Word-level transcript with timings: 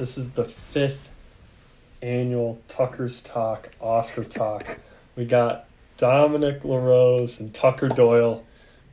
This 0.00 0.16
is 0.16 0.30
the 0.30 0.44
fifth 0.44 1.10
annual 2.00 2.62
Tucker's 2.68 3.22
Talk 3.22 3.68
Oscar 3.82 4.24
Talk. 4.24 4.78
We 5.14 5.26
got 5.26 5.66
Dominic 5.98 6.64
LaRose 6.64 7.38
and 7.38 7.52
Tucker 7.52 7.88
Doyle 7.88 8.42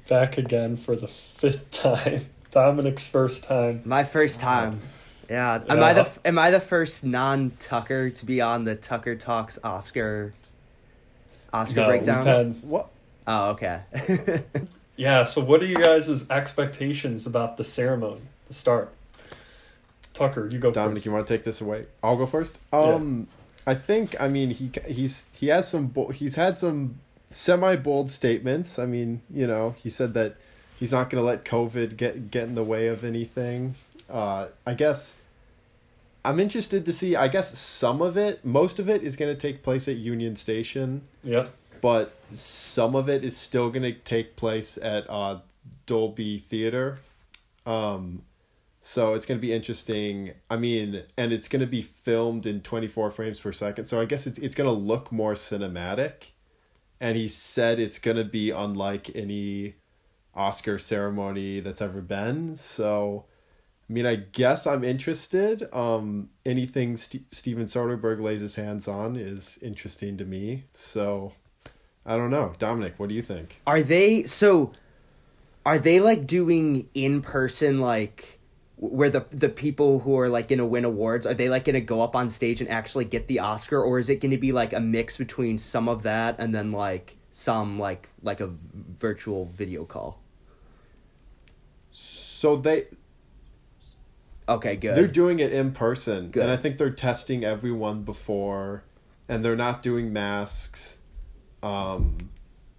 back 0.09 0.37
again 0.37 0.75
for 0.75 0.97
the 0.97 1.07
fifth 1.07 1.71
time. 1.81 2.25
Dominic's 2.51 3.07
first 3.07 3.45
time. 3.45 3.83
My 3.85 4.03
first 4.03 4.41
time. 4.41 4.81
Yeah. 5.29 5.63
Am 5.69 5.81
I 5.81 5.93
the 5.93 6.09
am 6.25 6.37
I 6.37 6.51
the 6.51 6.59
first 6.59 7.05
non 7.05 7.53
Tucker 7.57 8.09
to 8.09 8.25
be 8.25 8.41
on 8.41 8.65
the 8.65 8.75
Tucker 8.75 9.15
Talks 9.15 9.57
Oscar 9.63 10.33
Oscar 11.53 11.75
No, 11.79 11.81
we've 11.83 12.03
breakdown? 12.03 12.25
had- 12.25 12.63
What? 12.63 12.89
Oh, 13.25 13.51
okay. 13.51 13.79
yeah, 14.97 15.23
so 15.23 15.39
what 15.39 15.61
are 15.61 15.67
you 15.67 15.75
guys' 15.77 16.29
expectations 16.29 17.25
about 17.25 17.55
the 17.55 17.63
ceremony, 17.63 18.23
the 18.49 18.53
start? 18.53 18.93
Tucker, 20.17 20.49
you 20.51 20.59
go 20.59 20.71
Dominic, 20.71 20.97
first. 20.97 21.05
you 21.05 21.11
want 21.11 21.27
to 21.27 21.33
take 21.33 21.43
this 21.43 21.61
away? 21.61 21.85
I'll 22.03 22.17
go 22.17 22.25
first. 22.25 22.57
Yeah. 22.73 22.79
Um, 22.79 23.27
I 23.65 23.75
think. 23.75 24.19
I 24.19 24.27
mean, 24.27 24.49
he 24.51 24.71
he's 24.87 25.25
he 25.33 25.47
has 25.47 25.67
some. 25.67 25.93
He's 26.13 26.35
had 26.35 26.57
some 26.57 26.99
semi 27.29 27.75
bold 27.75 28.09
statements. 28.09 28.79
I 28.79 28.85
mean, 28.85 29.21
you 29.29 29.45
know, 29.45 29.75
he 29.77 29.89
said 29.89 30.13
that 30.15 30.35
he's 30.79 30.91
not 30.91 31.09
going 31.09 31.21
to 31.21 31.25
let 31.25 31.45
COVID 31.45 31.97
get 31.97 32.31
get 32.31 32.43
in 32.43 32.55
the 32.55 32.63
way 32.63 32.87
of 32.87 33.03
anything. 33.03 33.75
Uh, 34.09 34.47
I 34.65 34.73
guess. 34.73 35.15
I'm 36.25 36.41
interested 36.41 36.83
to 36.85 36.91
see. 36.91 37.15
I 37.15 37.29
guess 37.29 37.57
some 37.57 38.01
of 38.01 38.17
it, 38.17 38.43
most 38.43 38.79
of 38.79 38.89
it, 38.89 39.01
is 39.01 39.15
going 39.15 39.33
to 39.33 39.39
take 39.39 39.63
place 39.63 39.87
at 39.87 39.95
Union 39.95 40.35
Station. 40.35 41.03
Yep. 41.23 41.53
but 41.79 42.13
some 42.33 42.95
of 42.95 43.07
it 43.07 43.23
is 43.23 43.37
still 43.37 43.69
going 43.69 43.83
to 43.83 43.93
take 43.93 44.35
place 44.35 44.77
at 44.81 45.05
uh, 45.09 45.39
Dolby 45.85 46.39
Theater. 46.39 46.99
Um, 47.65 48.23
so 48.89 49.15
it's 49.15 49.25
going 49.25 49.37
to 49.37 49.41
be 49.41 49.51
interesting. 49.51 50.31
I 50.49 50.55
mean, 50.55 51.03
and 51.17 51.33
it's 51.33 51.49
going 51.49 51.59
to 51.59 51.67
be 51.67 51.81
filmed 51.81 52.45
in 52.45 52.61
24 52.61 53.11
frames 53.11 53.37
per 53.37 53.51
second. 53.51 53.83
So 53.87 53.99
I 53.99 54.05
guess 54.05 54.25
it's 54.25 54.39
it's 54.39 54.55
going 54.55 54.69
to 54.69 54.71
look 54.71 55.11
more 55.11 55.33
cinematic. 55.33 56.31
And 57.01 57.17
he 57.17 57.27
said 57.27 57.79
it's 57.79 57.99
going 57.99 58.15
to 58.15 58.23
be 58.23 58.49
unlike 58.49 59.11
any 59.13 59.75
Oscar 60.33 60.79
ceremony 60.79 61.59
that's 61.59 61.81
ever 61.81 61.99
been. 61.99 62.55
So 62.55 63.25
I 63.89 63.93
mean, 63.93 64.05
I 64.05 64.15
guess 64.15 64.65
I'm 64.65 64.85
interested. 64.85 65.67
Um, 65.75 66.29
anything 66.45 66.95
St- 66.95 67.25
Steven 67.35 67.65
Soderbergh 67.65 68.21
lays 68.21 68.39
his 68.39 68.55
hands 68.55 68.87
on 68.87 69.17
is 69.17 69.59
interesting 69.61 70.17
to 70.17 70.23
me. 70.23 70.63
So, 70.73 71.33
I 72.05 72.15
don't 72.15 72.31
know, 72.31 72.53
Dominic. 72.57 72.93
What 72.95 73.09
do 73.09 73.15
you 73.15 73.21
think? 73.21 73.59
Are 73.67 73.81
they 73.81 74.23
so? 74.23 74.71
Are 75.65 75.77
they 75.77 75.99
like 75.99 76.25
doing 76.25 76.87
in 76.93 77.21
person 77.21 77.81
like 77.81 78.36
where 78.77 79.09
the 79.09 79.25
the 79.31 79.49
people 79.49 79.99
who 79.99 80.17
are 80.19 80.29
like 80.29 80.47
gonna 80.47 80.65
win 80.65 80.85
awards 80.85 81.25
are 81.25 81.33
they 81.33 81.49
like 81.49 81.65
gonna 81.65 81.81
go 81.81 82.01
up 82.01 82.15
on 82.15 82.29
stage 82.29 82.61
and 82.61 82.69
actually 82.69 83.05
get 83.05 83.27
the 83.27 83.39
Oscar 83.39 83.81
or 83.81 83.97
is 83.99 84.09
it 84.09 84.21
gonna 84.21 84.37
be 84.37 84.51
like 84.51 84.71
a 84.73 84.79
mix 84.79 85.17
between 85.17 85.57
some 85.57 85.89
of 85.89 86.03
that 86.03 86.35
and 86.39 86.53
then 86.53 86.71
like 86.71 87.17
some 87.31 87.79
like 87.79 88.09
like 88.21 88.39
a 88.39 88.47
virtual 88.99 89.45
video 89.45 89.83
call? 89.83 90.21
So 91.91 92.55
they 92.57 92.87
Okay, 94.49 94.77
good. 94.77 94.95
they're 94.95 95.07
doing 95.07 95.39
it 95.39 95.51
in 95.51 95.71
person, 95.73 96.29
Good. 96.29 96.43
and 96.43 96.51
I 96.51 96.55
think 96.55 96.77
they're 96.77 96.89
testing 96.89 97.43
everyone 97.43 98.03
before, 98.03 98.83
and 99.27 99.43
they're 99.43 99.57
not 99.57 99.83
doing 99.83 100.13
masks. 100.13 100.99
Um, 101.61 102.15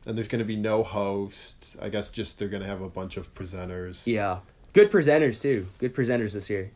and 0.06 0.16
there's 0.16 0.28
going 0.28 0.38
to 0.38 0.46
be 0.46 0.56
no 0.56 0.82
host. 0.82 1.76
I 1.82 1.90
guess 1.90 2.08
just 2.08 2.38
they're 2.38 2.48
going 2.48 2.62
to 2.62 2.68
have 2.68 2.80
a 2.80 2.88
bunch 2.88 3.18
of 3.18 3.34
presenters. 3.34 4.02
yeah, 4.06 4.38
good 4.78 4.90
presenters 4.92 5.42
too. 5.42 5.66
Good 5.78 5.92
presenters 5.94 6.32
this 6.34 6.48
year. 6.48 6.70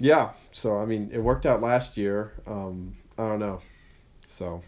Yeah. 0.00 0.30
So 0.52 0.78
I 0.78 0.84
mean, 0.84 1.10
it 1.12 1.18
worked 1.18 1.46
out 1.46 1.60
last 1.60 1.96
year. 1.96 2.32
Um, 2.46 2.96
I 3.16 3.22
don't 3.28 3.38
know. 3.38 3.60
So 4.26 4.62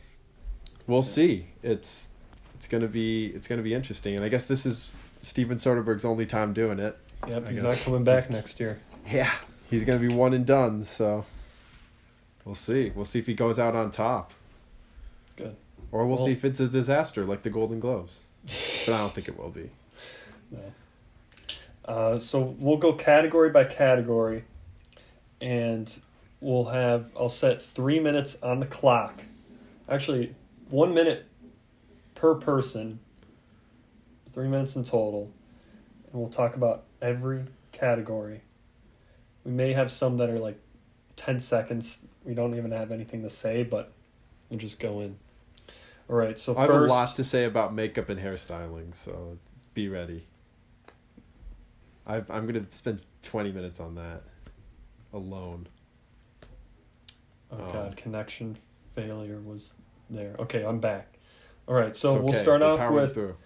we'll 0.87 1.03
see. 1.03 1.47
It's 1.63 2.09
it's 2.55 2.69
gonna 2.69 2.87
be 2.87 3.27
it's 3.27 3.49
gonna 3.49 3.63
be 3.63 3.75
interesting, 3.75 4.15
and 4.15 4.25
I 4.25 4.29
guess 4.29 4.47
this 4.47 4.65
is 4.65 4.93
Steven 5.23 5.59
Soderbergh's 5.59 6.05
only 6.05 6.27
time 6.27 6.53
doing 6.53 6.79
it. 6.79 6.97
Yep, 7.27 7.45
I 7.45 7.47
he's 7.49 7.57
guess. 7.57 7.65
not 7.65 7.77
coming 7.79 8.05
back 8.05 8.31
next 8.31 8.61
year. 8.61 8.79
Yeah. 9.11 9.33
He's 9.71 9.85
gonna 9.85 9.99
be 9.99 10.15
one 10.15 10.35
and 10.35 10.45
done. 10.47 10.85
So 10.85 11.25
we'll 12.45 12.55
see. 12.55 12.93
We'll 12.95 13.07
see 13.07 13.19
if 13.19 13.27
he 13.27 13.35
goes 13.35 13.59
out 13.59 13.75
on 13.75 13.91
top, 13.91 14.33
Good. 15.37 15.57
or 15.91 16.07
we'll, 16.07 16.17
Well- 16.19 16.27
see 16.27 16.33
if 16.33 16.45
it's 16.45 16.61
a 16.61 16.69
disaster 16.69 17.25
like 17.25 17.43
the 17.43 17.51
Golden 17.51 17.81
Globes. 17.81 18.21
But 18.87 18.95
I 18.95 18.99
don't 18.99 19.13
think 19.15 19.27
it 19.29 19.37
will 19.39 19.51
be. 19.51 19.71
Uh, 21.91 22.21
so 22.21 22.55
we'll 22.61 22.77
go 22.77 22.93
category 22.93 23.51
by 23.51 23.65
category, 23.65 24.45
and 25.41 25.99
we'll 26.41 26.67
have 26.67 27.11
I'll 27.19 27.29
set 27.29 27.61
three 27.61 27.99
minutes 27.99 28.41
on 28.45 28.61
the 28.61 28.67
clock. 28.67 29.25
Actually, 29.89 30.37
one 30.69 30.95
minute 30.95 31.27
per 32.15 32.37
person. 32.37 33.01
Three 34.33 34.47
minutes 34.47 34.77
in 34.77 34.85
total, 34.85 35.33
and 36.13 36.21
we'll 36.21 36.31
talk 36.31 36.55
about 36.55 36.85
every 37.03 37.47
category. 37.73 38.43
We 39.43 39.51
may 39.51 39.73
have 39.73 39.91
some 39.91 40.19
that 40.19 40.31
are 40.31 40.39
like 40.39 40.61
ten 41.17 41.41
seconds. 41.41 41.99
We 42.25 42.35
don't 42.35 42.55
even 42.57 42.71
have 42.71 42.93
anything 42.93 43.25
to 43.25 43.31
say, 43.31 43.65
but 43.65 43.91
we'll 44.49 44.61
just 44.61 44.79
go 44.79 45.01
in. 45.01 45.17
All 46.09 46.15
right. 46.15 46.39
So 46.39 46.57
I 46.57 46.61
have 46.61 46.71
first, 46.71 46.89
a 46.89 46.95
lot 46.95 47.17
to 47.17 47.25
say 47.25 47.47
about 47.47 47.75
makeup 47.75 48.09
and 48.09 48.21
hairstyling, 48.21 48.95
so 48.95 49.39
be 49.75 49.89
ready. 49.89 50.27
I've, 52.07 52.31
I'm 52.31 52.47
gonna 52.47 52.65
spend 52.71 53.01
twenty 53.23 53.53
minutes 53.53 53.81
on 53.81 53.95
that 53.97 54.23
alone. 55.13 55.67
Oh 57.53 57.57
Um, 57.65 57.73
god, 57.73 57.97
connection 57.97 58.57
failure 58.95 59.39
was 59.41 59.75
there. 60.09 60.35
Okay, 60.39 60.65
I'm 60.65 60.81
back. 60.81 61.19
All 61.69 61.75
right, 61.75 61.95
so 61.95 62.15
It's 62.17 62.23
we'll 62.25 62.33
start 62.33 62.61
We're 62.63 62.67
off 62.67 62.91
with 62.93 63.15
through. 63.15 63.37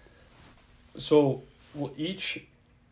so 0.97 1.43
we'll 1.73 1.93
each 1.97 2.45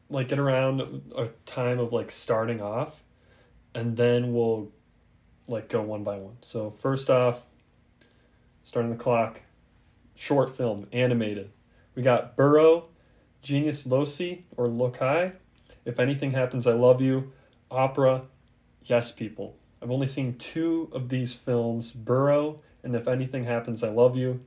like 0.10 0.28
get 0.30 0.38
around 0.38 0.82
a 1.18 1.30
time 1.46 1.80
of 1.80 1.92
like 1.92 2.12
starting 2.12 2.62
off 2.62 3.02
and 3.74 3.98
then 3.98 4.34
we'll 4.34 4.72
like 5.48 5.70
go 5.70 5.82
one 5.82 6.04
by 6.04 6.18
one. 6.18 6.38
So 6.42 6.70
first 6.70 7.10
off, 7.10 7.44
starting 8.64 8.92
the 8.92 8.98
clock, 8.98 9.40
short 10.16 10.56
film, 10.56 10.88
animated. 10.92 11.50
We 11.96 12.04
got 12.04 12.36
Burrow, 12.36 12.90
Genius 13.42 13.88
Loci 13.88 14.46
or 14.56 14.68
Lokai, 14.68 15.36
If 15.86 16.00
Anything 16.00 16.32
Happens 16.32 16.66
I 16.66 16.74
Love 16.74 17.02
You, 17.02 17.32
Opera, 17.70 18.24
Yes 18.84 19.12
People. 19.12 19.58
I've 19.82 19.92
only 19.92 20.08
seen 20.08 20.36
two 20.38 20.90
of 20.94 21.10
these 21.10 21.34
films, 21.34 21.92
Burrow 21.92 22.62
and 22.84 22.96
If 22.96 23.08
Anything 23.08 23.46
Happens 23.46 23.84
I 23.84 23.90
Love 23.90 24.16
You. 24.16 24.40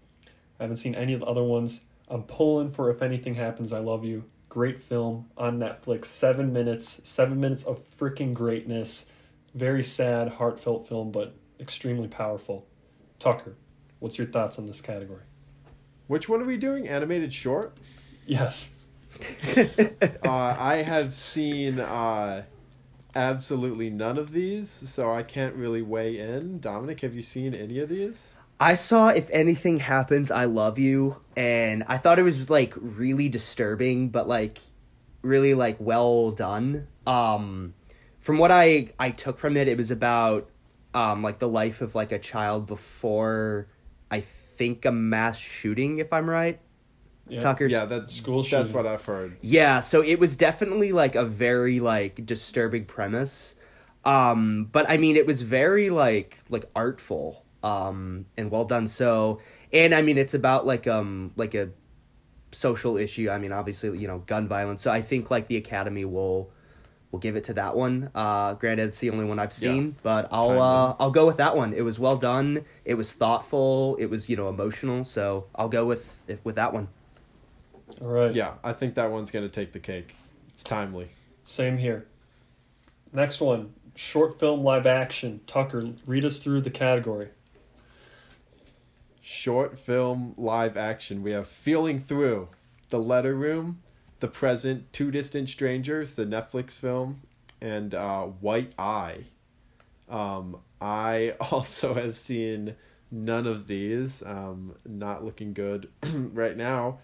I 0.58 0.64
haven't 0.64 0.78
seen 0.78 0.94
any 0.94 1.12
of 1.12 1.20
the 1.20 1.26
other 1.26 1.42
ones. 1.42 1.84
I'm 2.08 2.22
pulling 2.22 2.70
for 2.70 2.90
If 2.90 3.02
Anything 3.02 3.34
Happens 3.34 3.72
I 3.72 3.80
Love 3.80 4.04
You. 4.04 4.24
Great 4.48 4.82
film 4.82 5.28
on 5.36 5.58
Netflix. 5.58 6.06
Seven 6.06 6.52
minutes. 6.52 7.00
Seven 7.04 7.38
minutes 7.40 7.64
of 7.64 7.80
freaking 7.98 8.32
greatness. 8.32 9.10
Very 9.54 9.82
sad, 9.82 10.28
heartfelt 10.28 10.88
film, 10.88 11.10
but 11.10 11.34
extremely 11.60 12.08
powerful. 12.08 12.66
Tucker, 13.18 13.54
what's 13.98 14.18
your 14.18 14.26
thoughts 14.26 14.58
on 14.58 14.66
this 14.66 14.80
category? 14.80 15.22
Which 16.06 16.28
one 16.28 16.40
are 16.40 16.46
we 16.46 16.56
doing? 16.56 16.88
Animated 16.88 17.32
short? 17.32 17.76
Yes. 18.26 18.75
uh, 20.24 20.56
I 20.58 20.82
have 20.84 21.14
seen 21.14 21.80
uh, 21.80 22.44
absolutely 23.14 23.90
none 23.90 24.18
of 24.18 24.32
these, 24.32 24.70
so 24.70 25.12
I 25.12 25.22
can't 25.22 25.54
really 25.54 25.82
weigh 25.82 26.18
in. 26.18 26.60
Dominic, 26.60 27.00
have 27.00 27.14
you 27.14 27.22
seen 27.22 27.54
any 27.54 27.78
of 27.80 27.88
these? 27.88 28.32
I 28.58 28.74
saw 28.74 29.08
If 29.08 29.28
Anything 29.30 29.80
Happens, 29.80 30.30
I 30.30 30.46
Love 30.46 30.78
You, 30.78 31.20
and 31.36 31.84
I 31.88 31.98
thought 31.98 32.18
it 32.18 32.22
was 32.22 32.48
like 32.48 32.72
really 32.76 33.28
disturbing, 33.28 34.08
but 34.08 34.28
like 34.28 34.58
really 35.20 35.54
like 35.54 35.76
well 35.78 36.30
done. 36.30 36.86
Um 37.06 37.74
from 38.20 38.38
what 38.38 38.50
I 38.50 38.92
I 38.98 39.10
took 39.10 39.38
from 39.38 39.56
it, 39.56 39.68
it 39.68 39.76
was 39.76 39.90
about 39.90 40.48
um 40.94 41.22
like 41.22 41.38
the 41.38 41.48
life 41.48 41.82
of 41.82 41.94
like 41.94 42.12
a 42.12 42.18
child 42.18 42.66
before 42.66 43.68
I 44.10 44.20
think 44.20 44.86
a 44.86 44.92
mass 44.92 45.38
shooting, 45.38 45.98
if 45.98 46.10
I'm 46.12 46.28
right. 46.28 46.58
Yeah. 47.28 47.40
Tucker's 47.40 47.72
Yeah, 47.72 47.84
that 47.86 48.10
School 48.10 48.42
That's 48.42 48.48
shooting. 48.48 48.72
what 48.72 48.86
I've 48.86 49.04
heard. 49.04 49.36
Yeah, 49.40 49.80
so 49.80 50.00
it 50.02 50.18
was 50.18 50.36
definitely 50.36 50.92
like 50.92 51.14
a 51.14 51.24
very 51.24 51.80
like 51.80 52.24
disturbing 52.24 52.84
premise. 52.84 53.56
Um 54.04 54.68
but 54.70 54.88
I 54.88 54.96
mean 54.98 55.16
it 55.16 55.26
was 55.26 55.42
very 55.42 55.90
like 55.90 56.38
like 56.48 56.64
artful 56.76 57.44
um 57.64 58.26
and 58.36 58.50
well 58.50 58.64
done 58.64 58.86
so 58.86 59.40
and 59.72 59.92
I 59.92 60.02
mean 60.02 60.18
it's 60.18 60.34
about 60.34 60.64
like 60.66 60.86
um 60.86 61.32
like 61.36 61.54
a 61.54 61.70
social 62.52 62.96
issue. 62.96 63.28
I 63.28 63.38
mean 63.38 63.50
obviously, 63.52 63.98
you 63.98 64.06
know, 64.06 64.18
gun 64.18 64.46
violence. 64.46 64.82
So 64.82 64.92
I 64.92 65.02
think 65.02 65.30
like 65.30 65.48
the 65.48 65.56
academy 65.56 66.04
will 66.04 66.52
will 67.10 67.18
give 67.18 67.34
it 67.34 67.44
to 67.44 67.54
that 67.54 67.74
one. 67.74 68.10
Uh 68.14 68.54
granted 68.54 68.84
it's 68.88 69.00
the 69.00 69.10
only 69.10 69.24
one 69.24 69.40
I've 69.40 69.52
seen, 69.52 69.96
but 70.04 70.28
I'll 70.30 70.48
Kind 70.48 70.60
uh. 70.60 70.94
I'll 71.00 71.10
go 71.10 71.26
with 71.26 71.38
that 71.38 71.56
one. 71.56 71.72
It 71.72 71.82
was 71.82 71.98
well 71.98 72.16
done. 72.16 72.64
It 72.84 72.94
was 72.94 73.12
thoughtful. 73.12 73.96
It 73.98 74.06
was, 74.06 74.28
you 74.28 74.36
know, 74.36 74.48
emotional. 74.48 75.02
So 75.02 75.46
I'll 75.56 75.68
go 75.68 75.84
with 75.84 76.22
with 76.44 76.54
that 76.54 76.72
one. 76.72 76.86
All 78.00 78.08
right. 78.08 78.34
Yeah, 78.34 78.54
I 78.64 78.72
think 78.72 78.94
that 78.94 79.10
one's 79.10 79.30
going 79.30 79.44
to 79.44 79.52
take 79.52 79.72
the 79.72 79.78
cake. 79.80 80.14
It's 80.52 80.62
timely. 80.62 81.10
Same 81.44 81.78
here. 81.78 82.06
Next 83.12 83.40
one 83.40 83.72
short 83.94 84.38
film 84.38 84.62
live 84.62 84.86
action. 84.86 85.40
Tucker, 85.46 85.92
read 86.06 86.24
us 86.24 86.38
through 86.38 86.60
the 86.60 86.70
category. 86.70 87.28
Short 89.20 89.78
film 89.78 90.34
live 90.36 90.76
action. 90.76 91.22
We 91.22 91.32
have 91.32 91.48
Feeling 91.48 92.00
Through, 92.00 92.48
The 92.90 92.98
Letter 92.98 93.34
Room, 93.34 93.82
The 94.20 94.28
Present, 94.28 94.92
Two 94.92 95.10
Distant 95.10 95.48
Strangers, 95.48 96.14
the 96.14 96.26
Netflix 96.26 96.72
film, 96.72 97.22
and 97.60 97.94
uh, 97.94 98.24
White 98.24 98.72
Eye. 98.78 99.24
Um, 100.08 100.58
I 100.80 101.34
also 101.40 101.94
have 101.94 102.16
seen 102.16 102.76
none 103.10 103.46
of 103.46 103.66
these. 103.66 104.22
Um, 104.24 104.74
not 104.84 105.24
looking 105.24 105.52
good 105.52 105.88
right 106.12 106.56
now. 106.56 106.98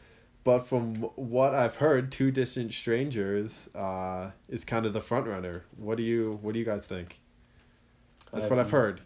But 0.44 0.66
from 0.66 0.96
what 1.16 1.54
I've 1.54 1.76
heard, 1.76 2.10
Two 2.10 2.30
Distant 2.32 2.72
Strangers 2.72 3.68
uh, 3.76 4.30
is 4.48 4.64
kind 4.64 4.86
of 4.86 4.92
the 4.92 5.00
front 5.00 5.26
runner. 5.26 5.64
What 5.76 5.96
do 5.96 6.02
you 6.02 6.38
What 6.42 6.52
do 6.54 6.58
you 6.58 6.64
guys 6.64 6.84
think? 6.84 7.20
That's 8.32 8.48
what 8.48 8.58
I've 8.58 8.70
heard. 8.70 9.02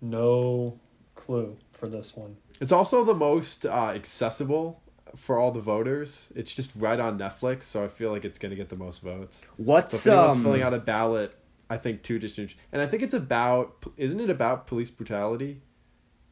No 0.00 0.78
clue 1.14 1.56
for 1.72 1.86
this 1.86 2.16
one. 2.16 2.36
It's 2.60 2.72
also 2.72 3.04
the 3.04 3.14
most 3.14 3.64
uh, 3.66 3.92
accessible 3.94 4.82
for 5.16 5.38
all 5.38 5.52
the 5.52 5.60
voters. 5.60 6.30
It's 6.34 6.52
just 6.52 6.70
right 6.76 6.98
on 7.00 7.18
Netflix, 7.18 7.64
so 7.64 7.82
I 7.84 7.88
feel 7.88 8.10
like 8.10 8.24
it's 8.24 8.38
gonna 8.38 8.56
get 8.56 8.68
the 8.68 8.76
most 8.76 9.00
votes. 9.00 9.40
So 9.40 9.46
What's 9.56 10.06
if 10.06 10.12
anyone's 10.12 10.36
um? 10.36 10.42
filling 10.42 10.62
out 10.62 10.74
a 10.74 10.78
ballot, 10.80 11.36
I 11.70 11.76
think 11.78 12.02
two 12.02 12.18
Distant, 12.18 12.54
and 12.72 12.82
I 12.82 12.86
think 12.86 13.02
it's 13.02 13.14
about. 13.14 13.84
Isn't 13.96 14.20
it 14.20 14.28
about 14.30 14.66
police 14.66 14.90
brutality, 14.90 15.62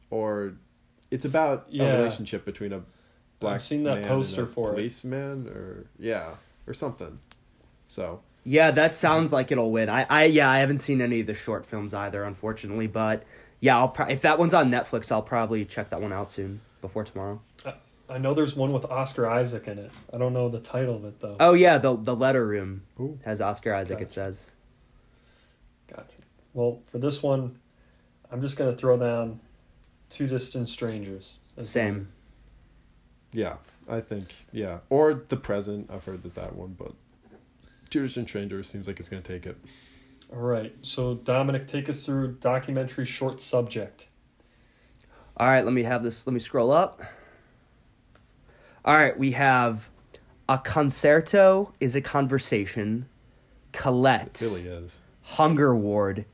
or 0.09 0.53
it's 1.11 1.25
about 1.25 1.67
Yeah. 1.69 1.85
a 1.85 1.97
relationship 1.97 2.45
between 2.45 2.73
a 2.73 2.81
black 3.39 3.55
I've 3.55 3.61
seen 3.63 3.83
that 3.83 3.95
man 3.95 4.03
and 4.03 4.07
poster 4.07 4.43
a 4.43 4.47
for 4.47 4.69
it. 4.69 4.73
policeman, 4.73 5.47
or 5.47 5.85
yeah, 5.99 6.35
or 6.65 6.73
something. 6.73 7.19
So 7.87 8.21
Yeah, 8.43 8.71
that 8.71 8.95
sounds 8.95 9.31
like 9.33 9.51
it'll 9.51 9.71
win. 9.71 9.89
I, 9.89 10.05
I, 10.09 10.25
yeah, 10.25 10.49
I 10.49 10.59
haven't 10.59 10.79
seen 10.79 11.01
any 11.01 11.21
of 11.21 11.27
the 11.27 11.35
short 11.35 11.65
films 11.65 11.93
either, 11.93 12.23
unfortunately. 12.23 12.87
But 12.87 13.23
yeah, 13.59 13.77
I'll 13.77 13.89
pro- 13.89 14.07
if 14.07 14.21
that 14.21 14.37
one's 14.39 14.53
on 14.53 14.69
Netflix, 14.71 15.11
I'll 15.11 15.21
probably 15.21 15.65
check 15.65 15.89
that 15.91 16.01
one 16.01 16.11
out 16.13 16.31
soon 16.31 16.61
before 16.81 17.03
tomorrow. 17.03 17.41
I 18.09 18.17
know 18.19 18.33
there's 18.33 18.55
one 18.55 18.71
with 18.71 18.85
Oscar 18.85 19.27
Isaac 19.29 19.67
in 19.67 19.79
it. 19.79 19.91
I 20.13 20.17
don't 20.17 20.31
know 20.33 20.47
the 20.47 20.61
title 20.61 20.95
of 20.95 21.03
it 21.05 21.19
though. 21.19 21.35
Oh 21.41 21.53
yeah, 21.53 21.77
the 21.77 21.95
the 21.97 22.15
Letter 22.15 22.45
Room 22.47 22.83
Ooh. 22.99 23.19
has 23.25 23.41
Oscar 23.41 23.73
Isaac. 23.73 23.99
It 23.99 24.09
says. 24.09 24.53
Gotcha. 25.89 26.05
Well, 26.53 26.79
for 26.87 26.99
this 26.99 27.21
one, 27.21 27.59
I'm 28.31 28.41
just 28.41 28.55
gonna 28.57 28.75
throw 28.75 28.97
down 28.97 29.39
Two 30.09 30.27
Distant 30.27 30.69
Strangers. 30.69 31.37
as 31.57 31.69
Same. 31.69 32.07
Yeah, 33.37 33.57
I 33.87 34.01
think 34.01 34.33
yeah, 34.51 34.79
or 34.89 35.13
the 35.13 35.37
present. 35.37 35.91
I've 35.93 36.03
heard 36.03 36.23
that 36.23 36.33
that 36.33 36.55
one, 36.55 36.75
but 36.75 36.93
two 37.91 38.01
and 38.01 38.27
strangers 38.27 38.67
seems 38.67 38.87
like 38.87 38.99
it's 38.99 39.09
gonna 39.09 39.21
take 39.21 39.45
it. 39.45 39.55
All 40.33 40.41
right. 40.41 40.73
So 40.81 41.13
Dominic, 41.13 41.67
take 41.67 41.87
us 41.87 42.03
through 42.03 42.37
documentary 42.39 43.05
short 43.05 43.39
subject. 43.39 44.07
All 45.37 45.45
right, 45.45 45.63
let 45.63 45.71
me 45.71 45.83
have 45.83 46.01
this. 46.01 46.25
Let 46.25 46.33
me 46.33 46.39
scroll 46.39 46.71
up. 46.71 47.03
All 48.83 48.95
right, 48.95 49.15
we 49.15 49.31
have 49.33 49.87
a 50.49 50.57
concerto 50.57 51.73
is 51.79 51.95
a 51.95 52.01
conversation. 52.01 53.07
Colette. 53.71 54.41
It 54.41 54.45
really 54.45 54.61
is. 54.67 54.99
Hunger 55.21 55.75
Ward, 55.75 56.25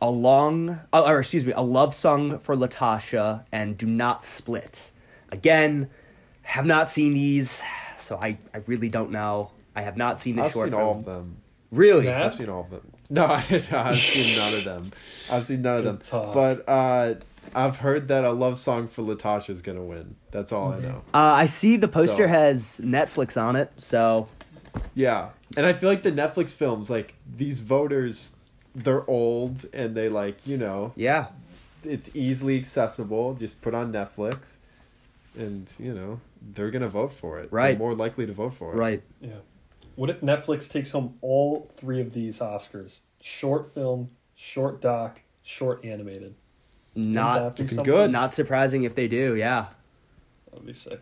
a 0.00 0.10
long, 0.10 0.80
uh, 0.94 1.02
or 1.04 1.20
excuse 1.20 1.44
me, 1.44 1.52
a 1.52 1.60
love 1.60 1.94
song 1.94 2.38
for 2.38 2.56
Latasha, 2.56 3.44
and 3.52 3.76
Do 3.76 3.86
Not 3.86 4.24
Split. 4.24 4.92
Again, 5.30 5.90
have 6.48 6.64
not 6.64 6.88
seen 6.88 7.12
these, 7.12 7.62
so 7.98 8.16
I, 8.16 8.38
I 8.54 8.58
really 8.66 8.88
don't 8.88 9.10
know. 9.10 9.50
I 9.76 9.82
have 9.82 9.98
not 9.98 10.18
seen 10.18 10.36
the 10.36 10.44
I've 10.44 10.52
short 10.52 10.68
seen 10.68 10.72
film. 10.72 10.82
all 10.82 10.94
of 10.96 11.04
them. 11.04 11.36
Really? 11.70 12.06
Yeah. 12.06 12.24
I've 12.24 12.34
seen 12.34 12.48
all 12.48 12.62
of 12.62 12.70
them. 12.70 12.90
No, 13.10 13.24
I, 13.26 13.62
I've 13.70 13.96
seen 13.98 14.38
none 14.38 14.54
of 14.54 14.64
them. 14.64 14.92
I've 15.30 15.46
seen 15.46 15.60
none 15.60 15.76
of 15.76 15.84
them. 15.84 15.98
Talk. 15.98 16.32
But 16.32 16.66
uh, 16.66 17.16
I've 17.54 17.76
heard 17.76 18.08
that 18.08 18.24
a 18.24 18.30
love 18.30 18.58
song 18.58 18.88
for 18.88 19.02
Latasha 19.02 19.50
is 19.50 19.60
gonna 19.60 19.82
win. 19.82 20.16
That's 20.30 20.50
all 20.50 20.72
I 20.72 20.78
know. 20.80 21.02
Uh, 21.12 21.18
I 21.18 21.46
see 21.46 21.76
the 21.76 21.86
poster 21.88 22.24
So- 22.24 22.28
has 22.28 22.80
Netflix 22.82 23.40
on 23.40 23.54
it, 23.54 23.70
so 23.76 24.28
Yeah, 24.94 25.28
and 25.54 25.66
I 25.66 25.74
feel 25.74 25.90
like 25.90 26.02
the 26.02 26.12
Netflix 26.12 26.50
films, 26.54 26.88
like 26.88 27.14
these 27.36 27.60
voters, 27.60 28.32
they're 28.74 29.08
old 29.08 29.66
and 29.74 29.94
they 29.94 30.08
like 30.08 30.38
you 30.46 30.56
know 30.56 30.92
yeah. 30.96 31.26
it's 31.84 32.08
easily 32.14 32.58
accessible. 32.58 33.34
Just 33.34 33.60
put 33.60 33.74
on 33.74 33.92
Netflix, 33.92 34.56
and 35.36 35.70
you 35.78 35.92
know 35.92 36.20
they're 36.40 36.70
gonna 36.70 36.88
vote 36.88 37.12
for 37.12 37.38
it. 37.40 37.52
Right. 37.52 37.70
They're 37.70 37.78
more 37.78 37.94
likely 37.94 38.26
to 38.26 38.32
vote 38.32 38.54
for 38.54 38.72
it. 38.72 38.76
Right. 38.76 39.02
Yeah. 39.20 39.30
What 39.96 40.10
if 40.10 40.20
Netflix 40.20 40.70
takes 40.70 40.92
home 40.92 41.18
all 41.20 41.70
three 41.76 42.00
of 42.00 42.12
these 42.12 42.38
Oscars? 42.38 43.00
Short 43.20 43.72
film, 43.74 44.10
short 44.36 44.80
doc, 44.80 45.20
short 45.42 45.84
animated. 45.84 46.34
Wouldn't 46.94 47.14
Not 47.14 47.34
that 47.38 47.56
be 47.56 47.62
looking 47.64 47.76
something? 47.76 47.94
good. 47.94 48.10
not 48.12 48.32
surprising 48.32 48.84
if 48.84 48.94
they 48.94 49.08
do, 49.08 49.34
yeah. 49.34 49.66
Let 50.52 50.64
me 50.64 50.72
say. 50.72 50.98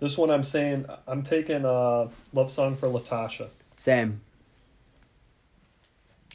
This 0.00 0.18
one 0.18 0.30
I'm 0.30 0.44
saying 0.44 0.86
I'm 1.06 1.22
taking 1.22 1.64
uh 1.64 2.08
Love 2.32 2.50
Song 2.50 2.76
for 2.76 2.88
Latasha. 2.88 3.48
Same. 3.76 4.20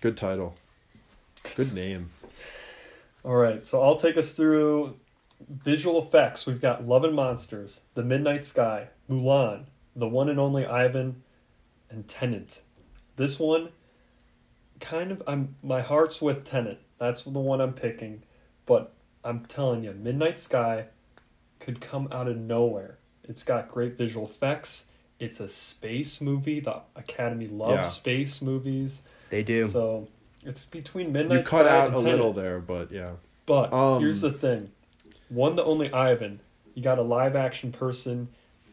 Good 0.02 0.18
title. 0.18 0.56
Good 1.56 1.74
name. 1.74 2.10
All 3.24 3.36
right, 3.36 3.68
so 3.68 3.82
I'll 3.82 3.98
take 3.98 4.16
us 4.18 4.34
through 4.34 4.96
visual 5.48 6.02
effects. 6.02 6.46
We've 6.46 6.62
got 6.62 6.88
Love 6.88 7.04
and 7.04 7.16
Monsters, 7.16 7.82
The 7.94 8.04
Midnight 8.04 8.46
Sky, 8.46 8.88
Mulan, 9.10 9.66
The 9.96 10.08
One 10.08 10.30
and 10.30 10.40
Only 10.40 10.66
Ivan, 10.66 11.24
and 11.90 12.08
Tenet. 12.08 12.62
This 13.16 13.40
one, 13.40 13.70
kind 14.80 15.12
of, 15.12 15.22
I'm 15.28 15.56
my 15.64 15.82
heart's 15.82 16.22
with 16.22 16.46
Tenet. 16.46 16.80
That's 17.00 17.24
the 17.24 17.30
one 17.32 17.62
I'm 17.62 17.74
picking, 17.74 18.24
but 18.66 18.94
I'm 19.24 19.46
telling 19.46 19.84
you, 19.84 19.94
Midnight 19.94 20.40
Sky 20.40 20.86
could 21.60 21.82
come 21.82 22.08
out 22.12 22.28
of 22.28 22.38
nowhere. 22.38 22.98
It's 23.24 23.44
got 23.44 23.68
great 23.70 23.98
visual 23.98 24.26
effects. 24.26 24.86
It's 25.20 25.40
a 25.40 25.50
space 25.50 26.22
movie. 26.22 26.60
The 26.62 26.82
Academy 26.96 27.48
loves 27.48 27.74
Yeah. 27.74 27.90
space 27.90 28.42
movies. 28.42 29.02
They 29.30 29.44
do. 29.44 29.68
So 29.68 30.08
it's 30.44 30.66
between 30.66 31.12
Midnight 31.12 31.46
Sky 31.46 31.58
You 31.58 31.64
cut 31.64 31.66
Sky 31.70 31.78
out 31.80 31.90
a 31.90 31.92
Tenet. 31.98 32.06
little 32.12 32.34
there, 32.34 32.60
but 32.60 32.92
yeah. 32.92 33.14
But 33.46 33.74
Um, 33.74 34.02
here's 34.02 34.22
the 34.22 34.32
thing: 34.32 34.72
one, 35.30 35.56
the 35.56 35.64
only 35.64 35.92
Ivan. 35.92 36.40
You 36.76 36.84
got 36.84 37.00
a 37.00 37.04
live 37.04 37.36
action 37.36 37.72
person 37.72 38.28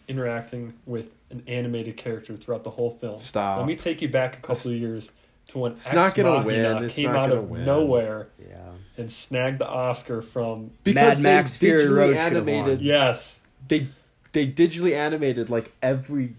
interacting 0.09 0.75
with 0.87 1.07
an 1.31 1.43
animated 1.49 1.97
character 1.97 2.37
throughout 2.37 2.65
the 2.65 2.71
whole 2.71 2.91
film. 2.91 3.19
Stop. 3.19 3.59
Let 3.59 3.67
me 3.67 3.77
take 3.77 4.01
you 4.03 4.09
back 4.09 4.39
a 4.39 4.41
couple 4.41 4.71
of 4.71 4.77
years 4.77 5.13
to 5.49 5.59
when 5.59 5.73
It's 5.73 5.87
Ex 5.87 5.95
not 5.95 6.15
gonna 6.15 6.31
Machina 6.43 6.47
win. 6.75 6.85
It's 6.85 6.95
came 6.95 7.13
not 7.13 7.17
out 7.17 7.29
gonna 7.31 7.41
of 7.41 7.51
win. 7.51 7.65
nowhere 7.65 8.29
yeah. 8.49 8.57
and 8.97 9.11
snagged 9.11 9.59
the 9.59 9.67
Oscar 9.69 10.23
from. 10.23 10.71
Mad 10.85 11.19
Max 11.21 11.57
they 11.57 11.67
Fury 11.69 11.89
Road 11.89 12.17
animated. 12.17 12.79
won. 12.79 12.81
Yes, 12.81 13.41
They 13.69 13.89
they 14.33 14.47
digitally 14.47 14.93
animated 14.95 15.51
like 15.51 15.73
every 15.83 16.35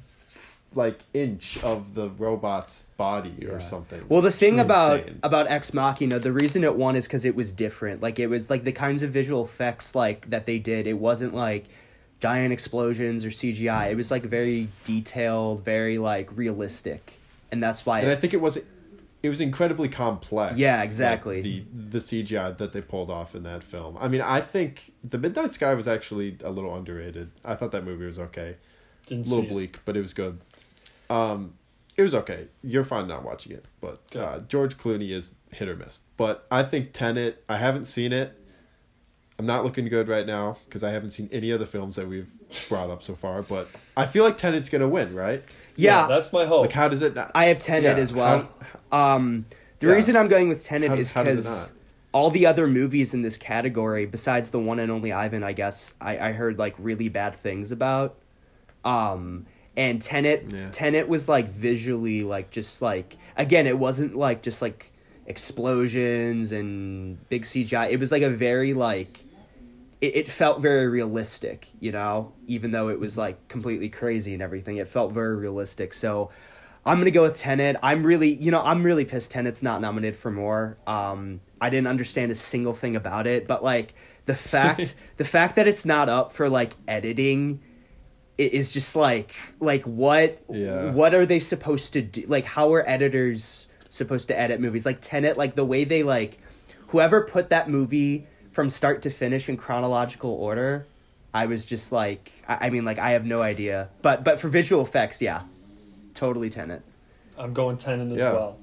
like 0.74 1.00
inch 1.14 1.62
of 1.64 1.96
the 1.96 2.10
robot's 2.10 2.86
body 2.98 3.48
or 3.48 3.60
something. 3.60 4.04
Well, 4.10 4.22
the 4.22 4.32
thing 4.32 4.60
about 4.60 5.00
insane. 5.02 5.20
about 5.24 5.50
Ex 5.50 5.74
Machina, 5.74 6.20
the 6.20 6.32
reason 6.32 6.64
it 6.64 6.76
won 6.76 6.96
is 6.96 7.08
because 7.08 7.26
it 7.26 7.36
was 7.36 7.52
different. 7.52 8.02
Like 8.02 8.20
it 8.20 8.28
was 8.28 8.50
like 8.50 8.64
the 8.64 8.72
kinds 8.72 9.04
of 9.04 9.12
visual 9.12 9.46
effects 9.46 9.96
like 9.96 10.30
that 10.30 10.46
they 10.46 10.60
did. 10.60 10.88
It 10.88 11.00
wasn't 11.00 11.34
like 11.34 11.66
giant 12.20 12.54
explosions 12.54 13.26
or 13.26 13.30
CGI. 13.30 13.92
It 13.92 13.96
was 13.96 14.12
like 14.12 14.24
very 14.24 14.70
detailed, 14.84 15.64
very 15.64 15.98
like 15.98 16.36
realistic, 16.36 17.14
and 17.52 17.62
that's 17.62 17.86
why. 17.86 18.02
and 18.02 18.12
I 18.12 18.16
think 18.16 18.34
it 18.34 18.42
was 18.42 18.58
it 19.24 19.30
was 19.30 19.42
incredibly 19.42 19.90
complex. 19.90 20.58
Yeah, 20.58 20.78
like, 20.78 20.86
exactly. 20.86 21.42
the 21.42 21.64
the 21.90 21.98
CGI 21.98 22.58
that 22.58 22.74
they 22.74 22.82
pulled 22.82 23.10
off 23.10 23.36
in 23.36 23.44
that 23.44 23.64
film. 23.64 23.98
I 24.00 24.08
mean, 24.08 24.22
I 24.22 24.42
think 24.42 24.94
The 25.04 25.18
Midnight 25.18 25.54
Sky 25.54 25.74
was 25.74 25.88
actually 25.88 26.38
a 26.44 26.52
little 26.52 26.76
underrated. 26.76 27.32
I 27.44 27.56
thought 27.56 27.72
that 27.72 27.84
movie 27.84 28.06
was 28.06 28.20
okay. 28.20 28.58
didn't 29.08 29.28
a 29.28 29.30
little 29.30 29.44
see 29.44 29.50
it. 29.50 29.54
bleak, 29.54 29.80
but 29.86 29.98
it 29.98 30.02
was 30.02 30.14
good. 30.14 30.40
Um, 31.10 31.54
it 31.98 32.04
was 32.04 32.14
okay. 32.14 32.48
You're 32.64 32.84
fine 32.84 33.08
not 33.08 33.24
watching 33.24 33.54
it, 33.54 33.66
but 33.82 34.02
uh, 34.16 34.40
George 34.48 34.78
Clooney 34.78 35.10
is 35.12 35.30
hit 35.52 35.68
or 35.68 35.76
miss. 35.76 36.00
But 36.18 36.46
I 36.52 36.64
think 36.64 36.94
Tenet. 36.94 37.44
I 37.50 37.58
haven't 37.58 37.86
seen 37.86 38.14
it. 38.14 38.34
I'm 39.40 39.46
not 39.46 39.64
looking 39.64 39.88
good 39.88 40.08
right 40.08 40.26
now 40.26 40.58
because 40.66 40.84
I 40.84 40.90
haven't 40.92 41.12
seen 41.12 41.30
any 41.32 41.52
of 41.52 41.60
the 41.60 41.66
films 41.68 41.96
that 41.98 42.08
we've 42.08 42.28
brought 42.70 42.90
up 42.90 43.04
so 43.04 43.14
far. 43.16 43.42
But 43.44 43.68
I 43.96 44.06
feel 44.06 44.24
like 44.24 44.38
Tenet's 44.38 44.70
gonna 44.70 44.88
win, 44.88 45.14
right? 45.16 45.44
yeah, 45.76 46.08
that's 46.08 46.34
my 46.34 46.46
hope. 46.46 46.62
Like, 46.62 46.72
how 46.72 46.88
does 46.88 47.02
it? 47.04 47.16
Not, 47.16 47.32
I 47.36 47.46
have 47.46 47.60
Tenet 47.60 47.98
Yeah, 47.98 48.02
as 48.04 48.14
well. 48.14 48.50
um, 48.92 49.46
the 49.80 49.88
Yeah. 49.88 49.94
reason 49.94 50.16
I'm 50.18 50.28
going 50.28 50.50
with 50.50 50.64
Tenet 50.64 50.90
How 50.90 50.96
does- 50.96 51.08
is 51.08 51.12
how 51.12 51.24
does 51.24 51.36
it 51.36 51.38
because 51.50 51.74
all 52.14 52.32
the 52.32 52.48
other 52.48 52.66
movies 52.66 53.14
in 53.14 53.22
this 53.22 53.38
category, 53.38 54.08
besides 54.08 54.50
the 54.50 54.60
one 54.60 54.80
and 54.80 54.92
only 54.92 55.12
Ivan, 55.12 55.44
I 55.44 55.54
guess 55.54 55.94
I, 56.02 56.30
I 56.30 56.32
heard 56.32 56.58
like 56.58 56.74
really 56.80 57.10
bad 57.10 57.36
things 57.36 57.72
about. 57.72 58.16
Um, 58.84 59.46
and 59.78 60.02
Tenet, 60.02 60.52
Yeah. 60.52 60.70
Tenet 60.72 61.08
was 61.08 61.30
like 61.30 61.50
visually 61.50 62.24
like 62.24 62.50
just 62.52 62.82
like 62.82 63.16
again, 63.38 63.68
it 63.68 63.78
wasn't 63.80 64.16
like 64.16 64.42
just 64.42 64.62
like 64.62 64.92
explosions 65.26 66.52
and 66.52 67.18
big 67.30 67.44
CGI. 67.44 67.92
It 67.92 68.00
was 68.00 68.12
like 68.12 68.24
a 68.24 68.30
very 68.30 68.74
like 68.74 69.24
it, 70.02 70.16
it 70.16 70.28
felt 70.28 70.62
very 70.62 70.88
realistic, 70.88 71.68
you 71.80 71.92
know, 71.92 72.34
even 72.46 72.72
though 72.72 72.90
it 72.90 73.00
was 73.00 73.18
like 73.18 73.48
completely 73.48 73.90
crazy 73.90 74.34
and 74.34 74.44
everything. 74.44 74.78
It 74.78 74.88
felt 74.88 75.14
very 75.14 75.36
realistic. 75.36 75.94
So 75.94 76.30
I'm 76.86 76.98
gonna 76.98 77.12
go 77.12 77.24
with 77.24 77.36
Tenet. 77.36 77.78
I'm 77.84 78.04
really, 78.04 78.34
you 78.34 78.52
know, 78.52 78.62
I'm 78.62 78.84
really 78.84 79.06
pissed 79.06 79.32
Tenet's 79.32 79.64
not 79.64 79.82
nominated 79.82 80.18
for 80.18 80.32
more. 80.32 80.78
Um, 80.88 81.42
I 81.60 81.70
didn't 81.70 81.88
understand 81.88 82.32
a 82.32 82.36
single 82.36 82.74
thing 82.74 82.96
about 82.96 83.28
it, 83.28 83.48
but 83.48 83.64
like 83.64 83.94
the 84.26 84.36
fact, 84.36 84.96
the 85.18 85.26
fact 85.26 85.56
that 85.56 85.68
it's 85.68 85.86
not 85.86 86.10
up 86.10 86.32
for 86.32 86.50
like 86.50 86.74
editing, 86.88 87.60
is 88.38 88.72
just 88.74 88.96
like, 88.96 89.34
like 89.60 89.84
what, 89.84 90.41
Yeah. 90.50 90.91
what 90.91 91.13
are 91.15 91.25
they 91.25 91.39
supposed 91.39 91.94
to 91.94 92.01
do? 92.01 92.24
Like, 92.27 92.46
how 92.46 92.74
are 92.74 92.88
editors 92.88 93.67
supposed 93.89 94.27
to 94.29 94.39
edit 94.39 94.60
movies? 94.60 94.86
Like 94.86 95.00
Tenet, 95.01 95.38
like 95.38 95.56
the 95.56 95.65
way 95.65 95.84
they 95.84 96.03
like, 96.03 96.39
whoever 96.88 97.22
put 97.22 97.50
that 97.50 97.70
movie 97.70 98.27
from 98.51 98.70
start 98.70 99.01
to 99.03 99.10
finish 99.10 99.50
in 99.50 99.58
chronological 99.58 100.32
order. 100.32 100.86
I 101.34 101.46
was 101.46 101.65
just 101.65 101.91
like, 101.91 102.32
I, 102.48 102.67
I 102.67 102.70
mean, 102.70 102.86
like 102.86 102.98
I 103.00 103.12
have 103.12 103.25
no 103.25 103.41
idea, 103.41 103.89
but 104.01 104.24
but 104.24 104.39
for 104.39 104.50
visual 104.50 104.82
effects, 104.84 105.22
yeah, 105.22 105.41
totally 106.15 106.50
Tenet. 106.50 106.82
I'm 107.38 107.53
going 107.53 107.77
Tenet 107.77 108.12
as 108.13 108.17
Yeah. 108.20 108.32
well. 108.34 108.58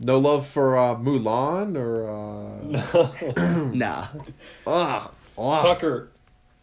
No 0.00 0.18
love 0.18 0.46
for 0.46 0.76
uh, 0.78 0.94
Mulan 0.96 1.76
or 1.76 2.10
uh, 2.10 3.64
Nah. 3.74 4.08
ugh, 4.66 5.14
ugh. 5.38 5.62
Tucker, 5.62 6.08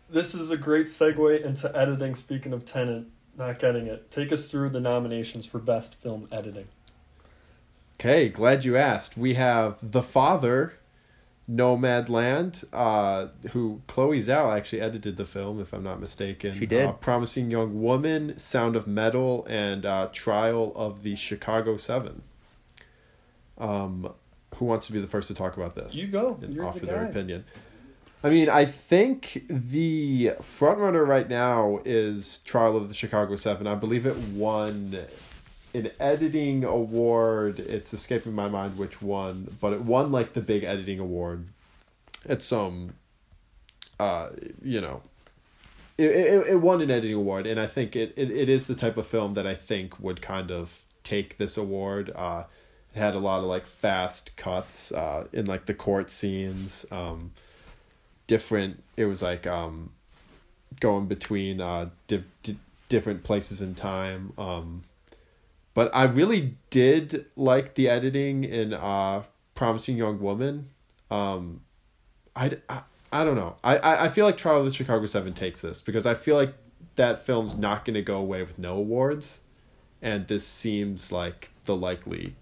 this 0.09 0.33
is 0.33 0.51
a 0.51 0.57
great 0.57 0.87
segue 0.87 1.43
into 1.43 1.75
editing. 1.75 2.15
Speaking 2.15 2.53
of 2.53 2.65
Tenet 2.65 3.05
not 3.37 3.59
getting 3.59 3.87
it. 3.87 4.09
Take 4.11 4.31
us 4.31 4.49
through 4.49 4.69
the 4.69 4.79
nominations 4.79 5.45
for 5.45 5.59
best 5.59 5.95
film 5.95 6.27
editing. 6.31 6.67
Okay, 7.99 8.29
glad 8.29 8.65
you 8.65 8.77
asked. 8.77 9.17
We 9.17 9.35
have 9.35 9.77
The 9.81 10.01
Father, 10.01 10.73
Nomadland, 11.49 12.63
uh, 12.73 13.27
who 13.51 13.81
Chloe 13.87 14.21
Zhao 14.21 14.55
actually 14.55 14.81
edited 14.81 15.17
the 15.17 15.25
film, 15.25 15.59
if 15.59 15.73
I'm 15.73 15.83
not 15.83 15.99
mistaken. 15.99 16.53
She 16.53 16.65
did. 16.65 16.87
Uh, 16.89 16.93
Promising 16.93 17.49
Young 17.49 17.81
Woman, 17.81 18.37
Sound 18.37 18.75
of 18.75 18.87
Metal, 18.87 19.45
and 19.49 19.85
uh, 19.85 20.09
Trial 20.11 20.73
of 20.75 21.03
the 21.03 21.15
Chicago 21.15 21.77
Seven. 21.77 22.23
Um, 23.57 24.13
who 24.55 24.65
wants 24.65 24.87
to 24.87 24.93
be 24.93 24.99
the 24.99 25.07
first 25.07 25.27
to 25.29 25.33
talk 25.33 25.57
about 25.57 25.75
this? 25.75 25.95
You 25.95 26.07
go. 26.07 26.37
and 26.41 26.53
You're 26.53 26.65
offer 26.65 26.79
the 26.79 26.85
their 26.87 27.05
opinion. 27.05 27.45
I 28.23 28.29
mean, 28.29 28.49
I 28.49 28.65
think 28.65 29.45
the 29.47 30.33
frontrunner 30.41 31.07
right 31.07 31.29
now 31.29 31.81
is 31.85 32.39
Trial 32.39 32.75
of 32.75 32.87
the 32.87 32.93
Chicago 32.93 33.35
Seven. 33.35 33.67
I 33.67 33.75
believe 33.75 34.05
it 34.05 34.17
won 34.17 34.97
an 35.73 35.91
editing 35.99 36.63
award. 36.63 37.59
It's 37.59 37.93
escaping 37.93 38.33
my 38.33 38.47
mind 38.47 38.77
which 38.77 39.01
one, 39.01 39.55
but 39.61 39.73
it 39.73 39.81
won 39.81 40.11
like 40.11 40.33
the 40.33 40.41
big 40.41 40.63
editing 40.63 40.99
award 40.99 41.45
at 42.27 42.41
some, 42.41 42.95
uh, 43.99 44.29
you 44.63 44.81
know, 44.81 45.03
it, 45.97 46.09
it, 46.09 46.47
it 46.47 46.55
won 46.55 46.81
an 46.81 46.91
editing 46.91 47.13
award, 47.13 47.47
and 47.47 47.59
I 47.59 47.67
think 47.67 47.95
it, 47.95 48.13
it, 48.15 48.31
it 48.31 48.49
is 48.49 48.67
the 48.67 48.75
type 48.75 48.97
of 48.97 49.07
film 49.07 49.35
that 49.35 49.47
I 49.47 49.55
think 49.55 49.99
would 49.99 50.21
kind 50.21 50.51
of 50.51 50.81
take 51.03 51.37
this 51.37 51.55
award. 51.57 52.11
Uh, 52.15 52.43
it 52.93 52.99
had 52.99 53.15
a 53.15 53.19
lot 53.19 53.39
of 53.39 53.45
like 53.45 53.65
fast 53.65 54.35
cuts 54.35 54.91
uh, 54.91 55.25
in 55.31 55.45
like 55.45 55.67
the 55.67 55.73
court 55.73 56.09
scenes. 56.09 56.85
Um, 56.91 57.31
different. 58.27 58.83
It 58.95 59.05
was 59.05 59.21
like 59.21 59.47
um, 59.47 59.91
going 60.79 61.07
between 61.07 61.61
uh, 61.61 61.89
di- 62.07 62.23
di- 62.43 62.57
different 62.89 63.23
places 63.23 63.61
in 63.61 63.75
time. 63.75 64.33
Um, 64.37 64.83
but 65.73 65.91
I 65.93 66.05
really 66.05 66.55
did 66.69 67.25
like 67.35 67.75
the 67.75 67.89
editing 67.89 68.43
in 68.43 68.73
uh, 68.73 69.23
Promising 69.55 69.97
Young 69.97 70.19
Woman. 70.19 70.69
Um, 71.09 71.61
I, 72.35 72.57
I, 72.69 72.81
I 73.11 73.23
don't 73.23 73.35
know. 73.35 73.55
I, 73.63 74.05
I, 74.05 74.09
feel 74.09 74.25
like 74.25 74.37
Trial 74.37 74.59
of 74.59 74.65
the 74.65 74.73
Chicago 74.73 75.05
Seven 75.05 75.33
takes 75.33 75.61
this 75.61 75.79
because 75.79 76.05
I 76.05 76.13
feel 76.13 76.35
like 76.35 76.53
that 76.95 77.25
film's 77.25 77.55
not 77.55 77.85
going 77.85 77.93
to 77.93 78.01
go 78.01 78.17
away 78.17 78.41
with 78.41 78.59
no 78.59 78.75
awards, 78.75 79.41
and 80.01 80.27
this 80.27 80.45
seems 80.45 81.11
like 81.11 81.51
the 81.65 81.75
likely, 81.75 82.35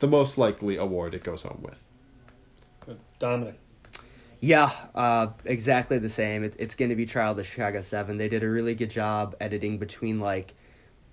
the 0.00 0.08
most 0.08 0.36
likely 0.36 0.76
award 0.76 1.14
it 1.14 1.24
goes 1.24 1.42
home 1.42 1.62
with. 1.62 2.98
Dominic. 3.18 3.58
Yeah, 4.44 4.72
uh, 4.94 5.28
exactly 5.46 5.98
the 5.98 6.10
same. 6.10 6.44
It, 6.44 6.54
it's 6.58 6.74
going 6.74 6.90
to 6.90 6.94
be 6.94 7.06
Trial 7.06 7.30
of 7.30 7.38
the 7.38 7.44
Chicago 7.44 7.80
Seven. 7.80 8.18
They 8.18 8.28
did 8.28 8.42
a 8.42 8.48
really 8.48 8.74
good 8.74 8.90
job 8.90 9.34
editing 9.40 9.78
between 9.78 10.20
like, 10.20 10.52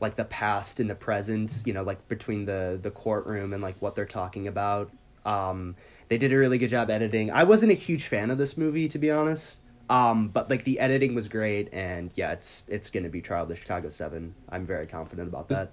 like 0.02 0.16
the 0.16 0.26
past 0.26 0.82
and 0.82 0.90
the 0.90 0.96
present. 0.96 1.64
You 1.66 1.72
know, 1.72 1.84
like 1.84 2.06
between 2.10 2.44
the 2.44 2.78
the 2.82 2.92
courtroom 2.92 3.54
and 3.54 3.64
like 3.64 3.82
what 3.82 3.96
they're 3.96 4.06
talking 4.06 4.50
about. 4.50 4.92
Um, 5.24 5.78
they 6.10 6.18
did 6.18 6.34
a 6.34 6.38
really 6.38 6.58
good 6.58 6.70
job 6.70 6.90
editing. 6.90 7.32
I 7.32 7.46
wasn't 7.46 7.72
a 7.72 7.76
huge 7.76 8.08
fan 8.08 8.32
of 8.32 8.38
this 8.38 8.58
movie 8.58 8.90
to 8.90 9.00
be 9.00 9.10
honest. 9.10 9.62
Um, 9.90 10.28
but 10.28 10.50
like 10.50 10.66
the 10.66 10.78
editing 10.82 11.16
was 11.16 11.30
great, 11.30 11.70
and 11.72 12.12
yeah, 12.16 12.34
it's 12.34 12.64
it's 12.68 12.90
going 12.90 13.04
to 13.04 13.10
be 13.10 13.22
Trial 13.22 13.44
of 13.44 13.50
the 13.50 13.56
Chicago 13.56 13.88
Seven. 13.88 14.36
I'm 14.50 14.66
very 14.66 14.88
confident 14.88 15.30
about 15.30 15.48
that. 15.48 15.72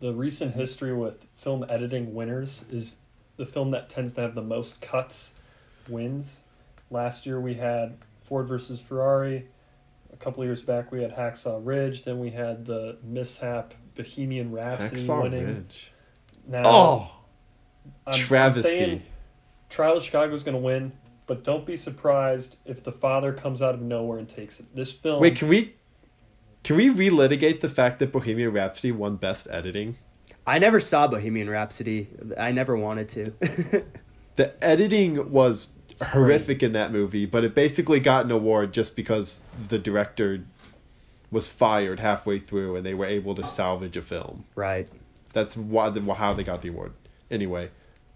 The 0.00 0.14
recent 0.14 0.54
history 0.54 0.94
with 0.94 1.26
film 1.34 1.66
editing 1.68 2.14
winners 2.14 2.64
is 2.70 2.96
the 3.36 3.44
film 3.44 3.72
that 3.72 3.90
tends 3.90 4.14
to 4.14 4.22
have 4.22 4.34
the 4.34 4.40
most 4.40 4.80
cuts 4.80 5.34
wins. 5.90 6.42
Last 6.90 7.26
year 7.26 7.40
we 7.40 7.54
had 7.54 7.98
Ford 8.22 8.48
versus 8.48 8.80
Ferrari. 8.80 9.48
A 10.12 10.16
couple 10.16 10.42
of 10.42 10.48
years 10.48 10.62
back 10.62 10.90
we 10.90 11.02
had 11.02 11.14
Hacksaw 11.16 11.60
Ridge. 11.64 12.04
Then 12.04 12.18
we 12.18 12.30
had 12.30 12.64
the 12.64 12.98
mishap 13.02 13.74
Bohemian 13.94 14.52
Rhapsody 14.52 15.06
Hacksaw 15.06 15.22
winning. 15.22 15.46
Ridge. 15.46 15.92
Now, 16.46 16.62
Oh, 16.64 17.12
I'm, 18.06 18.34
I'm 18.34 18.52
saying 18.52 19.02
Trial 19.68 19.96
of 19.98 20.02
Chicago 20.02 20.34
is 20.34 20.42
going 20.42 20.56
to 20.56 20.60
win, 20.60 20.92
but 21.26 21.44
don't 21.44 21.64
be 21.64 21.76
surprised 21.76 22.56
if 22.64 22.82
the 22.82 22.92
father 22.92 23.32
comes 23.32 23.62
out 23.62 23.74
of 23.74 23.80
nowhere 23.82 24.18
and 24.18 24.28
takes 24.28 24.58
it. 24.58 24.74
This 24.74 24.90
film. 24.90 25.20
wait, 25.20 25.36
can 25.36 25.48
we, 25.48 25.74
can 26.64 26.76
we 26.76 26.88
relitigate 26.88 27.60
the 27.60 27.68
fact 27.68 28.00
that 28.00 28.10
Bohemian 28.10 28.52
Rhapsody 28.52 28.90
won 28.90 29.16
Best 29.16 29.46
Editing? 29.50 29.96
I 30.46 30.58
never 30.58 30.80
saw 30.80 31.06
Bohemian 31.06 31.48
Rhapsody. 31.48 32.08
I 32.36 32.50
never 32.50 32.76
wanted 32.76 33.08
to. 33.10 33.84
The 34.36 34.64
editing 34.64 35.32
was 35.32 35.68
horrific 36.02 36.62
in 36.62 36.72
that 36.72 36.92
movie, 36.92 37.26
but 37.26 37.44
it 37.44 37.54
basically 37.54 38.00
got 38.00 38.24
an 38.24 38.30
award 38.30 38.72
just 38.72 38.96
because 38.96 39.40
the 39.68 39.78
director 39.78 40.44
was 41.30 41.48
fired 41.48 42.00
halfway 42.00 42.38
through 42.38 42.76
and 42.76 42.84
they 42.84 42.94
were 42.94 43.06
able 43.06 43.34
to 43.36 43.44
salvage 43.44 43.96
a 43.96 44.02
film. 44.02 44.44
right. 44.54 44.90
That's 45.32 45.56
why 45.56 45.90
the, 45.90 46.12
how 46.14 46.32
they 46.32 46.42
got 46.42 46.60
the 46.60 46.70
award. 46.70 46.92
Anyway, 47.30 47.70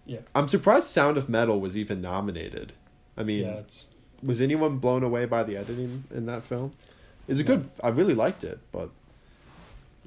Yeah. 0.05 0.19
I'm 0.35 0.49
surprised 0.49 0.87
Sound 0.87 1.15
of 1.15 1.29
Metal 1.29 1.61
was 1.61 1.77
even 1.77 2.01
nominated. 2.01 2.73
I 3.15 3.23
mean, 3.23 3.45
yeah, 3.45 3.53
it's 3.59 3.89
was 4.21 4.41
anyone 4.41 4.79
blown 4.79 5.01
away 5.03 5.23
by 5.23 5.43
the 5.43 5.55
editing 5.55 6.03
in 6.13 6.25
that 6.25 6.43
film? 6.43 6.73
It's 7.27 7.39
a 7.39 7.43
good. 7.43 7.69
I 7.81 7.87
really 7.87 8.13
liked 8.13 8.43
it, 8.43 8.59
but 8.73 8.89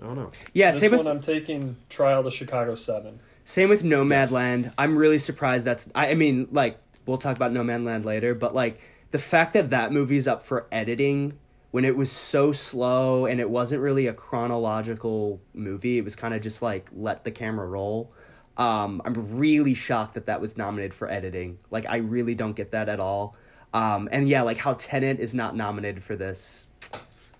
I 0.02 0.06
don't 0.06 0.16
know. 0.16 0.30
Yeah, 0.52 0.72
this 0.72 0.80
same 0.80 0.90
one. 0.90 0.98
with 0.98 1.06
I'm 1.08 1.20
taking 1.22 1.76
Trial 1.88 2.22
to 2.24 2.30
Chicago 2.30 2.74
Seven. 2.74 3.20
Same 3.44 3.70
with 3.70 3.82
Nomadland. 3.82 4.72
I'm 4.76 4.96
really 4.98 5.18
surprised 5.18 5.64
that's. 5.64 5.88
I, 5.94 6.10
I 6.10 6.14
mean, 6.14 6.48
like 6.52 6.78
we'll 7.08 7.18
talk 7.18 7.34
about 7.34 7.52
Nomadland 7.52 8.04
later, 8.04 8.34
but 8.34 8.54
like 8.54 8.80
the 9.10 9.18
fact 9.18 9.54
that 9.54 9.70
that 9.70 9.92
movie's 9.92 10.28
up 10.28 10.42
for 10.42 10.66
editing 10.70 11.38
when 11.70 11.84
it 11.84 11.96
was 11.96 12.12
so 12.12 12.52
slow 12.52 13.26
and 13.26 13.40
it 13.40 13.48
wasn't 13.48 13.80
really 13.80 14.06
a 14.06 14.12
chronological 14.12 15.40
movie. 15.54 15.98
It 15.98 16.04
was 16.04 16.14
kind 16.14 16.34
of 16.34 16.42
just 16.42 16.62
like 16.62 16.88
let 16.94 17.24
the 17.24 17.30
camera 17.30 17.66
roll. 17.66 18.12
Um, 18.56 19.00
I'm 19.04 19.38
really 19.38 19.74
shocked 19.74 20.14
that 20.14 20.26
that 20.26 20.40
was 20.40 20.56
nominated 20.56 20.92
for 20.92 21.08
editing. 21.08 21.58
Like 21.70 21.86
I 21.88 21.98
really 21.98 22.34
don't 22.34 22.54
get 22.54 22.72
that 22.72 22.88
at 22.88 23.00
all. 23.00 23.36
Um, 23.72 24.08
and 24.12 24.28
yeah, 24.28 24.42
like 24.42 24.58
how 24.58 24.74
Tenet 24.74 25.18
is 25.20 25.34
not 25.34 25.56
nominated 25.56 26.04
for 26.04 26.16
this. 26.16 26.66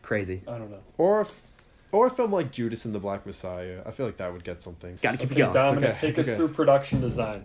Crazy. 0.03 0.43
I 0.49 0.59
don't 0.59 0.71
know. 0.71 0.81
Or, 0.97 1.23
if, 1.23 1.35
or 1.93 2.07
a 2.07 2.11
film 2.11 2.33
like 2.33 2.53
Judas 2.53 2.85
and 2.85 2.95
the 2.95 2.99
Black 2.99 3.27
Messiah. 3.27 3.83
I 3.85 3.91
feel 3.91 4.07
like 4.07 4.19
that 4.19 4.33
would 4.33 4.45
get 4.45 4.63
something. 4.63 4.99
Got 5.03 5.13
to 5.13 5.17
keep 5.19 5.33
Okay, 5.33 5.41
it 5.41 5.45
going. 5.45 5.55
Dominic, 5.55 5.91
okay, 5.91 6.01
take 6.01 6.11
it's 6.11 6.21
us 6.21 6.29
okay. 6.29 6.37
through 6.37 6.49
production 6.49 7.01
design. 7.01 7.45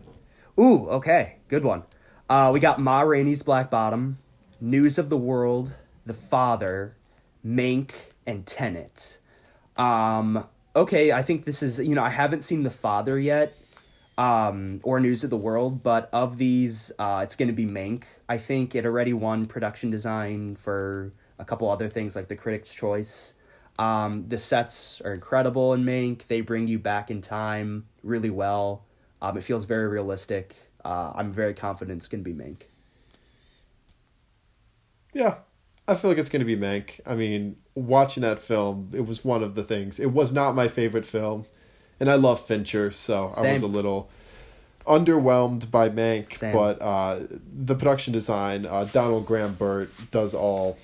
Ooh, 0.60 0.88
okay, 0.90 1.38
good 1.48 1.64
one. 1.64 1.84
Uh, 2.34 2.50
we 2.52 2.60
got 2.60 2.80
Ma 2.80 3.02
Rainey's 3.02 3.44
Black 3.44 3.70
Bottom, 3.70 4.18
News 4.60 4.98
of 4.98 5.12
the 5.12 5.18
World, 5.18 5.72
The 6.04 6.16
Father, 6.16 6.96
Mank, 7.46 7.92
and 8.26 8.44
Tenet. 8.44 9.20
Um, 9.78 10.44
okay, 10.76 11.12
I 11.12 11.22
think 11.22 11.46
this 11.46 11.62
is 11.62 11.78
you 11.78 11.94
know 11.94 12.02
I 12.02 12.10
haven't 12.10 12.42
seen 12.42 12.64
The 12.64 12.72
Father 12.72 13.20
yet, 13.20 13.56
um, 14.18 14.80
or 14.82 15.00
News 15.00 15.24
of 15.24 15.30
the 15.30 15.38
World, 15.38 15.84
but 15.84 16.10
of 16.12 16.40
these, 16.40 16.92
uh, 16.98 17.22
it's 17.22 17.36
going 17.36 17.50
to 17.50 17.54
be 17.54 17.68
Mank. 17.68 18.06
I 18.28 18.40
think 18.40 18.74
it 18.74 18.84
already 18.84 19.14
won 19.14 19.46
production 19.46 19.92
design 19.92 20.56
for 20.56 21.14
a 21.38 21.46
couple 21.46 21.70
other 21.70 21.88
things 21.88 22.16
like 22.16 22.30
the 22.30 22.36
Critics' 22.36 22.74
Choice. 22.74 23.36
Um, 23.78 24.28
the 24.28 24.40
sets 24.40 25.02
are 25.02 25.14
incredible 25.14 25.72
in 25.76 25.84
Mank. 25.84 26.26
They 26.26 26.42
bring 26.42 26.68
you 26.68 26.80
back 26.80 27.12
in 27.12 27.22
time 27.22 27.86
really 28.02 28.32
well. 28.32 28.86
Um, 29.22 29.38
it 29.38 29.44
feels 29.44 29.66
very 29.66 29.88
realistic. 29.88 30.56
Uh, 30.84 31.14
I'm 31.16 31.32
very 31.32 31.54
confident 31.54 31.98
it's 31.98 32.08
going 32.08 32.24
to 32.24 32.30
be 32.30 32.36
Mank. 32.36 32.64
Yeah, 35.14 35.36
I 35.88 35.96
feel 35.96 36.12
like 36.12 36.18
it's 36.18 36.30
going 36.30 36.42
to 36.42 36.46
be 36.46 36.58
Mank. 36.58 37.00
I 37.06 37.16
mean, 37.16 37.58
watching 37.76 38.22
that 38.22 38.40
film, 38.40 38.90
it 38.94 39.06
was 39.06 39.24
one 39.24 39.44
of 39.44 39.56
the 39.56 39.64
things. 39.64 40.00
It 40.00 40.12
was 40.12 40.32
not 40.34 40.56
my 40.56 40.68
favorite 40.68 41.06
film, 41.06 41.46
and 42.00 42.10
I 42.10 42.16
love 42.16 42.46
Fincher, 42.46 42.92
so 42.92 43.30
I 43.38 43.54
was 43.54 43.62
a 43.62 43.68
little 43.68 44.10
underwhelmed 44.88 45.72
by 45.72 45.90
Mank. 45.90 46.36
Same. 46.36 46.54
But 46.54 46.82
uh, 46.82 47.20
the 47.30 47.76
production 47.76 48.14
design, 48.14 48.66
uh, 48.66 48.86
Donald 48.86 49.26
Graham 49.26 49.54
Burt 49.54 49.90
does 50.12 50.34
all 50.34 50.78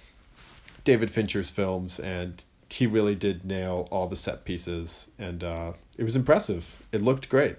David 0.83 1.11
Fincher's 1.11 1.49
films, 1.49 1.99
and 1.99 2.43
he 2.69 2.87
really 2.87 3.15
did 3.15 3.45
nail 3.45 3.87
all 3.91 4.07
the 4.07 4.15
set 4.15 4.45
pieces, 4.45 5.09
and 5.17 5.43
uh, 5.43 5.73
it 5.97 6.03
was 6.03 6.15
impressive. 6.15 6.77
It 6.91 7.01
looked 7.01 7.29
great. 7.29 7.57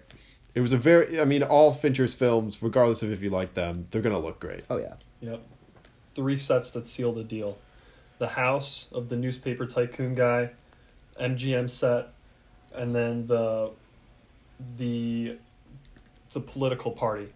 It 0.54 0.60
was 0.60 0.72
a 0.72 0.76
very, 0.76 1.20
I 1.20 1.24
mean, 1.24 1.42
all 1.42 1.72
Fincher's 1.72 2.14
films, 2.14 2.60
regardless 2.62 3.02
of 3.02 3.12
if 3.12 3.22
you 3.22 3.30
like 3.30 3.54
them, 3.54 3.86
they're 3.90 4.02
gonna 4.02 4.18
look 4.18 4.40
great. 4.40 4.64
Oh 4.68 4.76
yeah. 4.78 4.94
Yep. 5.20 5.40
Three 6.14 6.36
sets 6.38 6.70
that 6.72 6.88
seal 6.88 7.12
the 7.12 7.22
deal. 7.24 7.58
The 8.18 8.28
house 8.28 8.88
of 8.92 9.08
the 9.08 9.16
newspaper 9.16 9.64
tycoon 9.66 10.14
guy, 10.14 10.50
MGM 11.20 11.70
set, 11.70 12.08
and 12.74 12.90
then 12.90 13.26
the 13.26 13.70
the 14.76 15.38
the 16.32 16.40
political 16.40 16.92
party 16.92 17.28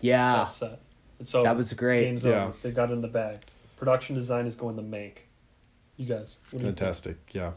Yeah. 0.00 0.36
that 0.36 0.52
set. 0.52 0.80
It's 1.18 1.34
over. 1.34 1.44
That 1.44 1.56
was 1.56 1.72
great. 1.72 2.04
Game's 2.04 2.24
Yeah. 2.24 2.44
over. 2.46 2.54
They 2.62 2.70
got 2.70 2.90
in 2.90 3.00
the 3.00 3.08
bag. 3.08 3.38
Production 3.76 4.14
design 4.14 4.46
is 4.46 4.54
going 4.54 4.76
to 4.76 4.82
make. 4.82 5.26
You 5.96 6.06
guys. 6.06 6.36
What 6.50 6.60
do 6.60 6.64
you 6.66 6.70
think? 6.70 6.78
Fantastic. 6.78 7.16
Yeah. 7.32 7.52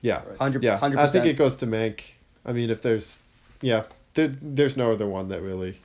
Yeah. 0.00 0.22
Right. 0.26 0.36
Hundred 0.38 0.62
Yeah. 0.62 0.76
hundred 0.78 0.98
I 1.00 1.06
think 1.06 1.26
it 1.26 1.34
goes 1.34 1.56
to 1.56 1.66
Mank. 1.66 2.00
I 2.44 2.52
mean, 2.52 2.70
if 2.70 2.82
there's, 2.82 3.18
yeah, 3.60 3.84
there, 4.14 4.28
there's 4.40 4.76
no 4.76 4.92
other 4.92 5.06
one 5.06 5.28
that 5.28 5.42
really, 5.42 5.80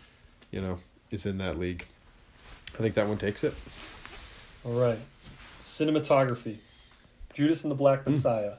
you 0.52 0.62
know, 0.62 0.80
is 1.12 1.26
in 1.26 1.38
that 1.40 1.58
league. 1.58 1.86
I 2.76 2.78
think 2.78 2.96
that 2.96 3.08
one 3.08 3.18
takes 3.18 3.44
it. 3.44 3.54
All 4.66 4.74
right. 4.74 5.00
Cinematography. 5.62 6.58
Judas 7.34 7.64
and 7.64 7.72
the 7.72 7.76
Black 7.76 8.04
hmm. 8.04 8.12
Messiah. 8.12 8.56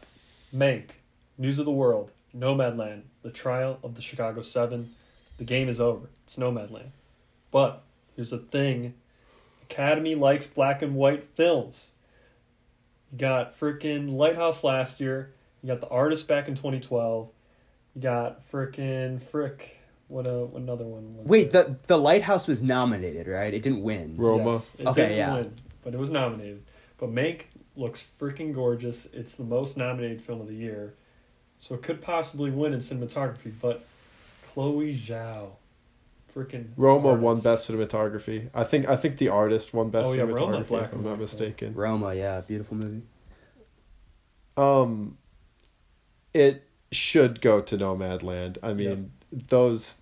Mank. 0.55 0.91
News 1.39 1.59
of 1.59 1.65
the 1.65 1.73
World. 1.73 2.11
Nomadland. 2.37 3.03
The 3.23 3.31
Trial 3.31 3.79
of 3.83 3.95
the 3.95 4.03
Chicago 4.03 4.43
Seven. 4.43 4.95
The 5.39 5.45
game 5.45 5.69
is 5.69 5.81
over. 5.81 6.09
It's 6.25 6.37
Nomadland. 6.37 6.91
But 7.51 7.83
here's 8.15 8.31
the 8.31 8.39
thing 8.39 8.95
Academy 9.63 10.15
likes 10.15 10.47
black 10.47 10.83
and 10.83 10.95
white 10.95 11.25
films. 11.25 11.93
You 13.13 13.19
got 13.19 13.59
frickin' 13.59 14.17
Lighthouse 14.17 14.63
last 14.63 15.01
year. 15.01 15.33
You 15.63 15.69
got 15.69 15.81
The 15.81 15.89
Artist 15.89 16.29
back 16.29 16.49
in 16.49 16.55
2012. 16.55 17.29
You 17.95 18.03
got 18.03 18.51
frickin' 18.51 19.23
frick. 19.23 19.79
What, 20.09 20.27
uh, 20.27 20.45
what 20.45 20.61
another 20.63 20.85
one 20.85 21.17
was 21.17 21.27
Wait, 21.27 21.51
there? 21.51 21.65
the 21.65 21.77
the 21.87 21.97
lighthouse 21.97 22.47
was 22.47 22.63
nominated, 22.63 23.27
right? 23.27 23.53
It 23.55 23.63
didn't 23.63 23.83
win. 23.83 24.17
Roma. 24.17 24.53
Yes, 24.53 24.73
it 24.79 24.87
Okay, 24.87 25.03
didn't 25.03 25.17
yeah. 25.17 25.35
win, 25.35 25.53
but 25.83 25.95
it 25.95 25.99
was 25.99 26.11
nominated. 26.11 26.63
But 26.99 27.11
Mank 27.11 27.43
looks 27.77 28.07
freaking 28.21 28.55
gorgeous. 28.55 29.07
It's 29.07 29.35
the 29.37 29.45
most 29.45 29.77
nominated 29.77 30.21
film 30.21 30.41
of 30.43 30.47
the 30.49 30.55
year, 30.55 30.95
so 31.59 31.75
it 31.75 31.83
could 31.83 32.03
possibly 32.03 32.51
win 32.51 32.73
in 32.75 32.81
cinematography. 32.81 33.53
But 33.61 33.85
Chloe 34.53 34.97
Zhao, 34.99 35.53
freaking 36.35 36.67
Roma 36.77 37.09
artist. 37.09 37.23
won 37.23 37.41
best 37.41 37.71
cinematography. 37.71 38.51
I 38.55 38.65
think 38.65 38.87
I 38.89 38.97
think 38.97 39.17
the 39.17 39.29
artist 39.31 39.73
won 39.73 39.89
best 39.89 40.11
Oh, 40.11 40.13
yeah, 40.13 40.23
cinematography. 40.25 40.39
Roma, 40.39 40.61
if 40.61 40.69
black 40.69 40.93
I'm 40.93 41.03
not 41.03 41.19
mistaken. 41.19 41.75
Roma, 41.75 42.15
yeah, 42.15 42.41
beautiful 42.43 42.77
movie. 42.77 43.03
Um, 44.57 45.17
it 46.35 46.63
should 46.95 47.41
go 47.41 47.61
to 47.61 47.77
Nomadland. 47.77 48.59
I 48.63 48.73
mean, 48.75 49.13
those 49.49 49.97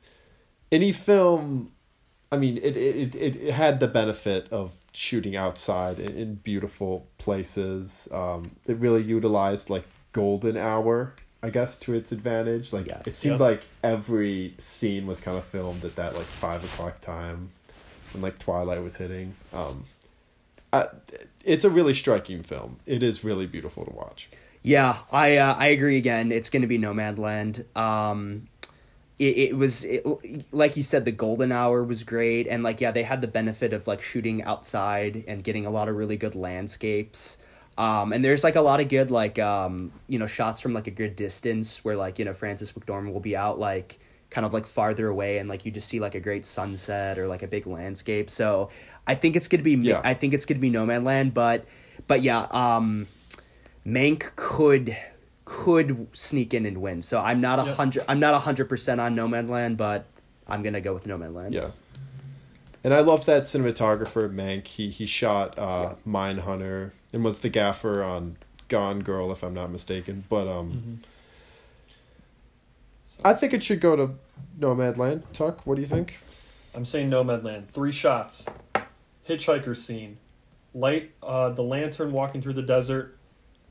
any 0.70 0.92
film. 0.92 1.72
I 2.30 2.36
mean, 2.38 2.56
it, 2.58 2.76
it 2.76 3.14
it 3.14 3.36
it 3.36 3.52
had 3.52 3.80
the 3.80 3.88
benefit 3.88 4.48
of 4.50 4.74
shooting 4.94 5.36
outside 5.36 5.98
in, 5.98 6.16
in 6.16 6.34
beautiful 6.36 7.06
places. 7.18 8.08
Um, 8.12 8.52
it 8.66 8.76
really 8.78 9.02
utilized 9.02 9.68
like 9.70 9.84
golden 10.12 10.56
hour, 10.56 11.14
I 11.42 11.50
guess, 11.50 11.76
to 11.80 11.94
its 11.94 12.12
advantage. 12.12 12.72
Like 12.72 12.86
Yes. 12.86 13.06
it 13.06 13.14
seemed 13.14 13.40
Yeah. 13.40 13.46
like 13.46 13.62
every 13.82 14.54
scene 14.58 15.06
was 15.06 15.20
kind 15.20 15.36
of 15.36 15.44
filmed 15.44 15.84
at 15.84 15.96
that 15.96 16.14
like 16.14 16.24
five 16.26 16.64
o'clock 16.64 17.00
time, 17.00 17.50
when 18.12 18.22
like 18.22 18.38
twilight 18.38 18.82
was 18.82 18.96
hitting. 18.96 19.34
Um, 19.52 19.84
I, 20.72 20.86
it's 21.44 21.64
a 21.66 21.70
really 21.70 21.92
striking 21.94 22.42
film. 22.42 22.78
It 22.86 23.02
is 23.02 23.24
really 23.24 23.46
beautiful 23.46 23.84
to 23.84 23.90
watch. 23.92 24.30
Yeah, 24.62 24.96
I 25.10 25.36
uh, 25.38 25.54
I 25.54 25.66
agree 25.66 25.96
again. 25.96 26.30
It's 26.30 26.50
going 26.50 26.62
to 26.62 26.68
be 26.68 26.78
Nomadland. 26.78 27.64
Um, 27.76 28.48
it, 29.18 29.36
it 29.36 29.56
was 29.56 29.84
it, 29.84 30.06
like 30.52 30.76
you 30.76 30.82
said, 30.82 31.04
the 31.04 31.12
golden 31.12 31.50
hour 31.52 31.82
was 31.82 32.04
great, 32.04 32.46
and 32.46 32.62
like 32.62 32.80
yeah, 32.80 32.92
they 32.92 33.02
had 33.02 33.20
the 33.20 33.28
benefit 33.28 33.72
of 33.72 33.86
like 33.86 34.00
shooting 34.00 34.42
outside 34.44 35.24
and 35.26 35.42
getting 35.42 35.66
a 35.66 35.70
lot 35.70 35.88
of 35.88 35.96
really 35.96 36.16
good 36.16 36.34
landscapes. 36.34 37.38
Um, 37.78 38.12
and 38.12 38.24
there's 38.24 38.44
like 38.44 38.56
a 38.56 38.60
lot 38.60 38.80
of 38.80 38.88
good 38.88 39.10
like 39.10 39.38
um, 39.38 39.92
you 40.06 40.18
know 40.18 40.26
shots 40.26 40.60
from 40.60 40.74
like 40.74 40.86
a 40.86 40.90
good 40.92 41.16
distance 41.16 41.84
where 41.84 41.96
like 41.96 42.18
you 42.18 42.24
know 42.24 42.34
Frances 42.34 42.70
McDormand 42.72 43.12
will 43.12 43.20
be 43.20 43.36
out 43.36 43.58
like 43.58 43.98
kind 44.30 44.46
of 44.46 44.52
like 44.52 44.66
farther 44.66 45.08
away 45.08 45.38
and 45.38 45.48
like 45.48 45.66
you 45.66 45.70
just 45.70 45.88
see 45.88 46.00
like 46.00 46.14
a 46.14 46.20
great 46.20 46.46
sunset 46.46 47.18
or 47.18 47.26
like 47.26 47.42
a 47.42 47.48
big 47.48 47.66
landscape. 47.66 48.30
So 48.30 48.70
I 49.06 49.14
think 49.14 49.36
it's 49.36 49.48
gonna 49.48 49.62
be 49.62 49.74
Yeah. 49.74 50.00
I 50.04 50.14
think 50.14 50.34
it's 50.34 50.44
gonna 50.44 50.60
be 50.60 50.70
Nomadland, 50.70 51.34
but 51.34 51.64
but 52.06 52.22
yeah. 52.22 52.46
Um, 52.50 53.08
Mank 53.86 54.34
could 54.36 54.96
could 55.44 56.06
sneak 56.12 56.54
in 56.54 56.64
and 56.66 56.78
win. 56.78 57.02
So 57.02 57.20
I'm 57.20 57.40
not 57.40 57.58
a 57.58 57.64
Yep. 57.64 57.76
hundred. 57.76 58.04
I'm 58.08 58.20
not 58.20 58.34
a 58.34 58.38
hundred 58.38 58.68
percent 58.68 59.00
on 59.00 59.14
Nomadland, 59.16 59.76
but 59.76 60.06
I'm 60.46 60.62
gonna 60.62 60.80
go 60.80 60.94
with 60.94 61.04
Nomadland. 61.04 61.52
Yeah. 61.52 61.70
And 62.84 62.92
I 62.94 63.00
love 63.00 63.26
that 63.26 63.42
cinematographer 63.42 64.32
Mank. 64.32 64.66
He 64.66 64.88
he 64.90 65.06
shot 65.06 65.58
uh 65.58 65.94
Mindhunter 66.06 66.92
and 67.12 67.22
was 67.24 67.40
the 67.40 67.48
gaffer 67.48 68.02
on 68.02 68.36
Gone 68.68 69.00
Girl 69.00 69.30
if 69.32 69.42
I'm 69.42 69.54
not 69.54 69.70
mistaken. 69.70 70.24
But 70.28 70.46
um 70.48 71.00
Mhm. 71.02 71.06
I 73.24 73.34
think 73.34 73.52
it 73.52 73.62
should 73.62 73.80
go 73.80 73.94
to 73.96 74.10
Nomadland. 74.58 75.22
Tuck, 75.32 75.66
what 75.66 75.74
do 75.76 75.80
you 75.82 75.86
think? 75.88 76.18
I'm 76.74 76.84
saying 76.84 77.10
Nomadland. 77.10 77.68
Three 77.68 77.92
shots. 77.92 78.46
Hitchhiker 79.28 79.76
scene. 79.76 80.16
Light 80.74 81.10
uh, 81.22 81.50
the 81.50 81.62
lantern 81.62 82.12
walking 82.12 82.40
through 82.40 82.54
the 82.54 82.62
desert 82.62 83.16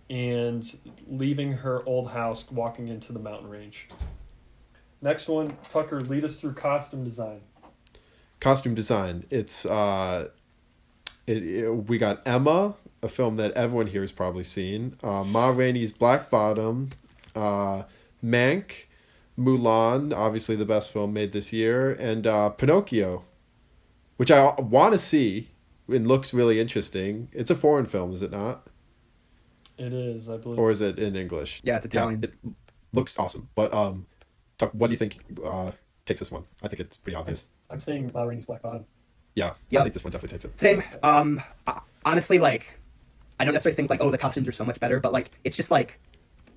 and 0.09 0.77
leaving 1.07 1.53
her 1.53 1.83
old 1.85 2.11
house 2.11 2.51
walking 2.51 2.87
into 2.87 3.13
the 3.13 3.19
mountain 3.19 3.49
range. 3.49 3.87
Next 5.01 5.27
one, 5.27 5.57
Tucker, 5.69 6.01
lead 6.01 6.23
us 6.25 6.37
through 6.37 6.53
costume 6.53 7.03
design. 7.03 7.41
Costume 8.39 8.75
design. 8.75 9.25
It's 9.29 9.65
uh 9.65 10.29
it, 11.27 11.43
it- 11.43 11.69
we 11.87 11.97
got 11.97 12.21
Emma, 12.27 12.75
a 13.03 13.07
film 13.07 13.37
that 13.37 13.51
everyone 13.53 13.87
here 13.87 14.01
has 14.01 14.11
probably 14.11 14.43
seen. 14.43 14.97
Uh, 15.03 15.23
Ma 15.23 15.49
Rainey's 15.49 15.91
Black 15.91 16.29
Bottom, 16.29 16.89
uh, 17.35 17.83
Mank, 18.23 18.71
Mulan, 19.39 20.15
obviously 20.15 20.55
the 20.55 20.65
best 20.65 20.91
film 20.91 21.13
made 21.13 21.31
this 21.31 21.51
year, 21.53 21.91
and 21.91 22.27
uh, 22.27 22.49
Pinocchio, 22.49 23.23
which 24.17 24.29
I 24.31 24.53
want 24.59 24.93
to 24.93 24.99
see. 24.99 25.49
It 25.89 26.03
looks 26.05 26.33
really 26.33 26.59
interesting. 26.59 27.27
It's 27.33 27.51
a 27.51 27.55
foreign 27.55 27.85
film, 27.85 28.13
is 28.13 28.21
it 28.21 28.31
not? 28.31 28.65
It 29.77 29.93
is, 29.93 30.29
I 30.29 30.37
believe. 30.37 30.59
Or 30.59 30.71
is 30.71 30.81
it 30.81 30.99
in 30.99 31.15
English? 31.15 31.61
Yeah, 31.63 31.77
it's 31.77 31.85
Italian. 31.85 32.23
it 32.23 32.33
looks 32.93 33.17
awesome. 33.17 33.49
But 33.55 33.73
um, 33.73 34.05
Tuck, 34.57 34.71
what 34.73 34.87
do 34.87 34.91
you 34.93 34.97
think 34.97 35.19
uh, 35.43 35.71
takes 36.05 36.19
this 36.19 36.31
one? 36.31 36.43
I 36.61 36.67
think 36.67 36.79
it's 36.81 36.97
pretty 36.97 37.15
obvious. 37.15 37.49
I'm 37.69 37.79
saying 37.79 38.11
Ma 38.13 38.23
Rainey's 38.23 38.45
Black 38.45 38.61
Bottom. 38.61 38.85
Yeah, 39.35 39.53
Yep. 39.69 39.79
I 39.79 39.83
think 39.85 39.93
this 39.93 40.03
one 40.03 40.11
definitely 40.11 40.37
takes 40.37 40.45
it. 40.45 40.59
Same. 40.59 40.83
Um, 41.03 41.41
honestly, 42.05 42.37
like, 42.37 42.77
I 43.39 43.45
don't 43.45 43.53
necessarily 43.53 43.75
think 43.77 43.89
like, 43.89 44.01
oh, 44.03 44.11
the 44.11 44.17
costumes 44.17 44.47
are 44.47 44.51
so 44.51 44.65
much 44.65 44.79
better, 44.79 44.99
but 44.99 45.13
like, 45.13 45.31
it's 45.45 45.55
just 45.55 45.71
like, 45.71 45.99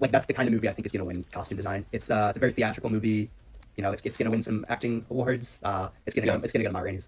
like 0.00 0.10
that's 0.10 0.26
the 0.26 0.32
kind 0.34 0.48
of 0.48 0.52
movie 0.52 0.68
I 0.68 0.72
think 0.72 0.84
is 0.86 0.92
gonna 0.92 1.04
win 1.04 1.24
costume 1.32 1.56
design. 1.56 1.86
It's 1.92 2.10
uh, 2.10 2.26
it's 2.30 2.36
a 2.36 2.40
very 2.40 2.52
theatrical 2.52 2.90
movie. 2.90 3.30
You 3.76 3.82
know, 3.82 3.92
it's 3.92 4.02
it's 4.02 4.16
gonna 4.16 4.30
win 4.30 4.42
some 4.42 4.64
acting 4.68 5.06
awards. 5.08 5.60
Uh, 5.62 5.88
it's 6.04 6.14
gonna 6.16 6.26
Yeah. 6.26 6.36
go 6.38 6.42
it's 6.42 6.52
gonna 6.52 6.64
get 6.64 6.68
to 6.70 6.72
Ma 6.72 6.80
Rainey's. 6.80 7.06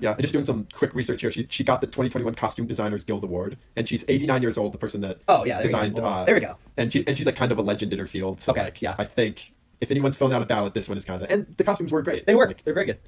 Yeah, 0.00 0.12
and 0.12 0.20
just 0.22 0.32
doing 0.32 0.44
some 0.44 0.66
quick 0.72 0.94
research 0.94 1.20
here. 1.20 1.30
She 1.30 1.46
she 1.50 1.64
got 1.64 1.80
the 1.80 1.86
2021 1.86 2.34
Costume 2.34 2.66
Designers 2.66 3.04
Guild 3.04 3.24
Award, 3.24 3.56
and 3.76 3.88
she's 3.88 4.04
89 4.08 4.42
years 4.42 4.58
old. 4.58 4.72
The 4.72 4.78
person 4.78 5.00
that 5.02 5.20
Oh 5.28 5.44
yeah, 5.44 5.54
there 5.54 5.62
we 5.62 5.62
designed. 5.64 5.96
go. 5.96 6.04
Uh, 6.04 6.24
there 6.24 6.34
we 6.34 6.40
go. 6.40 6.56
And 6.76 6.92
she 6.92 7.06
and 7.06 7.16
she's 7.16 7.26
like 7.26 7.36
kind 7.36 7.52
of 7.52 7.58
a 7.58 7.62
legend 7.62 7.92
in 7.92 7.98
her 7.98 8.06
field. 8.06 8.40
So 8.42 8.52
Okay, 8.52 8.64
like, 8.64 8.82
yeah. 8.82 8.94
I 8.98 9.04
think 9.04 9.52
if 9.80 9.90
anyone's 9.90 10.16
filling 10.16 10.32
out 10.34 10.42
a 10.42 10.46
ballot, 10.46 10.74
this 10.74 10.88
one 10.88 10.98
is 10.98 11.04
kind 11.04 11.22
of. 11.22 11.30
And 11.30 11.54
the 11.56 11.64
costumes 11.64 11.92
were 11.92 12.02
great. 12.02 12.26
They 12.26 12.34
were. 12.34 12.46
Like, 12.46 12.64
They're 12.64 12.74
very 12.74 12.86
good. 12.86 12.98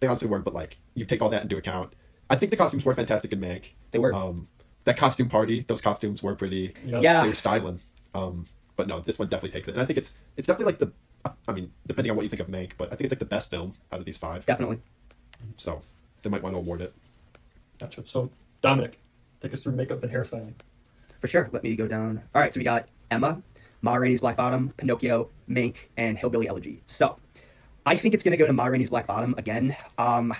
they 0.00 0.06
honestly 0.06 0.28
were, 0.28 0.40
but 0.40 0.54
like 0.54 0.78
you 0.94 1.04
take 1.04 1.22
all 1.22 1.28
that 1.30 1.42
into 1.42 1.56
account. 1.56 1.92
I 2.28 2.36
think 2.36 2.50
the 2.50 2.56
costumes 2.56 2.84
were 2.84 2.94
fantastic 2.94 3.32
in 3.32 3.40
Mank. 3.40 3.66
They 3.92 3.98
were. 3.98 4.12
Um, 4.12 4.48
that 4.84 4.96
costume 4.96 5.28
party, 5.28 5.64
those 5.68 5.80
costumes 5.80 6.22
were 6.22 6.34
pretty. 6.36 6.74
Yep. 6.84 7.02
Yeah. 7.02 7.22
They 7.22 7.28
were 7.28 7.34
styling. 7.34 7.80
Um, 8.14 8.46
but 8.76 8.86
no, 8.88 9.00
this 9.00 9.18
one 9.18 9.28
definitely 9.28 9.50
takes 9.58 9.68
it, 9.68 9.72
and 9.72 9.80
I 9.80 9.84
think 9.86 9.98
it's 9.98 10.14
it's 10.36 10.46
definitely 10.46 10.72
like 10.72 10.78
the. 10.78 10.92
I 11.48 11.52
mean, 11.52 11.72
depending 11.88 12.10
on 12.10 12.16
what 12.16 12.22
you 12.22 12.28
think 12.28 12.40
of 12.40 12.46
Mank, 12.48 12.72
but 12.78 12.86
I 12.88 12.90
think 12.90 13.02
it's 13.02 13.12
like 13.12 13.18
the 13.18 13.24
best 13.24 13.50
film 13.50 13.74
out 13.90 13.98
of 13.98 14.04
these 14.04 14.16
five. 14.18 14.46
Definitely. 14.46 14.78
So 15.56 15.82
they 16.22 16.30
might 16.30 16.42
want 16.42 16.54
to 16.54 16.58
award 16.58 16.80
it. 16.80 16.94
Gotcha. 17.78 18.02
So, 18.06 18.30
Dominic, 18.62 18.98
take 19.40 19.52
us 19.52 19.62
through 19.62 19.72
makeup 19.72 20.02
and 20.02 20.12
hairstyling. 20.12 20.54
For 21.20 21.26
sure. 21.26 21.48
Let 21.52 21.62
me 21.62 21.76
go 21.76 21.86
down. 21.86 22.22
All 22.34 22.42
right, 22.42 22.52
so 22.52 22.58
we 22.58 22.64
got 22.64 22.88
Emma, 23.10 23.42
Ma 23.82 23.94
Rainey's 23.94 24.20
Black 24.20 24.36
Bottom, 24.36 24.72
Pinocchio, 24.76 25.30
Mank, 25.48 25.88
and 25.96 26.18
Hillbilly 26.18 26.48
Elegy. 26.48 26.82
So, 26.86 27.16
I 27.84 27.96
think 27.96 28.14
it's 28.14 28.24
gonna 28.24 28.36
go 28.36 28.46
to 28.46 28.52
Ma 28.52 28.66
Rainey's 28.66 28.90
Black 28.90 29.06
Bottom 29.06 29.34
again. 29.38 29.76
Um, 29.96 30.32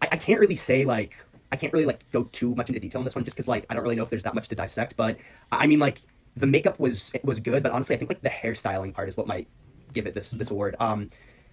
I, 0.00 0.08
I 0.12 0.16
can't 0.16 0.40
really 0.40 0.56
say 0.56 0.84
like 0.84 1.16
I 1.52 1.56
can't 1.56 1.72
really 1.72 1.84
like 1.84 2.10
go 2.10 2.24
too 2.24 2.54
much 2.54 2.68
into 2.68 2.80
detail 2.80 3.00
on 3.00 3.04
this 3.04 3.14
one 3.14 3.24
just 3.24 3.36
because 3.36 3.46
like 3.46 3.66
I 3.70 3.74
don't 3.74 3.82
really 3.82 3.94
know 3.94 4.02
if 4.02 4.10
there's 4.10 4.22
that 4.24 4.34
much 4.34 4.48
to 4.48 4.54
dissect. 4.54 4.96
But 4.96 5.18
I 5.52 5.66
mean 5.66 5.78
like 5.78 6.00
the 6.36 6.46
makeup 6.46 6.80
was 6.80 7.10
it 7.14 7.24
was 7.24 7.40
good, 7.40 7.62
but 7.62 7.72
honestly 7.72 7.94
I 7.94 7.98
think 7.98 8.10
like 8.10 8.22
the 8.22 8.30
hairstyling 8.30 8.92
part 8.94 9.08
is 9.08 9.16
what 9.16 9.26
might 9.26 9.48
give 9.92 10.06
it 10.06 10.14
this 10.14 10.30
this 10.32 10.50
award. 10.50 10.76
Um, 10.80 11.10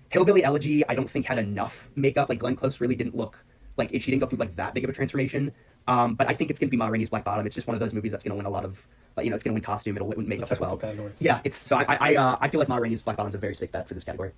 Hillbilly 0.09 0.43
Elegy 0.43 0.87
I 0.87 0.95
don't 0.95 1.09
think 1.09 1.25
had 1.25 1.37
enough 1.37 1.89
makeup. 1.95 2.29
Like 2.29 2.39
Glenn 2.39 2.55
Close 2.55 2.81
really 2.81 2.95
didn't 2.95 3.15
look 3.15 3.43
like 3.77 3.89
she 3.91 3.99
didn't 4.11 4.19
go 4.19 4.25
through 4.27 4.39
like 4.39 4.55
that 4.55 4.73
big 4.73 4.83
of 4.83 4.89
a 4.89 4.93
transformation. 4.93 5.51
Um, 5.87 6.13
but 6.15 6.29
I 6.29 6.33
think 6.33 6.49
it's 6.51 6.59
going 6.59 6.67
to 6.67 6.71
be 6.71 6.77
Ma 6.77 6.87
Rainey's 6.87 7.09
Black 7.09 7.23
Bottom. 7.23 7.45
It's 7.45 7.55
just 7.55 7.65
one 7.67 7.73
of 7.73 7.79
those 7.79 7.93
movies 7.93 8.11
that's 8.11 8.23
going 8.23 8.31
to 8.31 8.37
win 8.37 8.45
a 8.45 8.49
lot 8.49 8.63
of, 8.65 8.85
uh, 9.17 9.21
you 9.21 9.29
know, 9.31 9.35
it's 9.35 9.43
going 9.43 9.51
to 9.51 9.55
win 9.55 9.63
costume. 9.63 9.95
It'll 9.95 10.07
win 10.07 10.27
makeup 10.27 10.51
as 10.51 10.59
well. 10.59 10.77
categories. 10.77 11.15
Yeah, 11.19 11.41
it's 11.43 11.57
so 11.57 11.77
I 11.77 11.97
I 11.99 12.15
uh, 12.15 12.37
I 12.39 12.49
feel 12.49 12.59
like 12.59 12.69
Ma 12.69 12.77
Rainey's 12.77 13.01
Black 13.01 13.17
Bottom 13.17 13.29
is 13.29 13.35
a 13.35 13.39
very 13.39 13.55
safe 13.55 13.71
bet 13.71 13.87
for 13.87 13.93
this 13.95 14.03
category. 14.03 14.31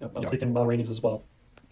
Yep, 0.00 0.12
I'm 0.16 0.22
Yeah. 0.22 0.28
taking 0.28 0.52
Ma 0.52 0.62
Rainey's 0.62 0.90
as 0.90 1.02
well. 1.02 1.24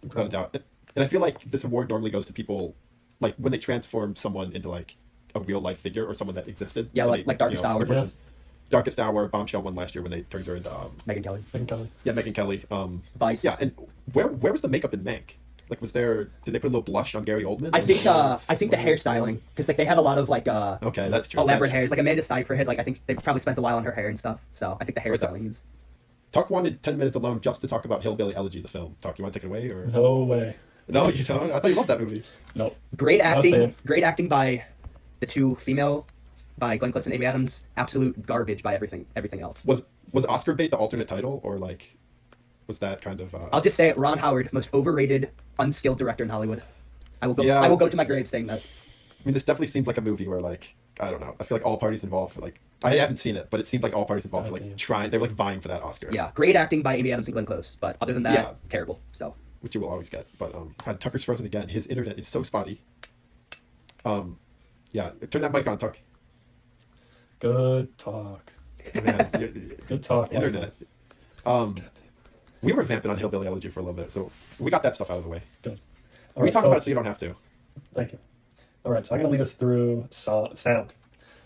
without 0.02 0.26
a 0.26 0.28
doubt. 0.28 0.56
And 0.96 1.04
I 1.04 1.06
feel 1.08 1.20
like 1.20 1.48
this 1.50 1.62
award 1.64 1.88
normally 1.90 2.10
goes 2.10 2.26
to 2.26 2.32
people 2.32 2.74
like 3.20 3.34
when 3.36 3.52
they 3.52 3.58
transform 3.58 4.16
someone 4.16 4.52
into 4.52 4.68
like 4.68 4.96
a 5.34 5.40
real 5.40 5.60
life 5.60 5.78
figure 5.78 6.04
or 6.06 6.14
someone 6.14 6.34
that 6.36 6.48
existed. 6.48 6.88
Yeah, 6.92 7.04
like- 7.04 7.20
they, 7.20 7.24
like 7.28 7.38
Darkest 7.38 7.62
you 7.62 7.68
know, 7.68 7.74
Hour. 7.76 7.84
which 7.84 7.98
Yeah. 7.98 8.06
Darkest 8.70 8.98
Hour, 8.98 9.28
Bombshell 9.28 9.62
won 9.62 9.74
last 9.76 9.94
year 9.94 10.02
when 10.02 10.10
they 10.10 10.22
turned 10.22 10.44
her 10.46 10.56
into 10.56 10.74
um, 10.74 10.90
Megyn 11.06 11.22
Kelly, 11.22 11.44
Megyn 11.54 11.68
Kelly. 11.68 11.88
yeah 12.02 12.12
Megyn 12.14 12.34
Kelly. 12.34 12.64
Um, 12.70 13.00
Vice. 13.16 13.44
yeah, 13.44 13.56
and 13.60 13.70
where 14.12 14.26
where 14.26 14.50
was 14.50 14.60
the 14.60 14.68
makeup 14.68 14.92
in 14.92 15.04
Mank? 15.04 15.34
Like, 15.68 15.80
was 15.80 15.92
there? 15.92 16.24
Did 16.44 16.52
they 16.54 16.58
put 16.58 16.66
a 16.68 16.74
little 16.74 16.82
blush 16.82 17.14
on 17.14 17.24
Gary 17.24 17.42
Oldman? 17.44 17.70
I 17.72 17.80
think 17.80 18.06
uh 18.06 18.38
I 18.48 18.54
think 18.54 18.70
the 18.70 18.76
hairstyling 18.76 19.40
because 19.50 19.66
like 19.68 19.76
they 19.76 19.84
had 19.84 19.98
a 19.98 20.00
lot 20.02 20.16
of 20.18 20.28
like 20.28 20.46
uh 20.46 20.78
Okay, 20.82 21.08
that's 21.08 21.28
true. 21.28 21.40
elaborate 21.40 21.68
That's- 21.68 21.72
hairs. 21.72 21.90
Like 21.90 21.98
Amanda 22.00 22.22
Seyfried, 22.22 22.66
like 22.66 22.78
I 22.78 22.84
think 22.84 23.02
they 23.06 23.14
probably 23.14 23.40
spent 23.40 23.58
a 23.58 23.62
while 23.62 23.76
on 23.76 23.84
her 23.84 23.92
hair 23.92 24.08
and 24.08 24.18
stuff. 24.18 24.44
So 24.52 24.76
I 24.80 24.84
think 24.84 24.94
the 24.94 25.00
hairstyling 25.00 25.48
is. 25.48 25.64
Tuck 26.32 26.50
wanted 26.50 26.82
ten 26.82 26.98
minutes 26.98 27.16
alone 27.16 27.40
just 27.40 27.60
to 27.62 27.68
talk 27.68 27.84
about 27.84 28.02
Hillbilly 28.02 28.34
Elegy, 28.34 28.60
the 28.60 28.68
film. 28.68 28.96
Tuck, 29.00 29.18
you 29.18 29.22
want 29.22 29.32
to 29.32 29.40
take 29.40 29.44
it 29.44 29.48
away 29.48 29.68
or 29.70 29.86
No 29.86 30.18
way. 30.24 30.56
no? 30.88 31.08
You 31.08 31.24
don't. 31.24 31.50
I 31.50 31.58
thought 31.60 31.70
you 31.70 31.76
loved 31.76 31.88
that 31.88 32.00
movie. 32.00 32.22
No. 32.54 32.72
Great 32.96 33.20
acting, 33.20 33.74
great 33.86 34.04
acting 34.04 34.28
by 34.28 34.64
the 35.20 35.26
two 35.26 35.56
female, 35.56 36.06
by 36.58 36.76
Glenn 36.76 36.92
Close 36.92 37.06
and 37.06 37.14
Amy 37.14 37.26
Adams. 37.26 37.62
Absolute 37.76 38.24
garbage 38.26 38.62
by 38.62 38.74
everything, 38.74 39.06
everything 39.16 39.40
else. 39.40 39.64
Was 39.66 39.82
was 40.12 40.24
Oscar 40.26 40.54
bait 40.54 40.70
the 40.70 40.76
alternate 40.76 41.08
title 41.08 41.40
or 41.42 41.58
like 41.58 41.96
was 42.66 42.78
that 42.80 43.00
kind 43.00 43.20
of? 43.20 43.34
Uh, 43.34 43.48
I'll 43.52 43.60
just 43.60 43.76
say 43.76 43.88
it: 43.88 43.96
Ron 43.96 44.18
Howard, 44.18 44.52
most 44.52 44.70
overrated, 44.74 45.30
unskilled 45.58 45.98
director 45.98 46.24
in 46.24 46.30
Hollywood. 46.30 46.62
I 47.22 47.26
will 47.26 47.34
go. 47.34 47.42
Yeah. 47.42 47.60
I 47.60 47.68
will 47.68 47.76
go 47.76 47.88
to 47.88 47.96
my 47.96 48.04
grave 48.04 48.28
saying 48.28 48.46
that. 48.48 48.60
I 48.60 49.22
mean, 49.24 49.34
this 49.34 49.44
definitely 49.44 49.66
seemed 49.68 49.86
like 49.86 49.98
a 49.98 50.00
movie 50.02 50.28
where, 50.28 50.40
like, 50.40 50.74
I 51.00 51.10
don't 51.10 51.20
know. 51.20 51.34
I 51.40 51.44
feel 51.44 51.56
like 51.58 51.64
all 51.66 51.76
parties 51.78 52.04
involved 52.04 52.36
were 52.36 52.42
like, 52.42 52.60
I 52.84 52.94
haven't 52.96 53.16
seen 53.16 53.36
it, 53.36 53.48
but 53.50 53.58
it 53.58 53.66
seemed 53.66 53.82
like 53.82 53.92
all 53.94 54.04
parties 54.04 54.24
involved 54.24 54.50
were 54.50 54.56
Oh, 54.56 54.60
damn. 54.60 54.68
like 54.70 54.76
trying. 54.78 55.10
They 55.10 55.18
were 55.18 55.26
like 55.26 55.34
vying 55.34 55.60
for 55.60 55.68
that 55.68 55.82
Oscar. 55.82 56.08
Yeah, 56.12 56.30
great 56.34 56.54
acting 56.56 56.82
by 56.82 56.94
Amy 56.96 57.12
Adams 57.12 57.26
and 57.26 57.32
Glenn 57.32 57.46
Close, 57.46 57.76
but 57.80 57.96
other 58.00 58.12
than 58.12 58.22
that, 58.24 58.34
Yeah. 58.34 58.52
terrible. 58.68 59.00
So 59.12 59.34
which 59.62 59.74
you 59.74 59.80
will 59.80 59.88
always 59.88 60.08
get. 60.10 60.26
But 60.38 60.54
um, 60.54 60.74
God, 60.84 61.00
Tucker's 61.00 61.24
frozen 61.24 61.46
again. 61.46 61.68
His 61.68 61.86
internet 61.88 62.18
is 62.18 62.28
so 62.28 62.42
spotty. 62.44 62.82
Um, 64.04 64.38
yeah, 64.92 65.10
turn 65.30 65.42
that 65.42 65.52
mic 65.52 65.66
on, 65.66 65.78
Tuck. 65.78 65.98
Good 67.40 67.96
talk. 67.98 68.52
Man, 68.94 69.28
your- 69.38 69.48
Good 69.88 70.02
talk. 70.02 70.32
internet. 70.32 70.72
Um, 71.44 71.76
we 72.62 72.72
were 72.72 72.82
vamping 72.82 73.10
on 73.10 73.18
Hillbilly 73.18 73.46
Elegy 73.46 73.68
for 73.68 73.80
a 73.80 73.82
little 73.82 73.94
bit, 74.00 74.10
so 74.10 74.30
we 74.58 74.70
got 74.70 74.82
that 74.82 74.94
stuff 74.96 75.10
out 75.10 75.18
of 75.18 75.22
the 75.24 75.28
way. 75.28 75.42
Good. 75.62 75.80
we 76.34 76.42
right, 76.44 76.52
talked 76.52 76.64
so- 76.64 76.68
about 76.68 76.78
it 76.78 76.84
so 76.84 76.90
you 76.90 76.94
don't 76.94 77.04
have 77.04 77.18
to. 77.18 77.34
Thank 77.94 78.12
you. 78.12 78.18
All 78.84 78.92
right, 78.92 79.04
so 79.04 79.14
I'm 79.14 79.20
going 79.20 79.30
to 79.32 79.38
lead 79.38 79.42
us 79.42 79.54
through 79.54 80.06
so- 80.10 80.50
sound. 80.54 80.94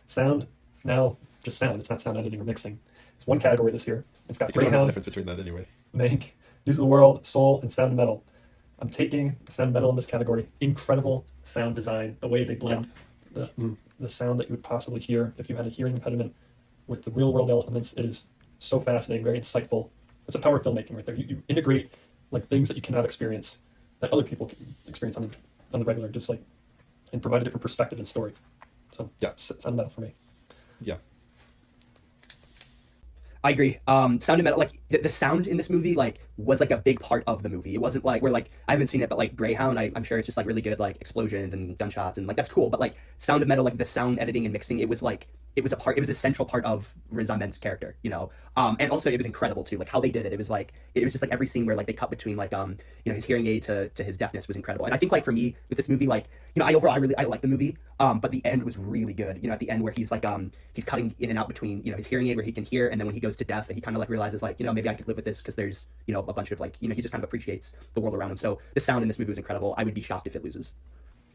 Sound, 0.06 0.46
now 0.84 1.16
just 1.42 1.56
sound. 1.58 1.80
It's 1.80 1.88
not 1.90 2.00
sound 2.00 2.18
editing 2.18 2.40
or 2.40 2.44
mixing. 2.44 2.80
It's 3.16 3.26
one 3.26 3.38
category 3.38 3.72
this 3.72 3.86
year. 3.86 4.04
It's 4.28 4.38
got 4.38 4.50
I 4.56 4.64
the 4.64 4.86
difference 4.86 5.04
between 5.06 5.26
that 5.26 5.38
anyway. 5.40 5.66
Mank, 5.94 6.30
News 6.66 6.76
of 6.76 6.80
the 6.80 6.86
World, 6.86 7.26
Soul, 7.26 7.60
and 7.62 7.72
Sound 7.72 7.96
Metal. 7.96 8.24
I'm 8.78 8.88
taking 8.90 9.36
Sound 9.48 9.72
Metal 9.72 9.90
in 9.90 9.96
this 9.96 10.06
category. 10.06 10.46
Incredible 10.60 11.26
sound 11.42 11.74
design, 11.74 12.16
the 12.20 12.28
way 12.28 12.44
they 12.44 12.54
blend 12.54 12.90
the, 13.32 13.50
Mm. 13.58 13.76
the 13.98 14.08
sound 14.08 14.38
that 14.40 14.48
you 14.48 14.54
would 14.54 14.62
possibly 14.64 15.00
hear 15.00 15.34
if 15.38 15.48
you 15.50 15.56
had 15.56 15.66
a 15.66 15.70
hearing 15.70 15.94
impediment 15.94 16.34
with 16.86 17.04
the 17.04 17.10
real 17.10 17.32
world 17.32 17.50
elements. 17.50 17.92
It 17.94 18.04
is 18.04 18.28
so 18.58 18.80
fascinating, 18.80 19.24
very 19.24 19.38
insightful. 19.40 19.90
It's 20.30 20.36
a 20.36 20.38
power 20.38 20.58
of 20.58 20.62
filmmaking 20.62 20.94
right 20.94 21.04
there. 21.04 21.16
You, 21.16 21.24
you 21.26 21.42
integrate 21.48 21.90
like 22.30 22.46
things 22.46 22.68
that 22.68 22.76
you 22.76 22.82
cannot 22.82 23.04
experience 23.04 23.58
that 23.98 24.12
other 24.12 24.22
people 24.22 24.46
can 24.46 24.76
experience 24.86 25.16
on, 25.16 25.28
on 25.74 25.80
the 25.80 25.84
regular, 25.84 26.08
just 26.08 26.28
like 26.28 26.40
and 27.12 27.20
provide 27.20 27.40
a 27.40 27.44
different 27.44 27.62
perspective 27.62 27.98
and 27.98 28.06
story. 28.06 28.32
So 28.92 29.10
Yeah. 29.18 29.30
s- 29.30 29.50
Sound 29.58 29.74
Metal 29.76 29.90
for 29.90 30.02
me. 30.02 30.14
Yeah. 30.80 30.98
I 33.42 33.50
agree. 33.50 33.78
Um, 33.88 34.20
sound 34.20 34.38
and 34.38 34.44
metal, 34.44 34.58
like 34.60 34.70
the, 34.90 34.98
the 34.98 35.08
sound 35.08 35.48
in 35.48 35.56
this 35.56 35.68
movie, 35.68 35.94
like 35.94 36.20
was 36.36 36.60
like 36.60 36.70
a 36.70 36.76
big 36.76 37.00
part 37.00 37.24
of 37.26 37.42
the 37.42 37.48
movie. 37.48 37.74
It 37.74 37.80
wasn't 37.80 38.04
like 38.04 38.22
we're 38.22 38.30
like 38.30 38.50
I 38.68 38.72
haven't 38.72 38.86
seen 38.86 39.00
it, 39.02 39.08
but 39.08 39.18
like 39.18 39.34
Greyhound, 39.34 39.80
I, 39.80 39.90
I'm 39.96 40.04
sure 40.04 40.18
it's 40.18 40.26
just 40.26 40.36
like 40.36 40.46
really 40.46 40.60
good, 40.62 40.78
like 40.78 40.96
explosions 41.00 41.54
and 41.54 41.76
gunshots 41.76 42.18
and 42.18 42.26
like 42.28 42.36
that's 42.36 42.50
cool. 42.50 42.70
But 42.70 42.78
like 42.78 42.94
sound 43.18 43.42
of 43.42 43.48
metal, 43.48 43.64
like 43.64 43.78
the 43.78 43.84
sound 43.84 44.20
editing 44.20 44.44
and 44.44 44.52
mixing, 44.52 44.78
it 44.78 44.88
was 44.88 45.02
like 45.02 45.26
it 45.60 45.62
was 45.62 45.72
a 45.74 45.76
part. 45.76 45.98
It 45.98 46.00
was 46.00 46.08
a 46.08 46.14
central 46.14 46.46
part 46.46 46.64
of 46.64 46.94
Riz 47.10 47.28
Ahmed's 47.28 47.58
character, 47.58 47.94
you 48.02 48.08
know. 48.08 48.30
Um, 48.56 48.76
and 48.80 48.90
also 48.90 49.10
it 49.10 49.16
was 49.18 49.26
incredible 49.26 49.62
too, 49.62 49.76
like 49.76 49.90
how 49.90 50.00
they 50.00 50.08
did 50.08 50.24
it. 50.24 50.32
It 50.32 50.38
was 50.38 50.48
like 50.48 50.72
it 50.94 51.04
was 51.04 51.12
just 51.12 51.22
like 51.22 51.30
every 51.30 51.46
scene 51.46 51.66
where 51.66 51.76
like 51.76 51.86
they 51.86 51.92
cut 51.92 52.08
between 52.08 52.36
like 52.36 52.54
um 52.54 52.78
you 53.04 53.12
know 53.12 53.14
his 53.14 53.26
hearing 53.26 53.46
aid 53.46 53.62
to, 53.64 53.90
to 53.90 54.02
his 54.02 54.16
deafness 54.16 54.48
was 54.48 54.56
incredible. 54.56 54.86
And 54.86 54.94
I 54.94 54.96
think 54.96 55.12
like 55.12 55.22
for 55.22 55.32
me 55.32 55.54
with 55.68 55.76
this 55.76 55.88
movie, 55.88 56.06
like 56.06 56.24
you 56.54 56.60
know 56.60 56.66
I 56.66 56.72
overall 56.72 56.94
I 56.94 56.96
really 56.96 57.16
I 57.16 57.24
like 57.24 57.42
the 57.42 57.48
movie, 57.48 57.76
um, 58.00 58.20
but 58.20 58.32
the 58.32 58.42
end 58.46 58.62
was 58.62 58.78
really 58.78 59.12
good. 59.12 59.38
You 59.42 59.48
know 59.48 59.52
at 59.52 59.60
the 59.60 59.68
end 59.68 59.82
where 59.82 59.92
he's 59.92 60.10
like 60.10 60.24
um 60.24 60.50
he's 60.72 60.84
cutting 60.84 61.14
in 61.18 61.28
and 61.28 61.38
out 61.38 61.46
between 61.46 61.82
you 61.84 61.90
know 61.90 61.98
his 61.98 62.06
hearing 62.06 62.26
aid 62.28 62.36
where 62.36 62.44
he 62.44 62.52
can 62.52 62.64
hear, 62.64 62.88
and 62.88 62.98
then 62.98 63.06
when 63.06 63.14
he 63.14 63.20
goes 63.20 63.36
to 63.36 63.44
deaf, 63.44 63.68
and 63.68 63.76
he 63.76 63.82
kind 63.82 63.94
of 63.94 64.00
like 64.00 64.08
realizes 64.08 64.42
like 64.42 64.58
you 64.58 64.64
know 64.64 64.72
maybe 64.72 64.88
I 64.88 64.94
could 64.94 65.06
live 65.06 65.16
with 65.16 65.26
this 65.26 65.42
because 65.42 65.56
there's 65.56 65.88
you 66.06 66.14
know 66.14 66.20
a 66.20 66.32
bunch 66.32 66.50
of 66.50 66.60
like 66.60 66.76
you 66.80 66.88
know 66.88 66.94
he 66.94 67.02
just 67.02 67.12
kind 67.12 67.22
of 67.22 67.28
appreciates 67.28 67.76
the 67.92 68.00
world 68.00 68.14
around 68.14 68.30
him. 68.30 68.38
So 68.38 68.58
the 68.72 68.80
sound 68.80 69.02
in 69.02 69.08
this 69.08 69.18
movie 69.18 69.30
was 69.30 69.38
incredible. 69.38 69.74
I 69.76 69.84
would 69.84 69.94
be 69.94 70.02
shocked 70.02 70.26
if 70.26 70.34
it 70.34 70.42
loses. 70.42 70.72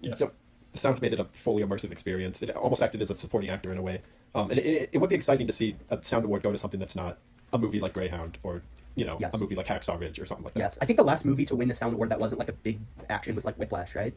Yes. 0.02 0.20
Yep. 0.20 0.34
The 0.76 0.82
sound 0.82 1.02
made 1.02 1.14
it 1.14 1.22
a 1.22 1.24
fully 1.32 1.64
immersive 1.64 1.94
experience. 1.94 2.42
It 2.42 2.50
almost 2.50 2.82
acted 2.84 3.02
as 3.02 3.10
a 3.10 3.16
supporting 3.16 3.50
actor 3.50 3.72
in 3.72 3.78
a 3.78 3.82
way. 3.82 4.02
Um, 4.36 4.50
and 4.52 4.60
it, 4.60 4.90
it 4.92 4.98
would 4.98 5.10
be 5.10 5.16
exciting 5.16 5.48
to 5.48 5.54
see 5.54 5.74
a 5.90 6.04
sound 6.04 6.26
award 6.26 6.44
go 6.44 6.52
to 6.52 6.58
something 6.58 6.82
that's 6.82 6.98
not 6.98 7.18
a 7.54 7.58
movie 7.58 7.80
like 7.80 7.94
Greyhound 7.94 8.38
or 8.44 8.62
you 8.96 9.06
know 9.06 9.16
Yes. 9.22 9.34
a 9.34 9.38
movie 9.38 9.56
like 9.56 9.68
Hacksaw 9.68 9.98
Ridge 9.98 10.20
or 10.20 10.26
something 10.26 10.44
like 10.44 10.54
that. 10.56 10.60
Yes, 10.60 10.78
I 10.82 10.86
think 10.86 10.98
the 10.98 11.06
last 11.06 11.24
movie 11.24 11.46
to 11.46 11.56
win 11.56 11.70
the 11.70 11.76
sound 11.76 11.94
award 11.94 12.10
that 12.10 12.20
wasn't 12.20 12.40
like 12.40 12.50
a 12.50 12.54
big 12.54 12.78
action 13.10 13.36
was 13.36 13.46
like 13.46 13.56
Whiplash, 13.56 13.96
right? 13.96 14.14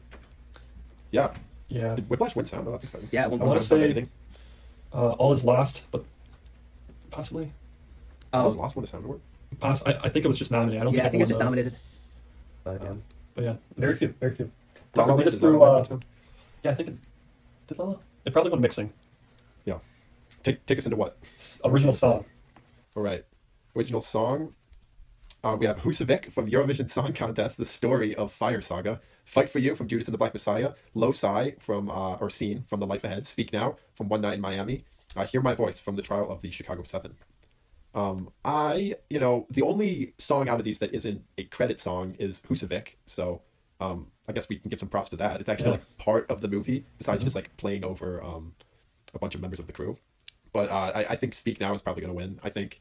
Yeah. 1.11 1.33
Yeah. 1.69 1.95
Did 1.95 2.09
Whiplash 2.09 2.35
win 2.35 2.45
sound? 2.45 2.67
Oh, 2.67 2.71
that's. 2.71 3.13
Yeah, 3.13 3.23
it 3.23 3.31
won 3.31 3.39
I 3.41 3.45
I 3.45 3.47
want 3.47 3.61
to 3.61 3.65
say 3.65 4.05
uh, 4.91 5.11
All 5.11 5.31
is 5.31 5.45
Lost, 5.45 5.83
but 5.91 6.03
possibly. 7.09 7.49
I 8.33 8.43
was 8.43 8.57
Oh, 8.57 8.59
lost 8.59 8.75
one 8.75 8.83
to 8.85 8.91
sound 8.91 9.05
award. 9.05 9.21
Poss- 9.61 9.83
I, 9.85 9.93
I 9.93 10.09
think 10.09 10.25
it 10.25 10.27
was 10.27 10.37
just 10.37 10.51
nominated. 10.51 10.81
I 10.81 10.83
don't 10.83 10.93
yeah, 10.93 10.99
I 10.99 11.03
think, 11.03 11.11
think 11.13 11.21
it 11.21 11.23
was 11.23 11.29
just 11.29 11.39
nominated. 11.39 11.75
But 12.65 12.81
um, 12.85 13.01
But 13.33 13.43
yeah, 13.45 13.53
very 13.77 13.95
few, 13.95 14.13
very 14.19 14.33
few. 14.35 14.51
La 14.95 15.05
La 15.05 15.13
Lead 15.13 15.17
Land, 15.19 15.27
us 15.27 15.35
did 15.35 15.43
La 15.49 15.49
La 15.71 15.83
through, 15.83 15.99
Land 16.63 16.63
win 16.63 16.63
sound? 16.63 16.63
Yeah, 16.63 16.71
I 16.71 16.75
think 16.75 16.89
it 16.89 16.97
did. 17.67 17.77
La 17.77 17.85
La? 17.85 17.95
It 18.25 18.33
probably 18.33 18.51
went 18.51 18.61
mixing. 18.61 18.93
Yeah. 19.65 19.79
Take 20.43 20.65
take 20.65 20.77
us 20.77 20.85
into 20.85 20.97
what? 20.97 21.17
S- 21.37 21.61
Original 21.65 21.93
song. 21.93 22.25
All 22.95 23.03
right. 23.03 23.25
Original 23.75 24.01
song. 24.01 24.53
Uh, 25.43 25.55
we 25.57 25.65
have 25.65 25.77
Husavik 25.77 26.33
from 26.33 26.49
Eurovision 26.49 26.89
Song 26.89 27.13
Contest, 27.13 27.57
The 27.57 27.65
Story 27.65 28.13
of 28.15 28.33
Fire 28.33 28.61
Saga. 28.61 28.99
Fight 29.23 29.47
for 29.47 29.59
You 29.59 29.73
from 29.75 29.87
Judas 29.87 30.07
and 30.07 30.13
the 30.13 30.17
Black 30.17 30.33
Messiah. 30.33 30.73
Low 30.95 31.13
Sai 31.13 31.55
from, 31.59 31.89
uh, 31.89 32.15
or 32.15 32.29
Scene 32.29 32.65
from 32.67 32.81
The 32.81 32.87
Life 32.87 33.05
Ahead. 33.05 33.25
Speak 33.25 33.53
Now 33.53 33.77
from 33.95 34.09
One 34.09 34.19
Night 34.21 34.33
in 34.33 34.41
Miami. 34.41 34.83
Uh, 35.15 35.25
Hear 35.25 35.41
My 35.41 35.53
Voice 35.55 35.79
from 35.79 35.95
The 35.95 36.01
Trial 36.01 36.29
of 36.29 36.41
the 36.41 36.51
Chicago 36.51 36.83
Seven. 36.83 37.15
Um, 37.95 38.29
I, 38.43 38.95
you 39.09 39.19
know, 39.19 39.47
the 39.49 39.61
only 39.61 40.13
song 40.17 40.49
out 40.49 40.59
of 40.59 40.65
these 40.65 40.79
that 40.79 40.93
isn't 40.93 41.23
a 41.37 41.45
credit 41.45 41.79
song 41.79 42.15
is 42.19 42.41
Husavik. 42.41 42.95
So, 43.05 43.41
um, 43.79 44.07
I 44.29 44.31
guess 44.31 44.47
we 44.47 44.57
can 44.57 44.69
give 44.69 44.79
some 44.79 44.89
props 44.89 45.09
to 45.09 45.15
that. 45.17 45.41
It's 45.41 45.49
actually 45.49 45.71
Yeah. 45.71 45.77
like 45.77 45.97
part 45.97 46.29
of 46.29 46.39
the 46.39 46.47
movie, 46.47 46.85
besides 46.99 47.23
just 47.23 47.35
like 47.35 47.55
playing 47.57 47.83
over 47.83 48.23
um, 48.23 48.53
a 49.13 49.19
bunch 49.19 49.33
of 49.35 49.41
members 49.41 49.59
of 49.59 49.65
the 49.67 49.73
crew. 49.73 49.97
But 50.53 50.69
uh, 50.69 50.91
I, 50.95 51.05
I 51.11 51.15
think 51.15 51.33
Speak 51.33 51.59
Now 51.59 51.73
is 51.73 51.81
probably 51.81 52.01
going 52.01 52.11
to 52.13 52.15
win. 52.17 52.39
I 52.43 52.49
think 52.49 52.79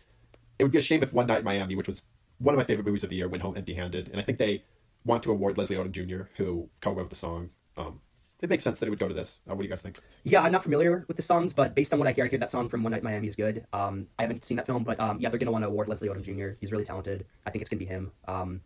it 0.59 0.63
would 0.63 0.73
be 0.73 0.79
a 0.79 0.83
shame 0.83 1.03
if 1.03 1.13
One 1.13 1.27
Night 1.27 1.39
in 1.39 1.45
Miami, 1.45 1.75
which 1.75 1.89
was 1.89 2.03
one 2.39 2.55
of 2.55 2.59
my 2.59 2.65
favorite 2.65 2.87
movies 2.87 3.03
of 3.03 3.11
the 3.11 3.17
year, 3.17 3.29
went 3.29 3.43
home 3.43 3.57
empty-handed. 3.57 4.09
And 4.09 4.21
I 4.21 4.23
think 4.23 4.39
they 4.39 4.63
want 5.05 5.23
to 5.23 5.31
award 5.31 5.57
Leslie 5.57 5.77
Odom 5.77 5.91
Jr., 5.93 6.25
who 6.37 6.69
co-wrote 6.83 7.09
the 7.11 7.17
song. 7.17 7.49
Um, 7.79 8.01
it 8.41 8.49
makes 8.51 8.63
sense 8.63 8.79
that 8.79 8.87
it 8.87 8.91
would 8.91 8.99
go 8.99 9.09
to 9.09 9.15
this. 9.15 9.41
Uh, 9.51 9.55
what 9.55 9.63
do 9.63 9.65
you 9.65 9.71
guys 9.71 9.81
think? 9.81 9.99
yeah, 10.25 10.43
I'm 10.43 10.53
not 10.53 10.63
familiar 10.63 11.05
with 11.09 11.17
the 11.17 11.23
songs, 11.23 11.53
but 11.55 11.75
based 11.75 11.93
on 11.93 11.99
what 11.99 12.07
I 12.09 12.13
hear, 12.13 12.25
I 12.25 12.29
hear 12.29 12.39
that 12.41 12.53
song 12.53 12.69
from 12.69 12.83
One 12.83 12.93
Night 12.93 13.03
Miami 13.03 13.27
is 13.27 13.35
good. 13.37 13.67
Um, 13.73 14.07
I 14.19 14.23
haven't 14.23 14.45
seen 14.45 14.57
that 14.59 14.67
film, 14.67 14.85
but 14.85 15.01
um, 15.01 15.19
yeah, 15.19 15.29
they're 15.31 15.39
gonna 15.39 15.51
want 15.51 15.65
to 15.65 15.69
award 15.69 15.89
Leslie 15.89 16.09
Odom 16.09 16.23
Jr. 16.23 16.51
He's 16.61 16.71
really 16.71 16.85
talented. 16.85 17.25
I 17.47 17.51
think 17.51 17.63
it's 17.63 17.71
gonna 17.71 17.79
be 17.81 17.87
him. 17.87 18.13
Um, 18.29 18.61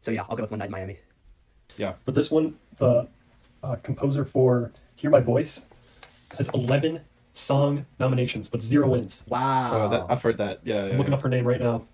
so 0.00 0.10
yeah, 0.10 0.24
I'll 0.28 0.36
go 0.36 0.42
with 0.42 0.50
One 0.50 0.58
Night 0.60 0.70
Miami. 0.70 0.98
Yeah, 1.76 1.94
But 2.04 2.14
this 2.14 2.30
one, 2.30 2.56
the 2.78 3.08
uh, 3.62 3.76
composer 3.82 4.24
for 4.24 4.72
"Hear 4.96 5.10
My 5.10 5.20
Voice" 5.20 5.66
has 6.36 6.48
11 6.50 7.00
song 7.34 7.86
nominations, 7.98 8.48
but 8.48 8.62
zero 8.62 8.88
wins. 8.88 9.24
Wow, 9.28 9.70
Oh, 9.86 9.88
that, 9.88 10.06
I've 10.08 10.22
heard 10.22 10.38
that. 10.38 10.60
Yeah, 10.64 10.74
yeah, 10.86 10.92
I'm 10.92 10.98
looking 10.98 11.12
yeah. 11.12 11.16
up 11.18 11.22
her 11.22 11.28
name 11.28 11.46
right 11.46 11.60
now. 11.60 11.84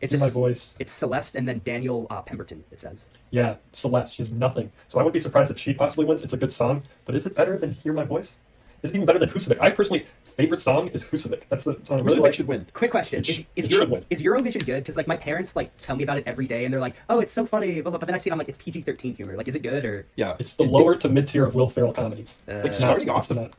it's 0.00 0.12
Hear 0.12 0.20
just 0.20 0.22
My 0.22 0.40
Voice. 0.40 0.74
It's 0.78 0.92
Celeste 0.92 1.34
and 1.36 1.46
then 1.48 1.60
Daniel 1.64 2.06
uh, 2.10 2.22
Pemberton. 2.22 2.64
It 2.70 2.80
says. 2.80 3.08
Yeah, 3.30 3.56
Celeste. 3.72 4.14
She 4.14 4.22
has 4.22 4.32
nothing. 4.32 4.70
So 4.88 4.98
I 4.98 5.02
wouldn't 5.02 5.14
be 5.14 5.20
surprised 5.20 5.50
if 5.50 5.58
she 5.58 5.72
possibly 5.74 6.04
wins. 6.04 6.22
It's 6.22 6.34
a 6.34 6.36
good 6.36 6.52
song, 6.52 6.82
but 7.04 7.14
is 7.14 7.26
it 7.26 7.34
better 7.34 7.56
than 7.58 7.72
"Hear 7.72 7.92
My 7.92 8.04
Voice"? 8.04 8.36
Is 8.82 8.94
even 8.94 9.06
better 9.06 9.18
than 9.18 9.28
Husavik? 9.30 9.58
I 9.60 9.70
personally 9.70 10.06
favorite 10.36 10.60
song 10.60 10.88
is 10.88 11.02
Husavik. 11.04 11.42
That's 11.48 11.64
the 11.64 11.78
song 11.82 12.00
I 12.00 12.02
really 12.02 12.18
Husavik 12.18 12.22
like. 12.22 12.34
should 12.34 12.46
win. 12.48 12.66
Quick 12.72 12.90
question: 12.90 13.20
It 13.20 13.28
Is, 13.28 13.36
sh- 13.36 13.42
is, 13.56 13.70
Euro- 13.70 13.82
should 13.84 13.90
win. 13.90 14.04
is 14.10 14.22
Eurovision 14.22 14.64
good? 14.66 14.82
Because 14.82 14.96
like 14.96 15.06
my 15.08 15.16
parents 15.16 15.56
like 15.56 15.76
tell 15.78 15.96
me 15.96 16.04
about 16.04 16.18
it 16.18 16.24
every 16.26 16.46
day, 16.46 16.64
and 16.64 16.72
they're 16.72 16.80
like, 16.80 16.94
"Oh, 17.08 17.20
it's 17.20 17.32
so 17.32 17.44
funny," 17.46 17.80
blah, 17.80 17.90
blah, 17.90 17.98
but 17.98 18.06
then 18.06 18.14
I 18.14 18.18
see 18.18 18.30
it, 18.30 18.32
I'm 18.32 18.38
like, 18.38 18.48
"It's 18.48 18.58
PG-13 18.58 19.16
humor. 19.16 19.36
Like, 19.36 19.48
is 19.48 19.54
it 19.54 19.62
good 19.62 19.84
or?" 19.84 20.06
Yeah, 20.16 20.36
It's 20.38 20.54
the 20.54 20.64
lower 20.64 20.94
to 20.96 21.08
mid 21.08 21.26
tier 21.28 21.44
of 21.44 21.54
Will 21.54 21.68
Ferrell 21.68 21.92
comedies. 21.92 22.38
Uh, 22.48 22.54
Like 22.56 22.66
It's 22.66 22.78
starting 22.78 23.06
not, 23.06 23.14
off 23.16 23.18
it's 23.20 23.28
the, 23.28 23.34
not. 23.34 23.52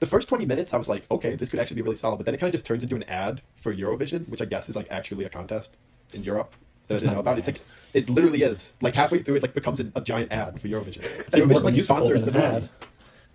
the 0.00 0.06
first 0.06 0.28
20 0.28 0.46
minutes, 0.46 0.74
I 0.74 0.78
was 0.78 0.88
like, 0.88 1.04
okay, 1.10 1.36
this 1.36 1.48
could 1.50 1.60
actually 1.60 1.76
be 1.76 1.82
really 1.82 1.96
solid. 1.96 2.16
But 2.16 2.26
then 2.26 2.34
it 2.34 2.38
kind 2.38 2.48
of 2.48 2.52
just 2.58 2.66
turns 2.66 2.82
into 2.82 2.96
an 2.96 3.02
ad 3.04 3.40
for 3.56 3.74
Eurovision, 3.74 4.28
which 4.28 4.40
I 4.42 4.46
guess 4.46 4.68
is 4.68 4.76
like 4.76 4.86
actually 4.90 5.24
a 5.24 5.28
contest 5.28 5.76
in 6.12 6.22
Europe 6.24 6.52
that 6.88 6.94
It's 6.94 7.02
I 7.04 7.06
didn't 7.06 7.12
know 7.18 7.22
not 7.22 7.32
about. 7.32 7.38
It's 7.38 7.46
like 7.48 7.60
it 7.94 8.08
literally 8.10 8.42
is. 8.42 8.72
Like 8.80 8.94
halfway 8.94 9.22
through, 9.22 9.36
it 9.36 9.42
like 9.42 9.54
becomes 9.54 9.80
a, 9.80 9.86
a 9.94 10.00
giant 10.00 10.32
ad 10.32 10.60
for 10.60 10.68
Eurovision. 10.68 11.04
It's 11.20 11.36
even 11.36 11.48
more 11.48 11.58
Eurovision 11.60 11.64
like 11.64 11.74
musical 11.74 11.96
sponsors 11.96 12.24
the 12.24 12.30
than 12.30 12.40
movie. 12.42 12.54
ad. 12.56 12.68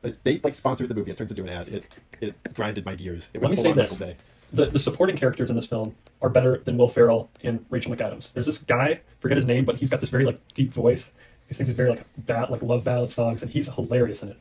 Like, 0.03 0.23
They 0.23 0.39
like 0.43 0.55
sponsored 0.55 0.89
the 0.89 0.95
movie. 0.95 1.11
It 1.11 1.17
turns 1.17 1.31
into 1.31 1.43
an 1.43 1.49
ad. 1.49 1.67
It 1.67 1.85
it 2.19 2.53
grinded 2.53 2.85
my 2.85 2.95
gears. 2.95 3.29
It 3.33 3.41
Let 3.41 3.49
went 3.49 3.51
me 3.51 3.55
full 3.57 3.63
say 3.63 3.73
this. 3.73 3.99
Michael 3.99 4.15
the, 4.53 4.65
the 4.65 4.79
supporting 4.79 5.17
characters 5.17 5.49
in 5.49 5.55
this 5.55 5.67
film 5.67 5.95
are 6.21 6.29
better 6.29 6.57
than 6.65 6.77
Will 6.77 6.87
Ferrell 6.89 7.29
and 7.43 7.65
Rachel 7.69 7.95
McAdams. 7.95 8.33
There's 8.33 8.45
this 8.45 8.57
guy, 8.57 8.99
forget 9.19 9.37
his 9.37 9.45
name, 9.45 9.63
but 9.63 9.77
he's 9.77 9.89
got 9.89 10.01
this 10.01 10.09
very 10.09 10.25
like 10.25 10.39
deep 10.53 10.73
voice. 10.73 11.13
He 11.47 11.53
sings 11.53 11.69
these 11.69 11.75
very 11.75 11.89
like 11.89 12.03
bad 12.17 12.49
like 12.49 12.61
love 12.61 12.83
ballad 12.83 13.11
songs, 13.11 13.41
and 13.41 13.51
he's 13.51 13.69
hilarious 13.69 14.23
in 14.23 14.29
it. 14.29 14.37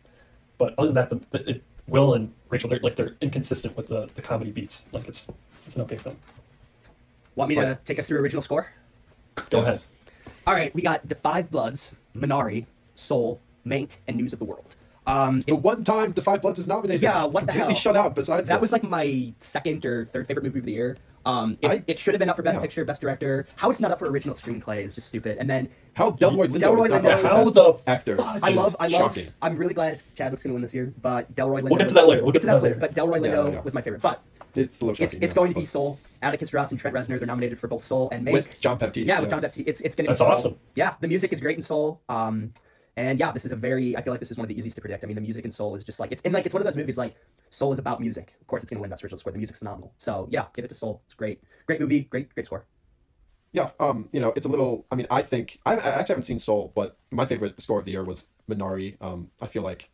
But 0.58 0.74
other 0.78 0.88
than 0.88 0.94
that, 0.94 1.10
the, 1.10 1.20
the, 1.30 1.50
it, 1.50 1.62
Will 1.86 2.14
and 2.14 2.32
Rachel, 2.48 2.70
they're 2.70 2.80
like 2.80 2.96
they're 2.96 3.16
inconsistent 3.20 3.76
with 3.76 3.88
the, 3.88 4.08
the 4.14 4.22
comedy 4.22 4.50
beats. 4.50 4.84
Like 4.92 5.06
it's 5.08 5.26
it's 5.66 5.76
an 5.76 5.82
okay 5.82 5.96
film. 5.96 6.16
Want 7.36 7.48
me 7.48 7.54
to 7.56 7.78
take 7.84 7.98
us 7.98 8.06
through 8.06 8.18
original 8.20 8.42
score? 8.42 8.70
Go 9.50 9.60
Yes. 9.62 9.68
ahead. 9.68 9.80
All 10.46 10.54
right, 10.54 10.74
we 10.74 10.82
got 10.82 11.08
The 11.08 11.14
Five 11.14 11.50
Bloods, 11.50 11.94
Minari, 12.16 12.66
Soul, 12.94 13.40
Mank, 13.66 13.90
and 14.08 14.16
News 14.16 14.32
of 14.32 14.38
the 14.38 14.44
World. 14.44 14.74
Um, 15.06 15.40
The 15.42 15.56
one 15.56 15.82
time 15.84 16.12
The 16.12 16.22
Five 16.22 16.42
Bloods 16.42 16.58
is 16.58 16.66
nominated. 16.66 17.02
Yeah, 17.02 17.24
what 17.24 17.46
the 17.46 17.52
hell? 17.52 17.74
shut 17.74 17.96
out. 17.96 18.14
Besides 18.14 18.48
that 18.48 18.54
this. 18.56 18.60
was 18.60 18.72
like 18.72 18.82
my 18.84 19.32
second 19.38 19.84
or 19.86 20.04
third 20.06 20.26
favorite 20.26 20.44
movie 20.44 20.58
of 20.60 20.64
the 20.66 20.72
year. 20.72 20.96
Um, 21.26 21.58
it, 21.60 21.70
I- 21.70 21.84
it 21.86 21.98
should 21.98 22.14
have 22.14 22.18
been 22.18 22.30
up 22.30 22.36
for 22.36 22.42
Best 22.42 22.56
yeah. 22.56 22.62
Picture, 22.62 22.84
Best 22.84 23.00
Director. 23.02 23.46
How 23.56 23.70
it's 23.70 23.80
not 23.80 23.90
up 23.90 23.98
for 23.98 24.06
original 24.08 24.34
screenplay 24.34 24.86
is 24.86 24.94
just 24.94 25.08
stupid. 25.08 25.36
And 25.38 25.50
then 25.50 25.68
how 25.94 26.12
Delroy 26.12 26.48
Lindo 26.48 26.60
Delroy 26.60 26.84
is 26.86 26.90
not 26.92 27.02
Lindo. 27.02 27.22
How 27.22 27.44
Best 27.44 27.54
the 27.54 27.90
actor. 27.90 28.16
I 28.20 28.50
love, 28.50 28.74
I 28.80 28.88
love. 28.88 29.00
Shocking. 29.02 29.28
I'm 29.42 29.56
really 29.58 29.74
glad 29.74 30.02
Chadwick's 30.14 30.42
going 30.42 30.50
to 30.50 30.54
win 30.54 30.62
this 30.62 30.72
year, 30.72 30.94
but 31.02 31.34
Delroy 31.34 31.60
Lindo. 31.60 31.70
We'll 31.70 31.78
get 31.78 31.88
to 31.88 31.94
that 31.94 32.08
later. 32.08 32.22
We'll 32.22 32.32
get 32.32 32.40
to 32.42 32.46
that 32.46 32.62
later. 32.62 32.76
But 32.76 32.94
Delroy 32.94 33.22
Yeah, 33.22 33.32
Lindo 33.32 33.52
yeah. 33.52 33.60
was 33.60 33.74
my 33.74 33.82
favorite. 33.82 34.00
But 34.00 34.22
It's 34.54 34.80
a 34.80 34.84
little 34.86 35.04
it's 35.04 35.14
it's 35.14 35.22
yeah, 35.22 35.34
going 35.34 35.52
to 35.52 35.60
be 35.60 35.66
Soul. 35.66 35.98
Atticus 36.22 36.54
Ross 36.54 36.70
and 36.70 36.80
Trent 36.80 36.96
Reznor. 36.96 37.18
They're 37.18 37.26
nominated 37.26 37.58
for 37.58 37.68
both 37.68 37.84
Soul 37.84 38.08
and 38.12 38.26
Mank. 38.26 38.32
with 38.32 38.60
Jon 38.60 38.78
Batiste. 38.78 39.06
Yeah, 39.06 39.20
with 39.20 39.28
Jon 39.30 39.40
Batiste. 39.42 39.68
It's 39.68 39.80
it's 39.82 39.94
gonna 39.94 40.08
That's 40.08 40.20
be 40.20 40.24
Soul. 40.24 40.32
awesome. 40.32 40.56
Yeah, 40.74 40.94
the 41.00 41.08
music 41.08 41.32
is 41.34 41.40
great 41.42 41.56
in 41.56 41.62
Soul. 41.62 42.00
Um, 42.08 42.52
and 42.96 43.18
yeah, 43.18 43.32
this 43.32 43.44
is 43.44 43.52
a 43.52 43.56
very. 43.56 43.96
I 43.96 44.02
feel 44.02 44.12
like 44.12 44.20
this 44.20 44.30
is 44.30 44.36
one 44.36 44.44
of 44.44 44.48
the 44.48 44.58
easiest 44.58 44.76
to 44.76 44.80
predict. 44.80 45.04
I 45.04 45.06
mean, 45.06 45.14
the 45.14 45.20
music 45.20 45.44
in 45.44 45.50
Soul 45.50 45.74
is 45.74 45.84
just 45.84 46.00
like 46.00 46.12
it's 46.12 46.22
and 46.22 46.34
like 46.34 46.46
it's 46.46 46.54
one 46.54 46.60
of 46.60 46.66
those 46.66 46.76
movies 46.76 46.98
like 46.98 47.14
Soul 47.50 47.72
is 47.72 47.78
about 47.78 48.00
music. 48.00 48.36
Of 48.40 48.46
course, 48.46 48.62
it's 48.62 48.70
gonna 48.70 48.80
win 48.80 48.90
Best 48.90 49.04
Original 49.04 49.18
Score. 49.18 49.32
The 49.32 49.38
music's 49.38 49.58
phenomenal. 49.58 49.92
So 49.98 50.28
yeah, 50.30 50.46
give 50.54 50.64
it 50.64 50.68
to 50.68 50.74
Soul. 50.74 51.02
It's 51.04 51.14
great, 51.14 51.42
great 51.66 51.80
movie, 51.80 52.02
great 52.02 52.32
great 52.34 52.46
score. 52.46 52.66
Yeah, 53.52 53.70
um, 53.80 54.08
you 54.12 54.20
know, 54.20 54.32
it's 54.36 54.46
a 54.46 54.48
little. 54.48 54.86
I 54.90 54.94
mean, 54.94 55.06
I 55.10 55.22
think 55.22 55.58
I, 55.66 55.74
I 55.74 55.76
actually 55.76 56.12
haven't 56.12 56.24
seen 56.24 56.38
Soul, 56.38 56.72
but 56.74 56.96
my 57.10 57.26
favorite 57.26 57.60
score 57.60 57.78
of 57.78 57.84
the 57.84 57.92
year 57.92 58.04
was 58.04 58.26
Minari. 58.48 58.96
Um, 59.00 59.30
I 59.40 59.46
feel 59.46 59.62
like 59.62 59.90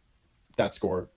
that 0.56 0.74
score 0.74 1.08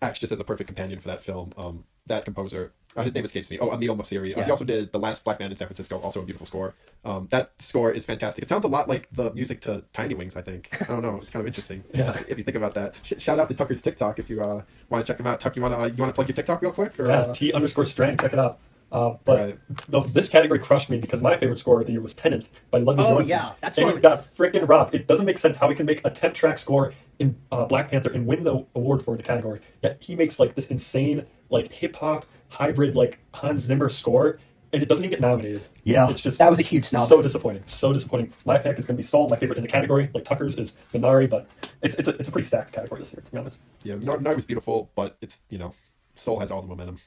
acts 0.00 0.18
just 0.18 0.32
as 0.32 0.40
a 0.40 0.44
perfect 0.44 0.68
companion 0.68 1.00
for 1.00 1.08
that 1.08 1.22
film. 1.22 1.52
Um, 1.56 1.84
that 2.06 2.24
composer, 2.24 2.72
uh, 2.96 3.02
his 3.02 3.14
name 3.14 3.24
escapes 3.24 3.50
me. 3.50 3.58
Oh, 3.58 3.70
Emile 3.72 3.96
Mosseri. 3.96 4.36
Uh, 4.36 4.42
he 4.42 4.50
also 4.50 4.64
did 4.64 4.92
The 4.92 4.98
Last 4.98 5.24
Black 5.24 5.40
Man 5.40 5.50
in 5.50 5.56
San 5.56 5.66
Francisco, 5.68 5.98
also 6.00 6.20
a 6.20 6.24
beautiful 6.24 6.46
score. 6.46 6.74
Um, 7.04 7.26
that 7.30 7.52
score 7.58 7.90
is 7.90 8.04
fantastic. 8.04 8.42
It 8.44 8.48
sounds 8.48 8.64
a 8.64 8.68
lot 8.68 8.88
like 8.88 9.08
the 9.12 9.32
music 9.32 9.60
to 9.62 9.82
Tiny 9.92 10.14
Wings. 10.14 10.36
I 10.36 10.42
think. 10.42 10.68
I 10.82 10.84
don't 10.92 11.02
know. 11.02 11.18
It's 11.22 11.30
kind 11.30 11.40
of 11.40 11.46
interesting. 11.46 11.82
Yeah. 11.94 12.16
If 12.28 12.38
you 12.38 12.44
think 12.44 12.56
about 12.56 12.74
that. 12.74 12.94
Sh- 13.02 13.14
shout 13.18 13.38
out 13.38 13.48
to 13.48 13.54
Tucker's 13.54 13.82
TikTok 13.82 14.18
if 14.18 14.28
you 14.30 14.42
uh, 14.42 14.62
want 14.90 15.04
to 15.04 15.12
check 15.12 15.18
him 15.20 15.26
out. 15.26 15.40
Tuck, 15.40 15.56
you 15.56 15.62
want 15.62 15.74
to 15.74 15.80
uh, 15.80 15.86
you 15.86 15.96
want 15.96 16.10
to 16.10 16.14
plug 16.14 16.28
your 16.28 16.34
TikTok 16.36 16.62
real 16.62 16.72
quick? 16.72 16.98
Or, 17.00 17.06
Yeah, 17.06 17.18
uh, 17.20 17.32
T 17.34 17.52
underscore 17.52 17.86
strang. 17.86 18.16
Check 18.16 18.32
it 18.32 18.38
out. 18.38 18.58
Uh, 18.90 19.16
but 19.24 19.38
Right. 19.38 19.58
the, 19.88 20.00
this 20.02 20.28
category 20.28 20.58
crushed 20.58 20.90
me 20.90 20.98
because 20.98 21.22
my 21.22 21.38
favorite 21.38 21.58
score 21.58 21.80
of 21.80 21.86
the 21.86 21.92
year 21.92 22.02
was 22.02 22.12
Tenet 22.12 22.50
by 22.70 22.76
Ludwig 22.78 23.06
Oh, 23.06 23.16
Göransson. 23.20 23.28
yeah, 23.28 23.52
that 23.62 23.66
and 23.68 23.74
score 23.74 23.88
it 23.90 23.94
was- 23.94 24.02
got 24.02 24.18
freaking 24.36 24.68
robbed. 24.68 24.94
It 24.94 25.06
doesn't 25.06 25.24
make 25.24 25.38
sense 25.38 25.56
how 25.56 25.70
he 25.70 25.74
can 25.74 25.86
make 25.86 26.02
a 26.04 26.10
temp 26.10 26.34
track 26.34 26.58
score 26.58 26.92
in 27.18 27.34
uh, 27.50 27.64
Black 27.64 27.90
Panther 27.90 28.10
and 28.10 28.26
win 28.26 28.44
the 28.44 28.66
award 28.74 29.02
for 29.02 29.16
the 29.16 29.22
category. 29.22 29.60
Yet 29.82 29.96
he 30.00 30.14
makes 30.14 30.38
like 30.38 30.54
this 30.56 30.70
insane 30.70 31.24
like 31.48 31.72
hip 31.72 31.96
hop 31.96 32.26
hybrid 32.52 32.94
like 32.94 33.18
Hans 33.34 33.62
Zimmer 33.62 33.88
score, 33.88 34.38
and 34.72 34.82
it 34.82 34.88
doesn't 34.88 35.04
even 35.04 35.10
get 35.10 35.20
nominated. 35.20 35.62
Yeah, 35.84 36.08
it's 36.10 36.20
just 36.20 36.38
that 36.38 36.50
was 36.50 36.58
a 36.58 36.62
huge 36.62 36.84
snub. 36.84 37.08
So 37.08 37.20
disappointing. 37.22 37.62
So 37.66 37.92
disappointing. 37.92 38.32
My 38.44 38.58
pick 38.58 38.78
is 38.78 38.86
going 38.86 38.96
to 38.96 39.02
be 39.02 39.06
Soul, 39.06 39.28
my 39.28 39.36
favorite 39.36 39.58
in 39.58 39.62
the 39.62 39.68
category. 39.68 40.10
Like 40.14 40.24
Tucker's 40.24 40.56
is 40.56 40.76
Minari, 40.94 41.28
but 41.28 41.48
it's 41.82 41.96
it's 41.96 42.08
a, 42.08 42.16
it's 42.16 42.28
a 42.28 42.32
pretty 42.32 42.46
stacked 42.46 42.72
category 42.72 43.00
this 43.00 43.12
year, 43.12 43.22
to 43.24 43.30
be 43.32 43.38
honest. 43.38 43.58
yeah, 43.82 43.94
Minari 43.94 44.34
was 44.34 44.44
beautiful, 44.44 44.90
but 44.94 45.16
it's 45.20 45.40
you 45.50 45.58
know, 45.58 45.74
Soul 46.14 46.38
has 46.40 46.50
all 46.50 46.62
the 46.62 46.68
momentum. 46.68 46.98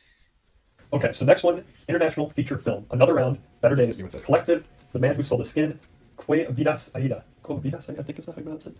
Okay, 0.93 1.11
so 1.11 1.25
next 1.25 1.43
one, 1.43 1.63
international 1.89 2.29
feature 2.29 2.57
film. 2.57 2.85
Another 2.91 3.13
round, 3.13 3.39
Better 3.59 3.75
Days, 3.75 4.01
with 4.01 4.15
it. 4.15 4.23
Collective, 4.23 4.67
The 4.93 4.99
Man 4.99 5.15
Who 5.15 5.23
Sold 5.23 5.41
His 5.41 5.49
Skin, 5.49 5.79
Que 6.17 6.45
Vidas 6.51 6.91
Aida. 6.95 7.23
Que 7.43 7.57
Vidas 7.57 7.89
Aida, 7.89 7.99
I 7.99 8.03
think 8.03 8.19
is 8.19 8.25
that 8.27 8.33
how 8.33 8.37
you 8.37 8.43
pronounce 8.43 8.67
it? 8.67 8.75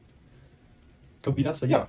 Que 1.24 1.34
Vidas 1.34 1.64
Aida. 1.64 1.72
Yeah, 1.72 1.86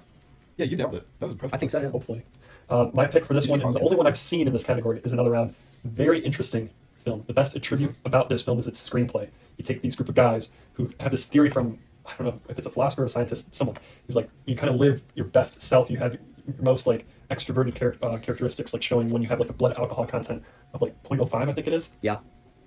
yeah, 0.57 0.65
you 0.65 0.77
nailed 0.77 0.95
it. 0.95 1.07
That 1.21 1.27
was 1.27 1.33
impressive. 1.35 1.55
I 1.55 1.59
think 1.59 1.71
so. 1.71 1.81
Yeah. 1.81 1.91
Hopefully. 1.91 2.23
Uh, 2.69 2.91
my 2.93 3.07
pick 3.07 3.25
for 3.25 3.35
this 3.35 3.47
one, 3.47 3.63
and 3.63 3.73
the 3.73 3.81
only 3.81 3.97
one 3.97 4.07
I've 4.07 4.19
seen 4.19 4.47
in 4.47 4.53
this 4.53 4.65
category, 4.65 5.01
is 5.05 5.13
another 5.13 5.31
round. 5.31 5.55
Very 5.85 6.19
interesting 6.21 6.71
film. 6.97 7.23
The 7.27 7.33
best 7.33 7.55
attribute 7.55 7.95
about 8.05 8.29
this 8.29 8.43
film 8.43 8.59
is 8.59 8.67
its 8.67 8.87
screenplay. 8.89 9.29
You 9.57 9.65
take 9.65 9.83
these 9.83 9.95
group 9.95 10.09
of 10.09 10.15
guys 10.17 10.49
who 10.75 10.91
have 11.01 11.13
this 11.13 11.27
theory 11.27 11.51
from, 11.51 11.79
I 12.05 12.13
don't 12.19 12.27
know 12.27 12.41
if 12.49 12.59
it's 12.59 12.67
a 12.67 12.71
philosopher 12.71 13.03
or 13.03 13.05
a 13.07 13.09
scientist, 13.09 13.55
someone. 13.55 13.77
He's 14.07 14.17
like, 14.17 14.29
you 14.47 14.57
kind 14.57 14.71
of 14.73 14.81
live 14.81 15.03
your 15.15 15.27
best 15.27 15.63
self. 15.63 15.91
You 15.91 15.99
have 15.99 16.15
your 16.15 16.23
most 16.61 16.87
like 16.87 17.07
extroverted 17.31 17.77
char- 17.79 17.97
uh, 18.03 18.19
characteristics, 18.19 18.73
like 18.73 18.83
showing 18.83 19.11
when 19.11 19.23
you 19.23 19.29
have 19.29 19.39
like 19.41 19.51
a 19.51 19.53
blood 19.53 19.77
alcohol 19.79 20.07
content 20.07 20.43
of 20.75 20.83
like 20.83 21.01
0.05, 21.05 21.49
I 21.49 21.53
think 21.53 21.67
it 21.69 21.73
is. 21.73 21.91
Yeah. 22.03 22.19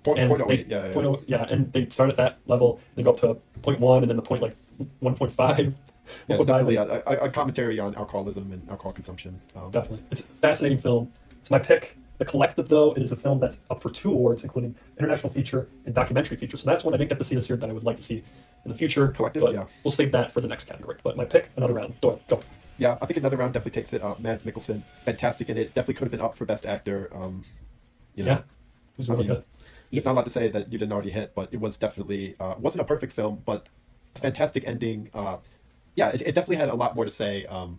Point, 0.02 0.18
And 0.18 0.28
point 0.30 0.42
oh 0.42 0.48
they, 0.48 0.64
yeah, 0.66 0.86
yeah. 0.86 0.92
point 0.92 1.06
oh- 1.06 1.22
yeah, 1.26 1.46
and 1.50 1.70
they 1.74 1.86
start 1.90 2.08
at 2.08 2.16
that 2.16 2.38
level, 2.46 2.80
they 2.94 3.02
go 3.02 3.10
up 3.10 3.18
to 3.20 3.36
0.1, 3.60 3.98
and 4.00 4.08
then 4.08 4.16
the 4.16 4.22
point 4.22 4.40
like 4.42 4.56
1.5. 5.02 5.74
Yeah, 6.28 6.36
it's 6.36 6.44
1.5, 6.44 6.48
definitely 6.48 6.76
a, 6.76 7.02
a, 7.06 7.26
a 7.26 7.30
commentary 7.30 7.78
on 7.78 7.94
alcoholism 7.94 8.52
and 8.52 8.68
alcohol 8.68 8.92
consumption. 8.92 9.40
Um, 9.56 9.70
Definitely. 9.70 10.04
It's 10.10 10.20
a 10.20 10.24
fascinating 10.24 10.78
film. 10.78 11.12
It's 11.40 11.50
my 11.50 11.58
pick. 11.58 11.96
The 12.18 12.26
Collective, 12.26 12.68
though, 12.68 12.92
is 12.92 13.12
a 13.12 13.16
film 13.16 13.40
that's 13.40 13.60
up 13.70 13.80
for 13.82 13.88
two 13.88 14.12
awards, 14.12 14.44
including 14.44 14.74
international 14.98 15.32
feature 15.32 15.68
and 15.86 15.94
documentary 15.94 16.36
feature. 16.36 16.58
So 16.58 16.68
that's 16.68 16.84
one 16.84 16.92
I 16.92 16.98
didn't 16.98 17.08
get 17.08 17.18
to 17.18 17.24
see 17.24 17.34
this 17.34 17.48
year 17.48 17.56
that 17.56 17.70
I 17.70 17.72
would 17.72 17.84
like 17.84 17.96
to 17.96 18.02
see 18.02 18.22
in 18.64 18.70
the 18.70 18.74
future. 18.74 19.08
Collective, 19.08 19.42
but 19.42 19.54
yeah. 19.54 19.64
We'll 19.84 19.92
save 19.92 20.12
that 20.12 20.30
for 20.30 20.42
the 20.42 20.48
next 20.48 20.64
category. 20.64 20.98
But 21.02 21.16
my 21.16 21.24
pick, 21.24 21.50
another 21.56 21.72
round. 21.72 21.98
Doyle, 22.02 22.20
go. 22.28 22.40
Yeah, 22.76 22.98
I 23.00 23.06
think 23.06 23.16
another 23.16 23.38
round 23.38 23.54
definitely 23.54 23.80
takes 23.80 23.94
it. 23.94 24.02
Uh, 24.02 24.16
Mads 24.18 24.42
Mikkelsen, 24.42 24.82
fantastic 25.04 25.48
in 25.48 25.56
it. 25.56 25.68
Definitely 25.74 25.94
could 25.94 26.04
have 26.04 26.10
been 26.10 26.20
up 26.20 26.36
for 26.36 26.44
best 26.44 26.66
actor. 26.66 27.08
Um, 27.14 27.42
you 28.14 28.24
know, 28.24 28.32
Yeah. 28.32 28.38
It 28.38 28.44
was 28.98 29.08
I 29.10 29.14
mean, 29.16 29.26
good. 29.28 29.44
There's 29.90 30.04
not 30.04 30.12
a 30.12 30.16
lot 30.16 30.24
to 30.26 30.30
say 30.30 30.48
that 30.48 30.70
you 30.70 30.78
didn't 30.78 30.92
already 30.92 31.10
hit, 31.10 31.34
but 31.34 31.48
it 31.52 31.60
was 31.60 31.78
definitely 31.78 32.36
uh, 32.38 32.54
wasn't 32.58 32.82
a 32.82 32.84
perfect 32.84 33.14
film, 33.14 33.40
but 33.46 33.66
fantastic 34.14 34.66
ending. 34.66 35.08
Uh, 35.14 35.38
yeah, 35.94 36.08
it, 36.08 36.22
it 36.22 36.34
definitely 36.34 36.56
had 36.56 36.68
a 36.68 36.74
lot 36.74 36.94
more 36.94 37.04
to 37.04 37.10
say 37.10 37.44
um, 37.46 37.78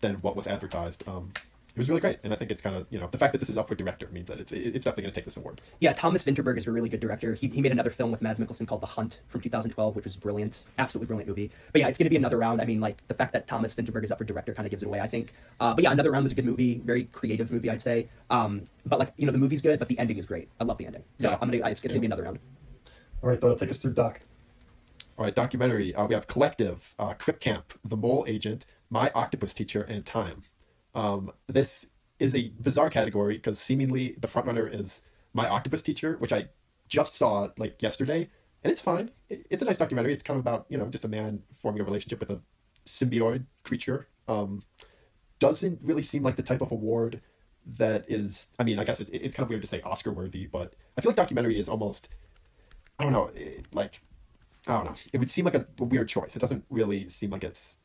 than 0.00 0.16
what 0.16 0.36
was 0.36 0.46
advertised. 0.46 1.06
Um, 1.08 1.32
it 1.74 1.78
was 1.78 1.88
really 1.88 2.00
great, 2.00 2.18
and 2.24 2.32
I 2.32 2.36
think 2.36 2.50
it's 2.50 2.60
kind 2.60 2.74
of 2.74 2.86
you 2.90 2.98
know 2.98 3.08
the 3.10 3.16
fact 3.16 3.32
that 3.32 3.38
this 3.38 3.48
is 3.48 3.56
up 3.56 3.68
for 3.68 3.76
director 3.76 4.08
means 4.10 4.26
that 4.26 4.40
it's 4.40 4.50
it's 4.50 4.84
definitely 4.84 5.04
going 5.04 5.12
to 5.12 5.14
take 5.14 5.24
this 5.24 5.36
award. 5.36 5.60
Yeah, 5.78 5.92
Thomas 5.92 6.24
Vinterberg 6.24 6.58
is 6.58 6.66
a 6.66 6.72
really 6.72 6.88
good 6.88 6.98
director. 6.98 7.32
He, 7.32 7.46
he 7.46 7.62
made 7.62 7.70
another 7.70 7.90
film 7.90 8.10
with 8.10 8.22
Mads 8.22 8.40
Mikkelsen 8.40 8.66
called 8.66 8.82
The 8.82 8.88
Hunt 8.88 9.20
from 9.28 9.40
2012, 9.40 9.94
which 9.94 10.04
was 10.04 10.16
brilliant. 10.16 10.66
Absolutely 10.78 11.06
brilliant 11.06 11.28
movie. 11.28 11.50
But 11.72 11.80
yeah, 11.80 11.88
it's 11.88 11.96
going 11.96 12.06
to 12.06 12.10
be 12.10 12.16
another 12.16 12.38
round. 12.38 12.60
I 12.60 12.64
mean, 12.64 12.80
like, 12.80 13.06
the 13.06 13.14
fact 13.14 13.32
that 13.34 13.46
Thomas 13.46 13.72
Vinterberg 13.74 14.02
is 14.02 14.10
up 14.10 14.18
for 14.18 14.24
director 14.24 14.52
kind 14.52 14.66
of 14.66 14.70
gives 14.70 14.82
it 14.82 14.86
away, 14.86 14.98
I 15.00 15.06
think. 15.06 15.32
Uh, 15.60 15.72
but 15.72 15.84
yeah, 15.84 15.92
another 15.92 16.10
round 16.10 16.24
was 16.24 16.32
a 16.32 16.36
good 16.36 16.44
movie. 16.44 16.82
Very 16.84 17.04
creative 17.04 17.52
movie, 17.52 17.70
I'd 17.70 17.80
say. 17.80 18.08
Um, 18.30 18.64
but, 18.84 18.98
like, 18.98 19.12
you 19.16 19.26
know, 19.26 19.32
the 19.32 19.38
movie's 19.38 19.62
good, 19.62 19.78
but 19.78 19.86
the 19.86 19.98
ending 19.98 20.18
is 20.18 20.26
great. 20.26 20.48
I 20.58 20.64
love 20.64 20.76
the 20.76 20.86
ending. 20.86 21.04
So 21.18 21.28
Yeah. 21.30 21.38
I'm 21.40 21.50
gonna, 21.50 21.58
it's, 21.58 21.68
it's 21.68 21.80
going 21.82 21.94
to 21.94 22.00
be 22.00 22.06
another 22.06 22.24
round. 22.24 22.40
All 23.22 23.28
right, 23.28 23.40
Doyle, 23.40 23.54
take 23.54 23.70
us 23.70 23.78
through 23.78 23.92
Doc. 23.92 24.20
All 25.20 25.26
right, 25.26 25.34
documentary. 25.34 25.94
Uh, 25.94 26.06
we 26.06 26.14
have 26.14 26.26
Collective, 26.26 26.94
uh, 26.98 27.12
Crip 27.12 27.40
Camp, 27.40 27.78
The 27.84 27.94
Mole 27.98 28.24
Agent, 28.26 28.64
My 28.88 29.10
Octopus 29.14 29.52
Teacher, 29.52 29.82
and 29.82 30.06
Time. 30.06 30.44
Um, 30.94 31.30
this 31.46 31.90
is 32.18 32.34
a 32.34 32.48
bizarre 32.58 32.88
category 32.88 33.34
because 33.36 33.60
seemingly 33.60 34.16
the 34.18 34.28
frontrunner 34.28 34.66
is 34.72 35.02
My 35.34 35.46
Octopus 35.46 35.82
Teacher, 35.82 36.16
which 36.20 36.32
I 36.32 36.48
just 36.88 37.16
saw 37.16 37.48
like 37.58 37.82
yesterday, 37.82 38.30
and 38.64 38.72
it's 38.72 38.80
fine. 38.80 39.10
It- 39.28 39.46
it's 39.50 39.62
a 39.62 39.66
nice 39.66 39.76
documentary. 39.76 40.14
It's 40.14 40.22
kind 40.22 40.38
of 40.38 40.40
about 40.40 40.64
you 40.70 40.78
know 40.78 40.88
just 40.88 41.04
a 41.04 41.08
man 41.08 41.42
forming 41.60 41.82
a 41.82 41.84
relationship 41.84 42.18
with 42.20 42.30
a 42.30 42.40
symbioid 42.86 43.44
creature. 43.62 44.08
Um, 44.26 44.62
doesn't 45.38 45.80
really 45.82 46.02
seem 46.02 46.22
like 46.22 46.36
the 46.36 46.42
type 46.42 46.62
of 46.62 46.72
award 46.72 47.20
that 47.66 48.06
is. 48.10 48.48
I 48.58 48.64
mean, 48.64 48.78
I 48.78 48.84
guess 48.84 49.00
it's 49.00 49.10
it's 49.12 49.36
kind 49.36 49.44
of 49.44 49.50
weird 49.50 49.60
to 49.60 49.68
say 49.68 49.82
Oscar 49.82 50.12
worthy, 50.12 50.46
but 50.46 50.76
I 50.96 51.02
feel 51.02 51.10
like 51.10 51.16
documentary 51.16 51.60
is 51.60 51.68
almost. 51.68 52.08
I 52.98 53.04
don't 53.04 53.12
know, 53.12 53.30
like 53.72 54.00
I 54.66 54.72
don't 54.72 54.84
know. 54.84 54.94
It 55.12 55.18
would 55.18 55.30
seem 55.30 55.44
like 55.44 55.54
a, 55.54 55.66
a 55.78 55.84
weird 55.84 56.08
choice. 56.08 56.36
It 56.36 56.38
doesn't 56.38 56.64
really 56.70 57.08
seem 57.08 57.30
like 57.30 57.44
it's 57.44 57.76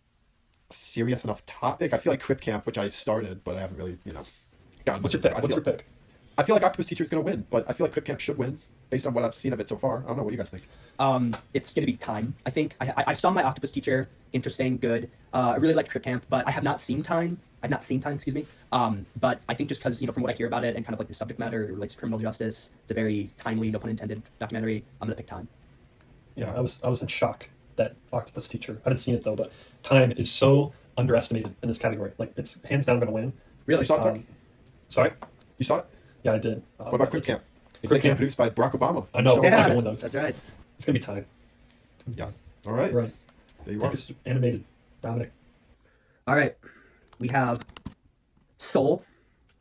serious 0.70 1.24
enough 1.24 1.46
topic. 1.46 1.94
I 1.94 1.98
feel 1.98 2.12
like 2.12 2.22
Crip 2.22 2.42
Camp, 2.42 2.66
which 2.66 2.78
I 2.78 2.90
started, 2.90 3.44
but 3.44 3.56
I 3.56 3.62
haven't 3.62 3.78
really, 3.78 3.98
you 4.04 4.14
know, 4.14 4.24
gotten. 4.86 5.02
What's 5.02 5.14
your 5.14 5.22
pick? 5.22 5.32
I 5.34 5.36
What's 5.40 5.50
your 5.56 5.64
feel- 5.64 5.74
pick? 5.74 5.86
I 6.38 6.44
feel 6.44 6.54
like 6.54 6.64
Octopus 6.64 6.88
Teacher 6.88 7.02
is 7.06 7.10
going 7.10 7.24
to 7.24 7.32
win, 7.32 7.46
but 7.50 7.64
I 7.70 7.72
feel 7.72 7.86
like 7.86 7.94
Crip 7.94 8.04
Camp 8.04 8.20
should 8.20 8.38
win 8.38 8.60
based 8.90 9.08
on 9.08 9.14
what 9.14 9.24
I've 9.24 9.34
seen 9.34 9.54
of 9.54 9.60
it 9.62 9.70
so 9.70 9.78
far. 9.78 10.04
I 10.04 10.08
don't 10.08 10.18
know. 10.18 10.24
What 10.24 10.32
do 10.32 10.34
you 10.34 10.38
guys 10.38 10.50
think? 10.50 10.64
Um, 11.00 11.34
it's 11.54 11.74
going 11.74 11.86
to 11.86 11.92
be 11.92 11.98
time. 11.98 12.36
I 12.46 12.50
think 12.50 12.76
I, 12.82 12.88
I, 12.98 13.04
I 13.08 13.14
saw 13.14 13.32
my 13.32 13.42
octopus 13.42 13.72
teacher. 13.72 14.10
Interesting, 14.34 14.76
good. 14.78 15.10
Uh, 15.34 15.54
I 15.54 15.56
really 15.56 15.74
liked 15.74 15.90
Crip 15.90 16.04
Camp, 16.04 16.26
but 16.30 16.46
I 16.46 16.52
have 16.52 16.64
not 16.64 16.82
seen 16.82 17.02
time. 17.02 17.40
I've 17.64 17.70
not 17.70 17.86
seen 17.86 18.02
time. 18.02 18.16
Excuse 18.16 18.36
me. 18.36 18.46
Um, 18.74 19.06
but 19.22 19.40
I 19.48 19.54
think 19.54 19.70
just 19.70 19.80
because 19.80 20.02
you 20.02 20.08
know 20.08 20.14
from 20.14 20.24
what 20.24 20.34
I 20.34 20.36
hear 20.36 20.48
about 20.48 20.66
it 20.66 20.76
and 20.76 20.86
kind 20.86 20.94
of 20.94 21.00
like 21.00 21.08
the 21.08 21.14
subject 21.14 21.40
matter, 21.40 21.64
it 21.64 21.72
relates 21.72 21.94
to 21.94 22.00
criminal 22.00 22.20
justice. 22.20 22.72
It's 22.84 22.92
a 22.92 22.94
very 22.94 23.30
timely, 23.38 23.72
no 23.72 23.80
pun 23.80 23.90
intended, 23.90 24.22
documentary. 24.40 24.84
I'm 25.02 25.08
gonna 25.08 25.16
pick 25.16 25.28
time. 25.28 25.48
Yeah, 26.36 26.54
I 26.56 26.60
was 26.62 26.80
I 26.84 26.90
was 26.90 27.02
in 27.02 27.08
shock 27.08 27.50
that 27.78 27.96
Octopus 28.14 28.48
Teacher. 28.48 28.78
I 28.86 28.90
hadn't 28.90 29.00
seen 29.00 29.16
it 29.16 29.24
though, 29.24 29.36
but 29.36 29.52
Time 29.84 30.12
is 30.14 30.32
so 30.32 30.74
underestimated 30.98 31.56
in 31.62 31.68
this 31.70 31.78
category. 31.78 32.12
Like 32.18 32.34
it's 32.38 32.62
hands 32.64 32.86
down 32.86 32.98
going 33.00 33.08
to 33.08 33.14
win. 33.14 33.34
Really? 33.66 33.82
You 33.82 33.86
saw 33.86 33.96
it, 33.96 34.04
Tuck? 34.04 34.14
Um, 34.14 34.28
sorry. 34.90 35.12
You 35.58 35.66
saw 35.66 35.78
it? 35.78 35.86
Yeah, 36.24 36.34
I 36.34 36.38
did. 36.40 36.62
Uh, 36.80 36.86
What 36.86 36.96
about 36.96 37.12
Crip 37.12 37.24
Camp? 37.24 37.42
Crip 37.42 37.84
Executive 37.84 38.02
Camp. 38.10 38.18
produced 38.18 38.38
by 38.38 38.50
Barack 38.50 38.72
Obama. 38.74 39.06
I 39.14 39.22
know. 39.22 39.36
Yeah, 39.44 39.50
Yeah, 39.50 39.70
that's, 39.70 39.84
one 39.84 39.96
that's 39.96 40.16
right. 40.16 40.36
It's 40.78 40.86
gonna 40.86 41.00
be 41.00 41.04
Time. 41.04 41.26
Yeah. 42.16 42.30
All 42.68 42.74
right. 42.74 42.94
Right. 42.94 43.14
There 43.66 43.74
you 43.74 43.80
Take 43.80 43.90
are. 43.90 43.94
us 43.94 44.12
animated. 44.26 44.64
Dominic. 45.02 45.32
All 46.28 46.36
right. 46.36 46.56
we 47.20 47.28
have 47.30 47.64
Soul, 48.58 49.04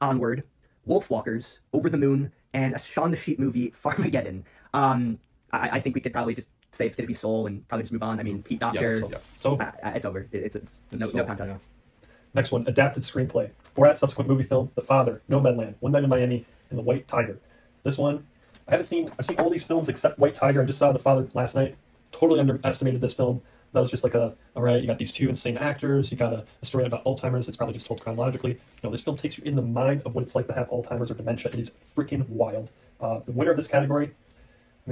Onward, 0.01 0.45
Wolfwalkers, 0.89 1.59
Over 1.73 1.91
the 1.91 1.99
Moon, 1.99 2.33
and 2.53 2.75
a 2.75 2.79
Shaun 2.79 3.11
the 3.11 3.17
Sheep 3.17 3.39
movie, 3.39 3.73
Farmageddon. 3.85 4.43
Um, 4.73 5.19
I, 5.53 5.69
I 5.73 5.81
think 5.81 5.95
we 5.95 6.01
could 6.01 6.13
probably 6.13 6.35
just 6.35 6.51
say 6.75 6.87
it's 6.87 6.97
going 6.97 7.05
to 7.05 7.09
be 7.09 7.15
Soul 7.15 7.47
and 7.47 7.67
probably 7.69 7.83
just 7.85 7.93
move 7.93 8.03
on. 8.03 8.19
I 8.21 8.23
mean, 8.23 8.43
Pete 8.43 8.61
Docter, 8.61 8.81
Yes, 9.01 9.05
yes. 9.11 9.33
Uh, 9.45 9.51
uh, 9.55 9.71
it's 9.95 10.05
over. 10.05 10.21
It- 10.33 10.43
It's, 10.45 10.57
it's 10.57 10.79
no, 10.93 11.07
Soul, 11.07 11.19
no 11.19 11.25
contest. 11.25 11.55
yeah. 11.57 12.09
Next 12.35 12.51
one, 12.53 12.67
adapted 12.67 13.03
screenplay. 13.05 13.51
Borat 13.77 13.97
subsequent 13.99 14.29
movie 14.29 14.43
film, 14.43 14.71
The 14.75 14.81
Father, 14.83 15.23
Nomadland, 15.31 15.75
One 15.81 15.93
Night 15.93 16.03
in 16.05 16.11
Miami, 16.11 16.45
and 16.71 16.79
The 16.79 16.83
White 16.83 17.07
Tiger. 17.07 17.39
This 17.85 17.97
one, 17.99 18.27
I 18.67 18.73
haven't 18.73 18.87
seen. 18.87 19.13
I've 19.19 19.27
seen 19.27 19.39
all 19.39 19.51
these 19.51 19.63
films 19.63 19.89
except 19.89 20.19
White 20.19 20.35
Tiger. 20.35 20.63
I 20.63 20.65
just 20.65 20.79
saw 20.79 20.91
The 20.93 20.99
Father 20.99 21.29
last 21.35 21.55
night. 21.55 21.77
Totally 22.13 22.41
underestimated 22.41 23.01
this 23.01 23.15
film. 23.15 23.43
That 23.73 23.81
was 23.81 23.91
just 23.91 24.05
like 24.05 24.15
a, 24.15 24.35
all 24.55 24.63
right, 24.63 24.81
you 24.81 24.87
got 24.87 24.99
these 24.99 25.11
two 25.13 25.29
insane 25.29 25.59
actors. 25.59 26.11
You 26.13 26.17
got 26.17 26.33
a, 26.33 26.45
a 26.63 26.65
story 26.65 26.85
about 26.87 27.05
Alzheimer's. 27.05 27.49
It's 27.49 27.57
probably 27.57 27.75
just 27.75 27.87
told 27.87 28.01
chronologically. 28.01 28.59
No, 28.85 28.91
this 28.91 29.01
film 29.01 29.17
takes 29.17 29.37
you 29.37 29.43
in 29.45 29.57
the 29.57 29.63
mind 29.63 30.03
of 30.07 30.15
what 30.15 30.23
it's 30.23 30.35
like 30.37 30.47
to 30.47 30.53
have 30.55 30.69
Alzheimer's 30.71 31.11
or 31.11 31.15
dementia. 31.15 31.51
It 31.53 31.59
is 31.59 31.73
freaking 31.97 32.29
wild. 32.29 32.71
Uh, 33.01 33.19
the 33.27 33.33
winner 33.33 33.51
of 33.51 33.57
this 33.57 33.67
category, 33.67 34.07
I'm 34.07 34.13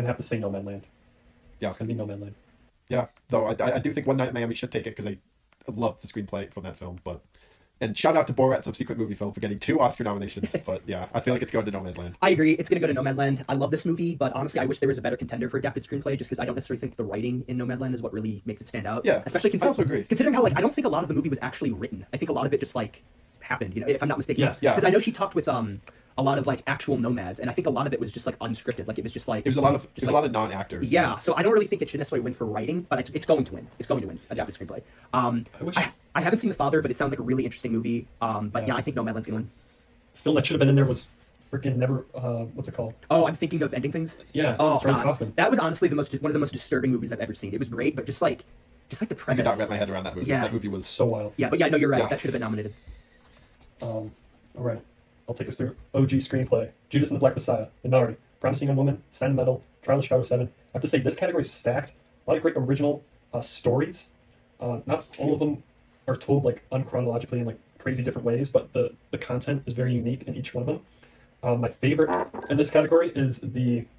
gonna 0.01 0.09
have 0.09 0.17
to 0.17 0.23
say 0.25 0.39
Nomadland. 0.39 0.83
Yeah. 1.63 1.69
It's 1.69 1.79
gonna 1.79 1.95
be 1.95 1.99
Nomadland. 1.99 2.35
Yeah, 2.89 3.07
though 3.29 3.47
I, 3.47 3.77
I 3.77 3.79
do 3.79 3.95
think 3.95 4.07
One 4.07 4.17
Night 4.17 4.29
in 4.29 4.35
Miami 4.35 4.55
should 4.55 4.73
take 4.73 4.87
it 4.87 4.97
because 4.97 5.07
I 5.07 5.17
love 5.69 6.01
the 6.01 6.09
screenplay 6.09 6.53
from 6.53 6.65
that 6.65 6.77
film. 6.77 6.99
But 7.05 7.23
and 7.81 7.97
shout 7.97 8.17
out 8.17 8.27
to 8.27 8.33
Borat 8.33 8.65
subsequent 8.65 9.01
movie 9.01 9.15
film 9.15 9.33
for 9.33 9.39
getting 9.39 9.61
two 9.61 9.81
Oscar 9.81 10.03
nominations. 10.03 10.55
but 10.67 10.83
yeah, 10.87 11.07
I 11.15 11.21
feel 11.21 11.33
like 11.33 11.43
it's 11.43 11.53
going 11.53 11.65
to 11.65 11.73
Nomadland. 11.73 12.15
I 12.21 12.31
agree. 12.31 12.53
It's 12.53 12.69
going 12.69 12.83
to 12.83 12.87
go 12.87 12.93
to 12.93 13.01
Nomadland. 13.01 13.45
I 13.49 13.55
love 13.55 13.71
this 13.71 13.85
movie, 13.85 14.17
but 14.17 14.33
honestly, 14.35 14.61
I 14.61 14.65
wish 14.67 14.81
there 14.81 14.89
was 14.89 14.99
a 14.99 15.03
better 15.03 15.17
contender 15.17 15.49
for 15.49 15.59
adapted 15.59 15.85
screenplay. 15.85 16.19
Just 16.19 16.29
because 16.29 16.41
I 16.41 16.45
don't 16.45 16.57
necessarily 16.57 16.81
think 16.81 16.97
the 16.97 17.05
writing 17.05 17.45
in 17.47 17.57
Nomadland 17.57 17.95
is 17.95 18.03
what 18.03 18.13
really 18.13 18.43
makes 18.45 18.61
it 18.61 18.69
stand 18.69 18.87
out. 18.87 19.05
Yeah, 19.05 19.23
especially 19.25 19.51
consider- 19.51 20.03
considering 20.03 20.35
how 20.35 20.43
like 20.43 20.57
I 20.57 20.61
don't 20.61 20.75
think 20.75 20.87
a 20.87 20.91
lot 20.91 21.05
of 21.05 21.09
the 21.09 21.15
movie 21.15 21.29
was 21.29 21.39
actually 21.43 21.73
written. 21.73 22.05
I 22.13 22.17
think 22.17 22.29
a 22.31 22.33
lot 22.33 22.47
of 22.47 22.53
it 22.53 22.59
just 22.61 22.75
like 22.75 23.03
happened. 23.41 23.75
You 23.75 23.83
know, 23.83 23.87
if 23.89 24.03
I'm 24.03 24.09
not 24.09 24.19
mistaken. 24.19 24.43
Yeah, 24.43 24.55
yeah. 24.61 24.73
Because 24.73 24.85
I 24.85 24.91
know 24.91 24.99
she 24.99 25.13
talked 25.13 25.35
with 25.35 25.49
um 25.49 25.81
a 26.19 26.23
lot 26.23 26.39
of 26.39 26.47
like 26.47 26.63
actual 26.67 26.97
nomads, 26.99 27.41
and 27.41 27.49
I 27.49 27.53
think 27.55 27.67
a 27.67 27.71
lot 27.71 27.87
of 27.87 27.93
it 27.93 28.01
was 28.01 28.13
just 28.13 28.27
like 28.27 28.39
unscripted. 28.41 28.87
Like 28.87 28.99
it 28.99 29.03
was 29.05 29.13
just 29.13 29.29
like 29.29 29.47
It 29.47 29.51
was 29.51 29.57
a 29.57 29.61
lot 29.63 29.75
of 29.75 29.85
it 29.85 29.95
just, 29.95 30.07
was 30.07 30.11
a 30.11 30.15
lot 30.15 30.25
of 30.25 30.31
non-actors. 30.33 30.91
Yeah, 30.93 31.19
so 31.19 31.35
I 31.37 31.43
don't 31.43 31.53
really 31.53 31.67
think 31.67 31.81
it 31.83 31.89
should 31.91 31.99
necessarily 31.99 32.23
win 32.25 32.35
for 32.35 32.45
writing, 32.47 32.87
but 32.89 32.99
it's, 33.01 33.11
it's 33.11 33.27
going 33.27 33.45
to 33.45 33.55
win. 33.55 33.67
It's 33.79 33.89
going 33.89 34.03
to 34.03 34.07
win 34.07 34.19
adapted 34.31 34.55
screenplay. 34.59 34.83
Um, 35.13 35.47
I 35.61 35.65
wish- 35.65 35.77
I, 35.77 35.91
I 36.15 36.21
haven't 36.21 36.41
seen 36.41 36.49
The 36.51 36.55
Father, 36.57 36.83
but 36.83 36.91
it 36.91 36.97
sounds 36.99 37.11
like 37.13 37.19
a 37.21 37.23
really 37.23 37.45
interesting 37.45 37.73
movie. 37.73 38.07
Um, 38.21 38.49
but 38.51 38.63
yeah, 38.63 38.69
Yeah. 38.69 38.77
I 38.77 38.83
think 38.83 38.97
Nomadland's 38.97 39.27
gonna 39.27 39.37
win. 39.39 39.51
film 40.15 40.37
that 40.37 40.45
should 40.47 40.55
have 40.55 40.59
been 40.61 40.69
in 40.69 40.75
there 40.77 40.85
was 40.85 41.07
freaking 41.51 41.77
never. 41.77 42.05
Uh, 42.15 42.45
what's 42.55 42.69
it 42.69 42.73
called? 42.75 42.93
Oh, 43.11 43.27
I'm 43.27 43.37
thinking 43.37 43.63
of 43.63 43.73
ending 43.73 43.93
things. 43.93 44.19
Yeah, 44.35 44.57
Oh 44.61 44.79
Charlie 44.81 44.97
God, 44.97 45.05
Kaufman. 45.05 45.33
that 45.37 45.49
was 45.51 45.59
honestly 45.59 45.89
the 45.89 45.97
most 45.97 46.13
one 46.21 46.29
of 46.31 46.35
the 46.35 46.39
most 46.41 46.53
disturbing 46.53 46.91
movies 46.93 47.13
I've 47.13 47.21
ever 47.21 47.35
seen. 47.35 47.55
It 47.55 47.59
was 47.59 47.69
great, 47.71 47.97
but 47.97 48.05
just 48.05 48.21
like 48.21 48.45
just 48.91 49.01
like 49.01 49.09
the 49.09 49.17
I 49.27 49.35
could 49.35 49.45
not 49.47 49.57
wrap 49.59 49.71
my 49.71 49.77
head 49.79 49.89
around 49.89 50.05
that 50.05 50.15
movie. 50.15 50.29
Yeah. 50.29 50.43
That 50.43 50.53
movie 50.53 50.69
was 50.69 50.85
So 50.87 51.07
wild. 51.07 51.33
Yeah, 51.39 51.49
but 51.49 51.59
yeah, 51.59 51.69
no, 51.69 51.79
you're 51.79 51.89
right. 51.89 52.03
Yeah. 52.03 52.09
That 52.09 52.21
should 52.21 52.29
have 52.29 52.33
been 52.33 52.43
nominated. 52.43 52.75
Um, 53.81 54.11
all 54.57 54.65
right, 54.65 54.81
I'll 55.29 55.35
take 55.35 55.49
us 55.49 55.57
through 55.57 55.77
OG 55.95 56.11
screenplay: 56.11 56.71
Judas 56.91 57.11
and 57.11 57.17
the 57.17 57.21
Black 57.21 57.35
Messiah, 57.35 57.67
Minari, 57.85 58.17
Promising 58.41 58.69
Young 58.69 58.77
Woman, 58.77 59.03
of 59.21 59.33
Metal, 59.35 59.63
Trial 59.83 59.99
of 59.99 60.05
Chicago 60.05 60.23
Seven. 60.23 60.49
I 60.49 60.71
have 60.75 60.83
to 60.83 60.89
say 60.89 60.99
this 60.99 61.17
category 61.17 61.43
is 61.43 61.53
stacked. 61.53 61.93
A 62.27 62.31
lot 62.31 62.37
of 62.37 62.43
great 62.43 62.57
original 62.57 63.03
uh, 63.33 63.41
stories. 63.41 64.11
Uh, 64.61 64.81
not 64.87 65.07
all 65.19 65.33
of 65.33 65.39
them 65.41 65.63
are 66.09 66.17
told 66.17 66.45
like 66.45 66.63
unchronologically 66.71 67.35
in 67.41 67.45
like 67.47 67.59
crazy 67.79 68.03
different 68.03 68.25
ways, 68.25 68.51
but 68.51 68.73
the 68.73 68.95
the 69.11 69.19
content 69.19 69.63
is 69.67 69.73
very 69.75 69.93
unique 69.95 70.23
in 70.25 70.35
each 70.35 70.55
one 70.55 70.63
of 70.63 70.67
them. 70.67 70.81
Uh, 71.43 71.57
my 71.57 71.69
favorite 71.69 72.11
in 72.51 72.57
this 72.57 72.71
category 72.71 73.11
is 73.15 73.41
the. 73.41 73.85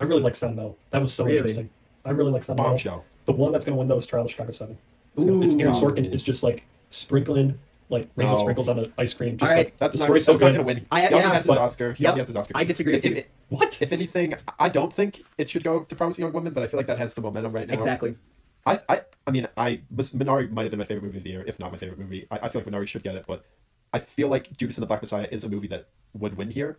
I 0.00 0.04
really 0.04 0.22
like 0.22 0.36
Sound 0.36 0.56
Metal. 0.56 0.76
That 0.90 1.02
was 1.02 1.12
so 1.12 1.24
Really? 1.24 1.38
interesting. 1.38 1.70
I 2.04 2.10
really 2.10 2.30
like 2.30 2.44
Sound 2.44 2.58
Metal. 2.58 2.72
bombshell. 2.72 3.04
The 3.26 3.32
one 3.32 3.52
that's 3.52 3.64
going 3.66 3.74
to 3.74 3.78
win 3.78 3.88
though 3.88 3.98
is 3.98 4.06
Trial 4.06 4.24
of 4.24 4.30
Chicago 4.30 4.52
Seven. 4.52 4.78
It's, 5.16 5.24
gonna- 5.24 5.44
it's 5.44 5.54
Ooh. 5.54 5.60
Aaron 5.60 5.74
Sorkin 5.74 6.10
is 6.12 6.22
just 6.22 6.42
like 6.42 6.64
sprinkling 6.90 7.58
like 7.90 8.06
rainbow 8.16 8.36
No. 8.36 8.38
sprinkles 8.42 8.68
on 8.68 8.78
an 8.78 8.92
ice 8.98 9.14
cream. 9.14 9.36
Just 9.38 9.50
All 9.50 9.56
right. 9.56 9.66
like 9.66 9.76
That's 9.78 9.92
the 9.94 9.98
not, 10.00 10.04
story's 10.04 10.26
that's 10.26 10.38
so 10.38 10.44
not 10.44 10.52
good. 10.52 10.64
going 10.64 10.76
to 10.76 10.80
win. 10.82 10.86
I- 10.90 11.00
he 11.00 11.06
already 11.08 11.26
yeah, 11.28 11.34
has 11.34 11.44
his 11.46 11.56
Oscar. 11.56 11.92
He 11.94 12.04
Yep. 12.04 12.08
already 12.10 12.20
has 12.20 12.26
his 12.28 12.36
Oscar. 12.36 12.52
I 12.56 12.64
disagree 12.64 12.94
If, 12.94 13.02
with 13.04 13.12
you. 13.12 13.18
if, 13.18 13.26
What? 13.48 13.82
if 13.82 13.92
anything, 13.92 14.34
I 14.58 14.68
don't 14.68 14.92
think 14.92 15.24
it 15.38 15.48
should 15.50 15.64
go 15.64 15.84
to 15.84 15.94
Promising 15.96 16.24
Young 16.24 16.32
Woman, 16.32 16.52
but 16.52 16.62
I 16.62 16.66
feel 16.66 16.78
like 16.78 16.86
that 16.86 16.98
has 16.98 17.14
the 17.14 17.20
momentum 17.22 17.52
right 17.52 17.66
now. 17.66 17.74
Exactly. 17.74 18.16
I, 18.66 18.80
I, 18.88 19.00
I 19.26 19.30
mean, 19.30 19.48
I 19.56 19.80
was 19.94 20.12
Minari 20.12 20.50
might 20.50 20.62
have 20.62 20.70
been 20.70 20.78
my 20.78 20.84
favorite 20.84 21.04
movie 21.04 21.18
of 21.18 21.24
the 21.24 21.30
year, 21.30 21.44
if 21.46 21.58
not 21.58 21.72
my 21.72 21.78
favorite 21.78 21.98
movie. 21.98 22.26
I, 22.30 22.36
I 22.42 22.48
feel 22.48 22.60
like 22.62 22.70
Minari 22.70 22.86
should 22.86 23.02
get 23.02 23.14
it, 23.14 23.24
but 23.26 23.44
I 23.94 23.98
feel 24.00 24.28
like 24.28 24.54
Judas 24.56 24.76
and 24.76 24.82
the 24.82 24.86
Black 24.86 25.00
Messiah 25.00 25.26
is 25.30 25.44
a 25.44 25.48
movie 25.48 25.68
that 25.68 25.88
would 26.12 26.36
win 26.36 26.50
here. 26.50 26.78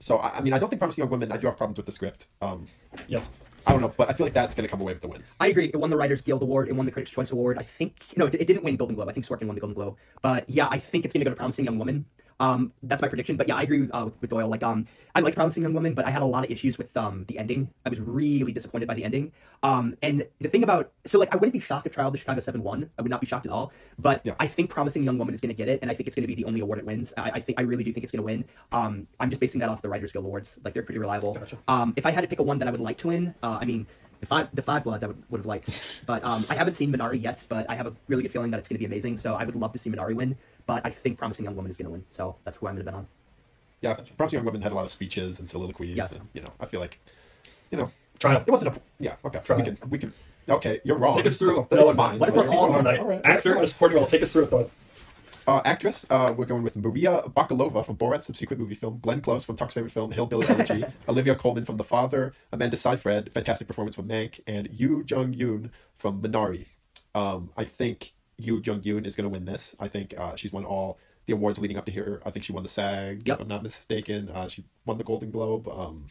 So 0.00 0.16
I, 0.18 0.38
I 0.38 0.40
mean, 0.40 0.52
I 0.54 0.58
don't 0.58 0.70
think 0.70 0.80
Promising 0.80 1.02
Young 1.02 1.10
Woman. 1.10 1.30
I 1.32 1.36
do 1.36 1.46
have 1.48 1.56
problems 1.58 1.76
with 1.76 1.86
the 1.86 1.92
script. 1.92 2.28
Um, 2.40 2.66
Yes. 3.08 3.30
I 3.66 3.72
don't 3.72 3.80
know, 3.80 3.92
but 3.96 4.08
I 4.08 4.12
feel 4.12 4.26
like 4.26 4.34
that's 4.34 4.54
going 4.54 4.66
to 4.66 4.70
come 4.70 4.80
away 4.80 4.92
with 4.92 5.02
the 5.02 5.08
win. 5.08 5.24
I 5.40 5.48
agree. 5.48 5.66
It 5.66 5.76
won 5.76 5.90
the 5.90 5.96
Writers 5.96 6.20
Guild 6.20 6.42
Award. 6.42 6.68
It 6.68 6.76
won 6.76 6.86
the 6.86 6.92
Critics' 6.92 7.10
Choice 7.10 7.32
Award. 7.32 7.58
I 7.58 7.62
think 7.64 7.96
no, 8.16 8.26
it, 8.26 8.34
it 8.36 8.46
didn't 8.46 8.62
win 8.62 8.76
Golden 8.76 8.94
Globe. 8.94 9.08
I 9.08 9.12
think 9.12 9.26
Sorkin 9.26 9.46
won 9.46 9.56
the 9.56 9.60
Golden 9.60 9.74
Globe. 9.74 9.96
But 10.22 10.48
yeah, 10.48 10.68
I 10.70 10.78
think 10.78 11.04
it's 11.04 11.12
going 11.12 11.20
to 11.20 11.24
go 11.24 11.30
to 11.30 11.36
Promising 11.36 11.64
Young 11.64 11.78
Woman. 11.78 12.06
Um, 12.38 12.72
that's 12.82 13.00
my 13.02 13.08
prediction. 13.08 13.36
But 13.36 13.48
yeah, 13.48 13.56
I 13.56 13.62
agree 13.62 13.88
uh, 13.90 14.04
with, 14.06 14.20
with 14.20 14.30
Doyle. 14.30 14.48
Like, 14.48 14.62
um, 14.62 14.86
I 15.14 15.20
liked 15.20 15.36
Promising 15.36 15.62
Young 15.62 15.72
Woman, 15.72 15.94
but 15.94 16.04
I 16.04 16.10
had 16.10 16.22
a 16.22 16.26
lot 16.26 16.44
of 16.44 16.50
issues 16.50 16.76
with 16.76 16.94
um 16.96 17.24
the 17.28 17.38
ending. 17.38 17.70
I 17.84 17.88
was 17.88 18.00
really 18.00 18.52
disappointed 18.52 18.86
by 18.86 18.94
the 18.94 19.04
ending. 19.04 19.32
Um, 19.62 19.96
and 20.02 20.26
the 20.40 20.48
thing 20.48 20.62
about 20.62 20.92
so 21.06 21.18
like 21.18 21.32
I 21.32 21.36
wouldn't 21.36 21.54
be 21.54 21.60
shocked 21.60 21.86
if 21.86 21.92
Trial 21.92 22.08
of 22.08 22.12
the 22.12 22.18
Chicago 22.18 22.40
Seven 22.40 22.62
won. 22.62 22.90
I 22.98 23.02
would 23.02 23.10
not 23.10 23.20
be 23.20 23.26
shocked 23.26 23.46
at 23.46 23.52
all. 23.52 23.72
But 23.98 24.20
Yeah. 24.24 24.34
I 24.38 24.46
think 24.46 24.68
Promising 24.68 25.02
Young 25.04 25.16
Woman 25.18 25.32
is 25.34 25.40
going 25.40 25.48
to 25.48 25.56
get 25.56 25.68
it, 25.68 25.80
and 25.80 25.90
I 25.90 25.94
think 25.94 26.06
it's 26.06 26.16
going 26.16 26.24
to 26.24 26.28
be 26.28 26.34
the 26.34 26.44
only 26.44 26.60
award 26.60 26.78
it 26.78 26.84
wins. 26.84 27.14
I, 27.16 27.30
I 27.34 27.40
think 27.40 27.58
I 27.58 27.62
really 27.62 27.84
do 27.84 27.92
think 27.92 28.04
it's 28.04 28.12
going 28.12 28.22
to 28.22 28.26
win. 28.26 28.44
Um, 28.72 29.06
I'm 29.18 29.30
just 29.30 29.40
basing 29.40 29.60
that 29.60 29.70
off 29.70 29.80
the 29.80 29.88
Writers 29.88 30.12
Guild 30.12 30.26
Awards. 30.26 30.58
Like 30.64 30.74
they're 30.74 30.82
pretty 30.82 30.98
reliable. 30.98 31.34
Gotcha. 31.34 31.56
Um, 31.68 31.94
if 31.96 32.04
I 32.04 32.10
had 32.10 32.20
to 32.20 32.28
pick 32.28 32.38
a 32.38 32.42
one 32.42 32.58
that 32.58 32.68
I 32.68 32.70
would 32.70 32.80
like 32.80 32.98
to 32.98 33.08
win, 33.08 33.34
uh, 33.42 33.58
I 33.60 33.64
mean, 33.64 33.86
the 34.20 34.26
five 34.26 34.48
the 34.54 34.62
five 34.62 34.84
bloods 34.84 35.04
I 35.04 35.08
would, 35.08 35.22
would 35.30 35.38
have 35.38 35.46
liked, 35.46 36.02
but 36.06 36.24
um, 36.24 36.46
I 36.48 36.54
haven't 36.54 36.74
seen 36.74 36.92
Minari 36.92 37.22
yet. 37.22 37.46
But 37.48 37.68
I 37.68 37.74
have 37.74 37.86
a 37.86 37.94
really 38.08 38.22
good 38.22 38.32
feeling 38.32 38.50
that 38.50 38.58
it's 38.58 38.68
going 38.68 38.76
to 38.76 38.78
be 38.78 38.86
amazing. 38.86 39.18
So 39.18 39.34
I 39.34 39.44
would 39.44 39.56
love 39.56 39.72
to 39.72 39.78
see 39.78 39.90
Minari 39.90 40.14
win. 40.14 40.36
But 40.66 40.84
I 40.84 40.90
think 40.90 41.18
Promising 41.18 41.44
Young 41.44 41.56
Woman 41.56 41.70
is 41.70 41.76
going 41.76 41.86
to 41.86 41.90
win. 41.92 42.04
So 42.10 42.36
that's 42.44 42.56
who 42.56 42.66
I'm 42.66 42.74
going 42.74 42.84
to 42.84 42.90
bet 42.90 42.94
on. 42.98 43.06
Yeah, 43.82 43.94
Promising 44.16 44.38
Young 44.38 44.44
Woman 44.46 44.62
had 44.62 44.72
a 44.72 44.74
lot 44.74 44.84
of 44.84 44.90
speeches 44.90 45.38
and 45.38 45.48
soliloquies. 45.48 45.96
Yes. 45.96 46.12
And, 46.12 46.28
you 46.32 46.40
know, 46.42 46.52
I 46.60 46.66
feel 46.66 46.80
like, 46.80 47.00
you 47.70 47.78
know, 47.78 47.90
Trial. 48.18 48.42
it 48.44 48.50
wasn't 48.50 48.76
a. 48.76 48.80
Yeah, 48.98 49.14
okay. 49.24 49.40
Try 49.44 49.56
we 49.56 49.62
it. 49.62 49.80
can. 49.80 49.90
We 49.90 49.98
can. 49.98 50.12
Okay, 50.48 50.80
you're 50.84 50.96
wrong. 50.96 51.16
Take 51.16 51.26
us 51.26 51.38
through. 51.38 51.56
That's, 51.56 51.70
no, 51.70 51.76
that's 51.78 51.90
I'm 51.90 51.96
fine. 51.96 52.10
not. 52.12 52.20
What 52.20 52.28
if 52.28 52.34
That's 52.36 52.48
we're 52.48 52.54
wrong 52.54 52.68
fine. 52.68 52.76
all 52.76 52.82
night? 52.82 53.00
All 53.00 53.08
right, 53.08 53.20
Actor 53.24 53.50
or 53.50 53.54
relax. 53.54 53.72
supporting 53.72 53.98
role? 53.98 54.06
Take 54.06 54.22
us 54.22 54.32
through 54.32 54.44
it, 54.44 54.50
though. 54.50 54.70
Uh, 55.48 55.60
actress, 55.64 56.04
uh, 56.10 56.34
we're 56.36 56.44
going 56.44 56.64
with 56.64 56.74
Maria 56.74 57.22
Bakalova 57.28 57.86
from 57.86 57.94
Borat's 57.96 58.26
subsequent 58.26 58.60
movie 58.60 58.74
film, 58.74 58.98
Glenn 59.00 59.20
Close 59.20 59.44
from 59.44 59.56
Tuck's 59.56 59.74
favorite 59.74 59.92
film, 59.92 60.10
Hillbilly 60.10 60.44
Elegy, 60.48 60.84
Olivia 61.08 61.36
Colman 61.36 61.64
from 61.64 61.76
The 61.76 61.84
Father, 61.84 62.32
Amanda 62.52 62.76
Seyfried, 62.76 63.30
fantastic 63.32 63.68
performance 63.68 63.94
from 63.94 64.08
Mank, 64.08 64.40
and 64.48 64.68
Yuh-jung 64.72 65.32
Youn 65.34 65.70
from 65.98 66.20
Minari. 66.20 66.66
Um, 67.14 67.50
I 67.56 67.62
think 67.64 68.12
Yuh-jung 68.38 68.82
Youn 68.82 69.04
is 69.06 69.16
going 69.16 69.24
to 69.24 69.30
win 69.32 69.44
this. 69.44 69.74
I 69.80 69.88
think 69.88 70.14
uh, 70.18 70.36
she's 70.36 70.52
won 70.52 70.64
all 70.64 70.98
the 71.26 71.32
awards 71.32 71.58
leading 71.58 71.76
up 71.76 71.86
to 71.86 71.92
here. 71.92 72.20
I 72.24 72.30
think 72.30 72.44
she 72.44 72.52
won 72.52 72.62
the 72.62 72.68
SAG, 72.68 73.26
Yep. 73.26 73.36
if 73.36 73.42
I'm 73.42 73.48
not 73.48 73.62
mistaken. 73.62 74.28
Uh, 74.28 74.48
she 74.48 74.64
won 74.84 74.98
the 74.98 75.04
Golden 75.04 75.30
Globe. 75.30 75.68
Um, 75.68 76.06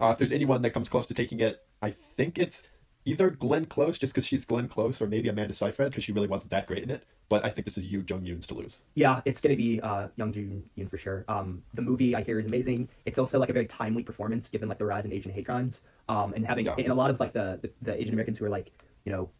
uh, 0.00 0.08
if 0.10 0.18
there's 0.18 0.32
anyone 0.32 0.62
that 0.62 0.70
comes 0.70 0.88
close 0.88 1.06
to 1.06 1.14
taking 1.14 1.40
it, 1.40 1.62
I 1.82 1.90
think 1.90 2.38
it's 2.38 2.62
either 3.04 3.30
Glenn 3.30 3.66
Close, 3.66 3.98
just 3.98 4.12
because 4.14 4.26
she's 4.26 4.44
Glenn 4.44 4.66
Close, 4.68 5.00
or 5.00 5.06
maybe 5.06 5.28
Amanda 5.28 5.54
Seyfried, 5.54 5.90
because 5.90 6.02
she 6.04 6.12
really 6.12 6.26
wasn't 6.26 6.50
that 6.50 6.66
great 6.66 6.82
in 6.82 6.90
it. 6.90 7.04
But 7.28 7.44
I 7.44 7.50
think 7.50 7.64
this 7.64 7.78
is 7.78 7.84
Yuh-jung 7.84 8.24
Youn's 8.26 8.46
to 8.48 8.54
lose. 8.54 8.80
Yeah, 8.94 9.22
it's 9.24 9.40
going 9.40 9.56
to 9.56 9.62
be 9.62 9.80
uh, 9.80 10.08
Young 10.16 10.32
Jun 10.32 10.62
Yoon 10.76 10.90
for 10.90 10.98
sure. 10.98 11.24
Um, 11.28 11.62
the 11.72 11.80
movie 11.82 12.14
I 12.14 12.22
hear 12.22 12.38
is 12.38 12.46
amazing. 12.46 12.88
It's 13.06 13.18
also 13.18 13.38
like 13.38 13.48
a 13.48 13.52
very 13.52 13.66
timely 13.66 14.02
performance 14.02 14.48
given 14.48 14.68
like 14.68 14.78
the 14.78 14.84
rise 14.84 15.04
in 15.06 15.12
Asian 15.12 15.32
hate 15.32 15.46
crimes. 15.46 15.80
Um, 16.08 16.34
and 16.34 16.44
having 16.46 16.66
Yeah. 16.66 16.74
and 16.76 16.88
a 16.88 16.94
lot 16.94 17.10
of 17.10 17.20
like 17.20 17.32
the, 17.32 17.58
the 17.62 17.70
the 17.82 17.98
Asian 18.00 18.12
Americans 18.14 18.38
who 18.38 18.44
are 18.44 18.50
like 18.50 18.72
you 19.06 19.12
know 19.12 19.30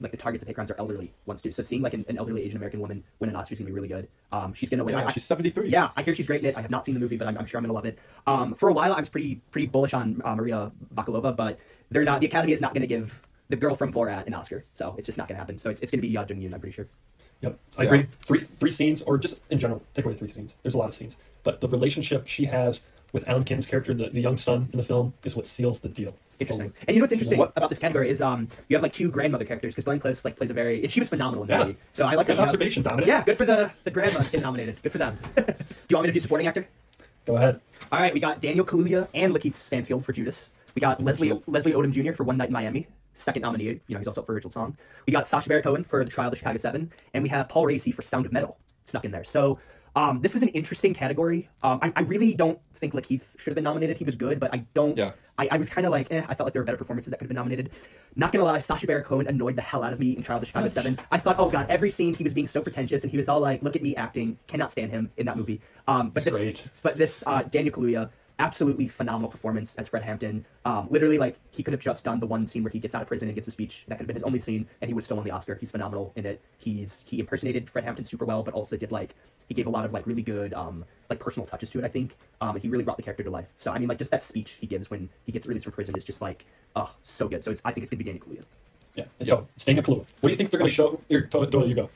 like 0.00 0.10
the 0.12 0.16
targets 0.16 0.42
of 0.42 0.48
hate 0.48 0.54
crimes 0.54 0.70
are 0.70 0.76
elderly 0.78 1.12
ones 1.26 1.42
too. 1.42 1.50
So 1.52 1.62
seeing 1.62 1.82
like 1.82 1.94
an, 1.94 2.04
an 2.08 2.18
elderly 2.18 2.42
Asian 2.42 2.56
American 2.56 2.80
woman 2.80 3.02
win 3.18 3.30
an 3.30 3.36
Oscar 3.36 3.54
is 3.54 3.58
gonna 3.58 3.66
be 3.68 3.72
really 3.74 3.88
good. 3.88 4.08
Um, 4.32 4.52
she's 4.54 4.68
gonna 4.70 4.84
win. 4.84 4.94
Yeah, 4.96 5.06
I- 5.06 5.12
she's 5.12 5.24
73. 5.24 5.68
Yeah, 5.68 5.90
I 5.96 6.02
hear 6.02 6.14
she's 6.14 6.26
great 6.26 6.40
in 6.42 6.46
it. 6.50 6.56
I 6.56 6.62
have 6.62 6.70
not 6.70 6.84
seen 6.84 6.94
the 6.94 7.00
movie, 7.00 7.16
but 7.16 7.26
I'm, 7.26 7.36
I'm 7.38 7.46
sure 7.46 7.58
I'm 7.58 7.64
gonna 7.64 7.72
love 7.74 7.84
it. 7.86 7.98
Um, 8.26 8.54
for 8.54 8.68
a 8.68 8.72
while, 8.72 8.92
I 8.92 9.00
was 9.00 9.08
pretty 9.08 9.36
pretty 9.50 9.66
bullish 9.66 9.94
on 9.94 10.20
uh, 10.24 10.34
Maria 10.36 10.70
Bakalova, 10.94 11.34
but 11.34 11.58
they're 11.90 12.04
not. 12.04 12.20
The 12.20 12.26
Academy 12.26 12.52
is 12.52 12.60
not 12.60 12.74
gonna 12.74 12.86
give 12.86 13.20
the 13.48 13.56
girl 13.56 13.74
from 13.74 13.92
Borat 13.92 14.26
an 14.26 14.34
Oscar, 14.34 14.64
so 14.74 14.94
it's 14.98 15.06
just 15.06 15.18
not 15.18 15.26
gonna 15.26 15.38
happen. 15.38 15.58
So 15.58 15.70
it's, 15.70 15.80
it's 15.80 15.90
gonna 15.90 16.02
be 16.02 16.08
Ya 16.08 16.24
Jung 16.28 16.38
Yoon, 16.38 16.52
I'm 16.54 16.60
pretty 16.60 16.74
sure. 16.74 16.86
Yep, 17.40 17.58
I 17.78 17.82
Yeah. 17.82 17.88
agree. 17.88 18.06
Three 18.22 18.40
three 18.40 18.72
scenes, 18.72 19.02
or 19.02 19.16
just 19.18 19.40
in 19.50 19.58
general, 19.58 19.82
take 19.94 20.04
away 20.04 20.14
three 20.14 20.28
scenes. 20.30 20.54
There's 20.62 20.74
a 20.74 20.78
lot 20.78 20.88
of 20.88 20.94
scenes, 20.94 21.16
but 21.44 21.60
the 21.60 21.68
relationship 21.68 22.26
she 22.26 22.44
has 22.46 22.82
with 23.12 23.26
Alan 23.28 23.44
Kim's 23.44 23.66
character, 23.66 23.94
the, 23.94 24.10
the 24.10 24.20
young 24.20 24.36
son 24.36 24.68
in 24.72 24.78
the 24.78 24.84
film, 24.84 25.14
is 25.24 25.34
what 25.34 25.46
seals 25.46 25.80
the 25.80 25.88
deal. 25.88 26.14
Interesting. 26.40 26.72
And 26.86 26.94
you 26.94 27.00
know 27.00 27.04
what's 27.04 27.12
interesting 27.12 27.38
What- 27.38 27.52
about 27.56 27.68
this 27.68 27.78
category 27.78 28.08
is 28.08 28.22
um 28.22 28.48
you 28.68 28.76
have 28.76 28.82
like 28.82 28.92
two 28.92 29.10
grandmother 29.10 29.44
characters 29.44 29.74
because 29.74 29.84
Glenn 29.84 29.98
Close 29.98 30.24
like 30.24 30.36
plays 30.36 30.50
a 30.50 30.54
very 30.54 30.82
and 30.82 30.90
she 30.92 31.00
was 31.00 31.08
phenomenal 31.08 31.42
in 31.42 31.48
the 31.48 31.54
Yeah. 31.54 31.64
movie. 31.64 31.78
So 31.92 32.04
I 32.06 32.14
like 32.14 32.26
Good 32.28 32.36
that 32.36 32.42
you 32.42 32.46
observation. 32.46 32.86
Yeah, 33.04 33.24
good 33.24 33.36
for 33.38 33.44
the 33.46 33.70
the 33.84 33.90
grandmas 33.90 34.30
getting 34.30 34.42
nominated. 34.42 34.80
Good 34.82 34.92
for 34.92 34.98
them. 34.98 35.18
do 35.36 35.42
you 35.88 35.96
want 35.96 36.04
me 36.04 36.08
to 36.08 36.12
do 36.12 36.20
supporting 36.20 36.46
actor? 36.46 36.66
Go 37.26 37.36
ahead. 37.36 37.60
All 37.90 37.98
right, 38.00 38.12
we 38.14 38.20
got 38.20 38.40
Daniel 38.40 38.64
Kaluuya 38.64 39.08
and 39.14 39.34
Lakeith 39.34 39.56
Stanfield 39.56 40.04
for 40.04 40.12
Judas. 40.12 40.50
We 40.74 40.80
got 40.80 41.02
Leslie 41.02 41.42
Leslie 41.46 41.72
Odom 41.72 41.90
Jr. 41.92 42.12
for 42.12 42.22
One 42.24 42.36
Night 42.36 42.48
in 42.48 42.52
Miami, 42.52 42.86
second 43.14 43.42
nominee. 43.42 43.64
You 43.64 43.94
know 43.94 43.98
he's 43.98 44.06
also 44.06 44.20
up 44.20 44.26
for 44.26 44.32
original 44.34 44.50
song. 44.52 44.76
We 45.06 45.12
got 45.12 45.26
Sacha 45.26 45.48
Baron 45.48 45.62
Cohen 45.64 45.84
for 45.84 46.04
The 46.04 46.10
Trial 46.10 46.28
of 46.28 46.32
the 46.32 46.36
Chicago 46.38 46.58
Seven, 46.58 46.92
and 47.14 47.22
we 47.22 47.28
have 47.30 47.48
Paul 47.48 47.64
Raci 47.66 47.92
for 47.92 48.02
Sound 48.02 48.26
of 48.26 48.32
Metal 48.32 48.58
snuck 48.84 49.04
in 49.04 49.10
there. 49.10 49.24
So 49.24 49.58
Um, 49.98 50.20
this 50.20 50.36
is 50.36 50.42
an 50.42 50.48
interesting 50.50 50.94
category. 50.94 51.48
Um, 51.64 51.80
I, 51.82 51.92
I 51.96 52.00
really 52.02 52.32
don't 52.32 52.60
think 52.76 52.94
Lakeith 52.94 53.22
should 53.36 53.50
have 53.50 53.56
been 53.56 53.64
nominated. 53.64 53.96
He 53.96 54.04
was 54.04 54.14
good, 54.14 54.38
but 54.38 54.54
I 54.54 54.58
don't. 54.72 54.96
Yeah. 54.96 55.10
I, 55.36 55.48
I 55.50 55.56
was 55.56 55.68
kind 55.68 55.84
of 55.88 55.90
like, 55.90 56.06
eh, 56.12 56.22
I 56.28 56.34
felt 56.36 56.46
like 56.46 56.52
there 56.52 56.62
were 56.62 56.66
better 56.66 56.78
performances 56.78 57.10
that 57.10 57.16
could 57.18 57.24
have 57.24 57.30
been 57.30 57.34
nominated. 57.36 57.70
Not 58.14 58.30
gonna 58.30 58.44
lie, 58.44 58.60
Sacha 58.60 58.86
Baron 58.86 59.02
Cohen 59.02 59.26
annoyed 59.26 59.56
the 59.56 59.62
hell 59.62 59.82
out 59.82 59.92
of 59.92 59.98
me 59.98 60.16
in 60.16 60.22
Trial 60.22 60.36
of 60.36 60.42
the 60.42 60.46
Chicago 60.46 60.66
What? 60.66 60.72
Seven. 60.72 61.00
I 61.10 61.18
thought, 61.18 61.34
oh 61.40 61.50
god, 61.50 61.66
every 61.68 61.90
scene 61.90 62.14
he 62.14 62.22
was 62.22 62.32
being 62.32 62.46
so 62.46 62.62
pretentious 62.62 63.02
and 63.02 63.10
he 63.10 63.16
was 63.16 63.28
all 63.28 63.40
like, 63.40 63.60
look 63.62 63.74
at 63.74 63.82
me 63.82 63.96
acting. 63.96 64.38
Cannot 64.46 64.70
stand 64.70 64.92
him 64.92 65.10
in 65.16 65.26
that 65.26 65.36
movie. 65.36 65.60
Um, 65.88 66.10
but 66.10 66.22
He's 66.22 66.32
this, 66.32 66.40
great. 66.40 66.66
but 66.82 66.96
this 66.96 67.24
uh, 67.26 67.42
Daniel 67.42 67.74
Kaluuya, 67.74 68.08
absolutely 68.38 68.86
phenomenal 68.86 69.28
performance 69.28 69.74
as 69.76 69.88
Fred 69.88 70.04
Hampton. 70.04 70.44
Um, 70.64 70.86
literally, 70.90 71.18
like 71.18 71.36
he 71.50 71.64
could 71.64 71.72
have 71.72 71.80
just 71.80 72.04
done 72.04 72.20
the 72.20 72.26
one 72.26 72.46
scene 72.46 72.62
where 72.62 72.70
he 72.70 72.78
gets 72.78 72.94
out 72.94 73.02
of 73.02 73.08
prison 73.08 73.26
and 73.28 73.34
gives 73.34 73.48
a 73.48 73.50
speech. 73.50 73.84
That 73.88 73.96
could 73.96 74.02
have 74.02 74.06
been 74.06 74.16
his 74.16 74.22
only 74.22 74.38
scene, 74.38 74.66
and 74.80 74.88
he 74.88 74.94
would 74.94 75.02
have 75.02 75.06
still 75.06 75.16
won 75.16 75.26
the 75.26 75.32
Oscar. 75.32 75.56
He's 75.56 75.72
phenomenal 75.72 76.12
in 76.14 76.24
it. 76.24 76.40
He's 76.58 77.04
he 77.08 77.18
impersonated 77.18 77.68
Fred 77.68 77.84
Hampton 77.84 78.04
super 78.04 78.24
well, 78.24 78.42
but 78.44 78.54
also 78.54 78.76
did 78.76 78.92
like 78.92 79.14
he 79.48 79.54
gave 79.54 79.66
a 79.66 79.70
lot 79.70 79.84
of 79.84 79.92
like 79.92 80.06
really 80.06 80.22
good 80.22 80.52
um 80.54 80.84
like 81.10 81.18
personal 81.18 81.46
touches 81.46 81.70
to 81.70 81.78
it. 81.78 81.84
I 81.84 81.88
think 81.88 82.16
um 82.40 82.50
and 82.50 82.62
he 82.62 82.68
really 82.68 82.84
brought 82.84 82.96
the 82.96 83.02
character 83.02 83.24
to 83.24 83.30
life. 83.30 83.46
So 83.56 83.72
I 83.72 83.78
mean, 83.78 83.88
like 83.88 83.98
just 83.98 84.10
that 84.10 84.22
speech 84.22 84.56
he 84.60 84.66
gives 84.66 84.90
when 84.90 85.08
he 85.24 85.32
gets 85.32 85.46
released 85.46 85.64
from 85.64 85.72
prison 85.72 85.96
is 85.96 86.04
just 86.04 86.20
like 86.20 86.44
oh 86.76 86.94
so 87.02 87.28
good. 87.28 87.42
So 87.44 87.50
it's 87.50 87.62
I 87.64 87.72
think 87.72 87.82
it's 87.82 87.90
gonna 87.90 87.98
be 87.98 88.04
Daniel 88.04 88.24
Kaluuya. 88.24 88.44
Yeah. 88.94 89.04
And 89.20 89.28
so, 89.28 89.46
staying 89.56 89.78
at 89.78 89.84
Kaluuya. 89.84 90.04
What 90.20 90.28
do 90.28 90.30
you 90.30 90.36
think 90.36 90.50
they're 90.50 90.58
going 90.58 90.70
to 90.70 90.74
show? 90.74 91.00
Here, 91.08 91.20
Do- 91.20 91.46
Doyle, 91.46 91.68
you 91.68 91.74
go. 91.74 91.90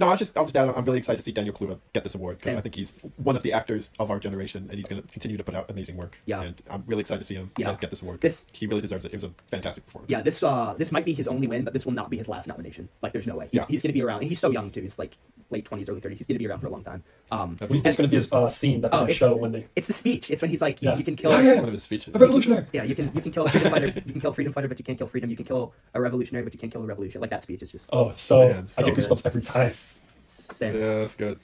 No, 0.00 0.06
I 0.08 0.12
was 0.12 0.18
just 0.18 0.36
I 0.36 0.40
was 0.40 0.50
down. 0.50 0.72
I'm 0.74 0.84
really 0.86 0.96
excited 0.98 1.18
to 1.18 1.22
see 1.22 1.30
Daniel 1.30 1.54
Kaluuya 1.54 1.78
get 1.92 2.04
this 2.04 2.14
award 2.14 2.38
because 2.38 2.56
I 2.56 2.60
think 2.62 2.74
he's 2.74 2.94
one 3.18 3.36
of 3.36 3.42
the 3.42 3.52
actors 3.52 3.90
of 3.98 4.10
our 4.10 4.18
generation, 4.18 4.66
and 4.70 4.78
he's 4.78 4.88
going 4.88 5.02
to 5.02 5.06
continue 5.08 5.36
to 5.36 5.44
put 5.44 5.54
out 5.54 5.70
amazing 5.70 5.96
work. 5.98 6.18
Yeah. 6.24 6.40
and 6.40 6.54
I'm 6.70 6.82
really 6.86 7.02
excited 7.02 7.18
to 7.18 7.24
see 7.24 7.34
him 7.34 7.50
Yeah. 7.58 7.76
get 7.78 7.90
this 7.90 8.00
award. 8.00 8.20
This- 8.22 8.48
he 8.52 8.66
really 8.66 8.80
deserves 8.80 9.04
it. 9.04 9.12
It 9.12 9.16
was 9.16 9.24
a 9.24 9.30
fantastic 9.50 9.84
performance. 9.84 10.10
Yeah, 10.10 10.22
this 10.22 10.42
uh 10.42 10.74
this 10.78 10.90
might 10.90 11.04
be 11.04 11.12
his 11.12 11.28
only 11.28 11.46
win, 11.46 11.64
but 11.64 11.74
this 11.74 11.84
will 11.84 11.92
not 11.92 12.08
be 12.10 12.16
his 12.16 12.28
last 12.28 12.48
nomination. 12.48 12.88
Like 13.02 13.12
there's 13.12 13.26
no 13.26 13.36
way. 13.36 13.48
He's, 13.52 13.58
Yeah. 13.60 13.66
he's 13.68 13.82
gonna 13.82 13.92
be 13.92 14.02
around. 14.02 14.20
And 14.22 14.28
he's 14.30 14.40
so 14.40 14.50
young 14.50 14.70
too. 14.70 14.80
He's 14.80 14.98
like 14.98 15.18
late 15.50 15.64
twenties, 15.66 15.88
early 15.90 16.00
thirties. 16.00 16.18
He's 16.18 16.26
gonna 16.26 16.38
be 16.38 16.46
around 16.46 16.60
for 16.60 16.68
a 16.68 16.70
long 16.70 16.82
time. 16.84 17.02
Um, 17.30 17.56
What 17.58 17.70
do 17.70 17.76
you 17.76 17.82
think 17.82 17.96
going 17.96 18.08
to 18.08 18.10
be 18.10 18.16
his 18.16 18.32
uh, 18.32 18.48
scene 18.48 18.80
that 18.80 18.90
they're 18.90 18.98
Oh, 19.00 19.02
going 19.02 19.10
it's, 19.10 19.18
show 19.18 19.36
when 19.36 19.52
they. 19.52 19.66
it's 19.76 19.86
the 19.86 19.92
speech. 19.92 20.30
It's 20.30 20.40
when 20.42 20.50
he's 20.50 20.60
like, 20.62 20.80
you, 20.82 20.88
Yeah. 20.88 20.96
you 20.96 21.04
can 21.04 21.14
kill. 21.14 21.30
Yeah, 21.32 21.42
yeah. 21.54 21.54
one 21.60 21.68
of 21.68 21.74
his 21.74 21.82
speeches. 21.84 22.12
A 22.14 22.18
revolutionary! 22.18 22.66
Yeah, 22.72 22.82
you 22.84 22.94
can 22.96 23.12
you 23.14 23.20
can 23.20 23.30
kill 23.30 23.44
a 23.46 23.50
freedom 23.50 23.70
fighter. 23.70 23.86
You 23.86 24.12
can 24.12 24.20
kill 24.20 24.32
freedom 24.32 24.52
fighter, 24.52 24.68
but 24.68 24.78
you 24.78 24.84
can't 24.84 24.98
kill 24.98 25.06
freedom. 25.08 25.28
You 25.30 25.36
can 25.36 25.44
kill 25.44 25.72
a 25.94 26.00
revolutionary, 26.00 26.44
but 26.44 26.52
you 26.54 26.58
can't 26.58 26.72
kill 26.72 26.82
a 26.82 26.86
revolution. 26.86 27.20
Like 27.20 27.30
that 27.30 27.42
speech 27.44 27.62
is 27.62 27.70
just 27.70 27.88
Oh, 27.92 28.08
it's 28.10 28.20
so. 28.20 28.48
Man, 28.48 28.62
I 28.64 28.66
so 28.66 28.84
get 28.84 28.94
good. 28.96 29.04
goosebumps 29.04 29.26
every 29.26 29.42
time. 29.42 29.74
Sick. 30.30 30.74
Yeah, 30.74 31.00
that's 31.00 31.14
good. 31.14 31.38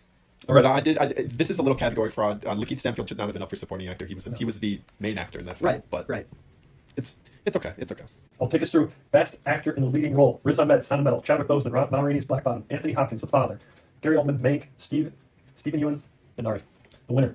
All 0.49 0.55
right. 0.55 0.65
I 0.65 0.81
did. 0.81 0.99
I, 0.99 1.07
this 1.13 1.51
is 1.51 1.59
a 1.59 1.63
little 1.63 1.77
category 1.77 2.11
fraud. 2.11 2.45
Uh, 2.45 2.55
Lakeith 2.55 2.81
Stanfield 2.81 3.09
should 3.09 3.19
not 3.19 3.25
have 3.25 3.33
been 3.33 3.43
up 3.43 3.51
for 3.51 3.57
supporting 3.57 3.89
actor. 3.89 4.07
He 4.07 4.15
was 4.15 4.27
he 4.37 4.45
was 4.45 4.59
the 4.59 4.81
main 5.01 5.19
actor 5.19 5.39
in 5.39 5.47
that 5.47 5.59
film. 5.59 5.73
Right, 5.73 5.83
But 5.91 6.09
right. 6.09 6.27
it's 6.97 7.17
it's 7.45 7.57
okay. 7.57 7.73
It's 7.79 7.91
okay. 7.93 8.05
I'll 8.41 8.49
take 8.49 8.63
us 8.63 8.71
through 8.71 8.93
Best 9.13 9.39
Actor 9.47 9.73
in 9.73 9.83
a 9.83 9.87
Leading 9.87 10.15
Role. 10.15 10.41
Riz 10.45 10.59
Ahmed, 10.59 10.85
Sound 10.85 11.01
of 11.01 11.05
Metal, 11.05 11.23
Chadwick 11.23 11.49
Boseman, 11.49 11.91
Ma 11.91 12.01
Rainey's 12.01 12.27
Black 12.27 12.45
Bottom, 12.45 12.65
Anthony 12.69 12.93
Hopkins, 12.93 13.23
The 13.23 13.27
Father, 13.27 13.59
Gary 14.03 14.17
Oldman, 14.17 14.41
Mank, 14.41 14.67
Steve, 14.77 15.13
Steven 15.55 15.81
Yeun, 15.81 16.01
and 16.37 16.47
Ari. 16.47 16.61
The 17.07 17.15
winner, 17.15 17.35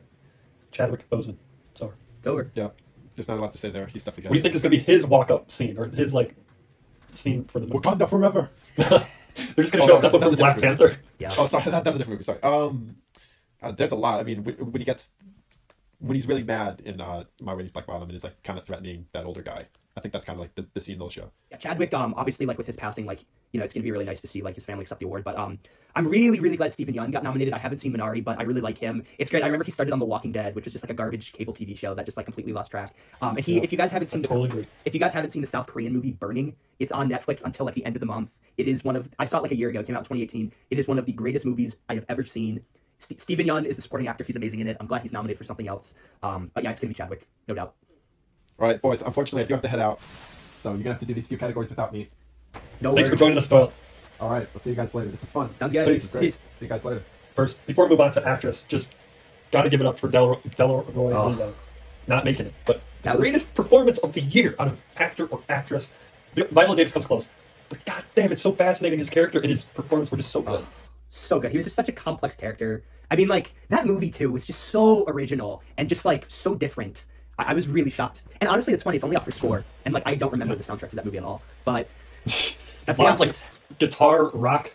Chadwick 0.71 1.09
Boseman. 1.09 1.37
So, 1.73 1.91
It's 2.19 2.27
over. 2.27 2.51
Yeah. 2.53 2.69
There's 3.15 3.27
not 3.27 3.39
a 3.39 3.41
lot 3.41 3.51
to 3.53 3.57
say 3.57 3.71
there. 3.71 3.87
He's 3.87 4.03
definitely. 4.03 4.29
what 4.29 4.33
do 4.33 4.37
you 4.39 4.43
think 4.43 4.53
is 4.55 4.61
going 4.61 4.71
to 4.71 4.77
be 4.77 4.83
his 4.83 5.07
walk-up 5.07 5.51
scene 5.51 5.77
or 5.77 5.87
his 5.87 6.13
like 6.13 6.35
scene 7.15 7.43
for 7.45 7.59
the 7.59 7.65
movie? 7.67 7.79
Wakanda 7.79 8.07
forever. 8.09 8.49
They're 9.55 9.63
just 9.65 9.73
going 9.73 9.83
Oh, 9.83 9.87
to 9.87 9.93
show 9.93 9.99
no, 9.99 10.07
up 10.07 10.13
with 10.13 10.21
that 10.21 10.29
was 10.29 10.35
Black 10.37 10.55
different 10.57 10.79
Panther. 10.79 10.97
Yeah. 11.19 11.33
Oh, 11.37 11.45
sorry. 11.45 11.63
That, 11.71 11.83
that 11.83 11.89
was 11.91 11.95
a 11.95 11.99
different 11.99 12.09
movie. 12.19 12.23
Sorry. 12.23 12.41
Um, 12.43 12.95
uh, 13.61 13.71
there's 13.71 13.91
a 13.91 13.95
lot. 13.95 14.19
I 14.19 14.23
mean, 14.23 14.43
when, 14.43 14.55
when 14.55 14.81
he 14.81 14.85
gets 14.85 15.11
when 15.99 16.15
he's 16.15 16.27
really 16.27 16.43
mad 16.43 16.81
in 16.83 16.99
uh, 16.99 17.23
Ma 17.41 17.51
Rainey's 17.53 17.71
Black 17.71 17.85
Bottom 17.85 18.03
and 18.09 18.15
is 18.15 18.23
like 18.23 18.41
kind 18.43 18.57
of 18.57 18.65
threatening 18.65 19.05
that 19.13 19.25
older 19.25 19.41
guy. 19.43 19.67
I 19.95 19.99
think 20.01 20.13
that's 20.13 20.25
kind 20.25 20.37
of 20.37 20.41
like 20.41 20.55
the, 20.55 20.65
the 20.73 20.81
scene 20.81 20.97
they'll 20.97 21.09
show. 21.09 21.29
Yeah, 21.51 21.57
Chadwick, 21.57 21.93
um, 21.93 22.13
obviously, 22.17 22.45
like 22.45 22.57
with 22.57 22.65
his 22.67 22.75
passing, 22.75 23.05
like 23.05 23.19
you 23.51 23.59
know, 23.59 23.63
it's 23.65 23.73
gonna 23.73 23.83
be 23.83 23.91
really 23.91 24.05
nice 24.05 24.21
to 24.21 24.27
see 24.27 24.41
like 24.41 24.55
his 24.55 24.63
family 24.63 24.83
accept 24.83 24.99
the 24.99 25.05
award. 25.05 25.23
But 25.23 25.37
um, 25.37 25.59
I'm 25.95 26.07
really, 26.07 26.39
really 26.39 26.55
glad 26.55 26.71
Steven 26.71 26.93
Yeun 26.95 27.11
got 27.11 27.23
nominated. 27.23 27.53
I 27.53 27.57
haven't 27.57 27.79
seen 27.79 27.93
Minari, 27.93 28.23
but 28.23 28.39
I 28.39 28.43
really 28.43 28.61
like 28.61 28.77
him. 28.77 29.03
It's 29.17 29.29
great. 29.29 29.43
I 29.43 29.45
remember 29.47 29.65
he 29.65 29.71
started 29.71 29.91
on 29.91 29.99
The 29.99 30.05
Walking 30.05 30.31
Dead, 30.31 30.55
which 30.55 30.63
was 30.63 30.71
just 30.73 30.85
like 30.85 30.89
a 30.91 30.93
garbage 30.93 31.33
cable 31.33 31.53
TV 31.53 31.77
show 31.77 31.93
that 31.93 32.05
just 32.05 32.15
like 32.15 32.25
completely 32.25 32.53
lost 32.53 32.71
track. 32.71 32.95
Um, 33.21 33.35
and 33.35 33.45
he, 33.45 33.55
Yeah. 33.57 33.63
if 33.63 33.71
you 33.73 33.77
guys 33.77 33.91
haven't 33.91 34.07
seen, 34.07 34.21
the, 34.21 34.27
totally 34.29 34.47
agree. 34.49 34.67
if 34.85 34.93
you 34.93 34.99
guys 35.01 35.13
haven't 35.13 35.31
seen 35.31 35.41
the 35.41 35.47
South 35.47 35.67
Korean 35.67 35.91
movie 35.91 36.11
Burning, 36.13 36.55
it's 36.79 36.93
on 36.93 37.09
Netflix 37.09 37.43
until 37.43 37.65
like 37.65 37.75
the 37.75 37.85
end 37.85 37.95
of 37.97 37.99
the 37.99 38.05
month. 38.05 38.29
It 38.57 38.67
is 38.69 38.83
one 38.85 38.95
of 38.95 39.09
I 39.19 39.25
saw 39.25 39.39
it 39.39 39.41
like 39.43 39.51
a 39.51 39.55
year 39.55 39.69
ago. 39.69 39.81
It 39.81 39.85
came 39.87 39.95
out 39.95 39.99
in 40.09 40.17
2018. 40.17 40.53
It 40.69 40.79
is 40.79 40.87
one 40.87 40.97
of 40.97 41.05
the 41.05 41.11
greatest 41.13 41.45
movies 41.45 41.77
I 41.89 41.95
have 41.95 42.05
ever 42.07 42.23
seen. 42.23 42.61
St- 42.99 43.19
Steven 43.19 43.45
Yeun 43.47 43.65
is 43.65 43.75
the 43.75 43.81
supporting 43.81 44.07
actor. 44.07 44.23
He's 44.23 44.35
amazing 44.37 44.59
in 44.61 44.67
it. 44.67 44.77
I'm 44.79 44.87
glad 44.87 45.01
he's 45.01 45.11
nominated 45.11 45.37
for 45.39 45.43
something 45.43 45.67
else. 45.67 45.95
Um, 46.23 46.51
but 46.53 46.63
yeah, 46.63 46.71
it's 46.71 46.79
gonna 46.79 46.89
be 46.89 46.93
Chadwick, 46.95 47.27
no 47.49 47.55
doubt. 47.55 47.75
All 48.59 48.67
right, 48.67 48.81
boys. 48.81 49.01
Unfortunately, 49.01 49.43
I 49.43 49.47
do 49.47 49.55
have 49.55 49.61
to 49.63 49.67
head 49.67 49.79
out, 49.79 49.99
so 50.61 50.69
you're 50.69 50.77
gonna 50.79 50.91
have 50.91 50.99
to 50.99 51.05
do 51.05 51.13
these 51.13 51.27
few 51.27 51.37
categories 51.37 51.69
without 51.69 51.91
me. 51.91 52.09
No 52.81 52.93
Thanks 52.95 53.09
for 53.09 53.15
joining 53.15 53.37
us, 53.37 53.47
Doyle. 53.47 53.71
All 54.19 54.29
right. 54.29 54.47
I'll 54.53 54.61
see 54.61 54.71
you 54.71 54.75
guys 54.75 54.93
later. 54.93 55.09
This 55.09 55.21
was 55.21 55.29
fun. 55.31 55.53
Sounds 55.55 55.71
good. 55.73 55.87
Peace. 55.87 56.07
Great. 56.07 56.21
Peace. 56.21 56.35
See 56.59 56.65
you 56.65 56.67
guys 56.67 56.83
later. 56.83 57.03
First, 57.35 57.65
before 57.65 57.85
we 57.85 57.91
move 57.91 58.01
on 58.01 58.11
to 58.11 58.27
actress, 58.27 58.63
just 58.67 58.95
got 59.51 59.63
to 59.63 59.69
give 59.69 59.81
it 59.81 59.87
up 59.87 59.99
for 59.99 60.07
Del- 60.07 60.41
Delroy 60.49 60.85
Oh. 60.95 61.53
Not 62.07 62.25
making 62.25 62.47
it, 62.47 62.53
but 62.65 62.81
That 63.03 63.17
was- 63.17 63.21
greatest 63.23 63.53
performance 63.53 63.97
of 63.99 64.13
the 64.13 64.21
year 64.21 64.55
out 64.59 64.67
of 64.67 64.77
actor 64.97 65.25
or 65.27 65.41
actress. 65.49 65.93
Vi- 66.35 66.47
Viola 66.51 66.75
Davis 66.75 66.93
comes 66.93 67.05
close. 67.05 67.27
But 67.69 67.85
god 67.85 68.03
damn, 68.15 68.31
it's 68.31 68.41
so 68.41 68.51
fascinating. 68.51 68.99
His 68.99 69.09
character 69.09 69.39
and 69.39 69.49
his 69.49 69.63
performance 69.63 70.11
were 70.11 70.17
just 70.17 70.31
so 70.31 70.41
good. 70.41 70.61
Oh, 70.61 70.67
so 71.09 71.39
good. 71.39 71.51
He 71.51 71.57
was 71.57 71.65
just 71.67 71.75
such 71.75 71.89
a 71.89 71.93
complex 71.93 72.35
character. 72.35 72.83
I 73.09 73.15
mean, 73.15 73.27
like 73.27 73.53
that 73.69 73.85
movie 73.85 74.09
too 74.09 74.31
was 74.31 74.45
just 74.45 74.59
so 74.65 75.05
original 75.07 75.61
and 75.77 75.87
just 75.87 76.03
like 76.05 76.25
so 76.27 76.55
different. 76.55 77.05
I, 77.37 77.51
I 77.51 77.53
was 77.53 77.67
really 77.67 77.89
shocked. 77.91 78.23
And 78.41 78.49
honestly, 78.49 78.73
it's 78.73 78.83
funny. 78.83 78.97
It's 78.97 79.03
only 79.03 79.15
up 79.15 79.23
for 79.23 79.31
score, 79.31 79.63
and 79.85 79.93
like 79.93 80.03
I 80.05 80.15
don't 80.15 80.31
remember 80.31 80.55
the 80.55 80.63
soundtrack 80.63 80.89
to 80.89 80.95
that 80.97 81.05
movie 81.05 81.17
at 81.17 81.23
all. 81.23 81.41
But 81.65 81.87
that's 82.85 82.99
Lots 82.99 83.19
like 83.19 83.33
guitar 83.79 84.29
rock 84.29 84.71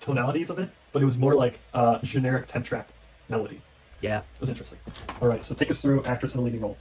tonalities 0.00 0.50
of 0.50 0.58
it, 0.58 0.68
but 0.92 1.02
it 1.02 1.06
was 1.06 1.18
more 1.18 1.34
like 1.34 1.58
uh, 1.74 1.98
generic 2.02 2.46
ten 2.46 2.62
track 2.62 2.88
melody. 3.28 3.60
yeah. 4.00 4.18
It 4.18 4.40
was 4.40 4.48
interesting. 4.48 4.78
All 5.20 5.28
right, 5.28 5.44
so 5.46 5.54
take 5.54 5.70
us 5.70 5.80
through 5.80 6.02
actress 6.04 6.34
in 6.34 6.40
a 6.40 6.42
leading 6.42 6.60
role. 6.60 6.76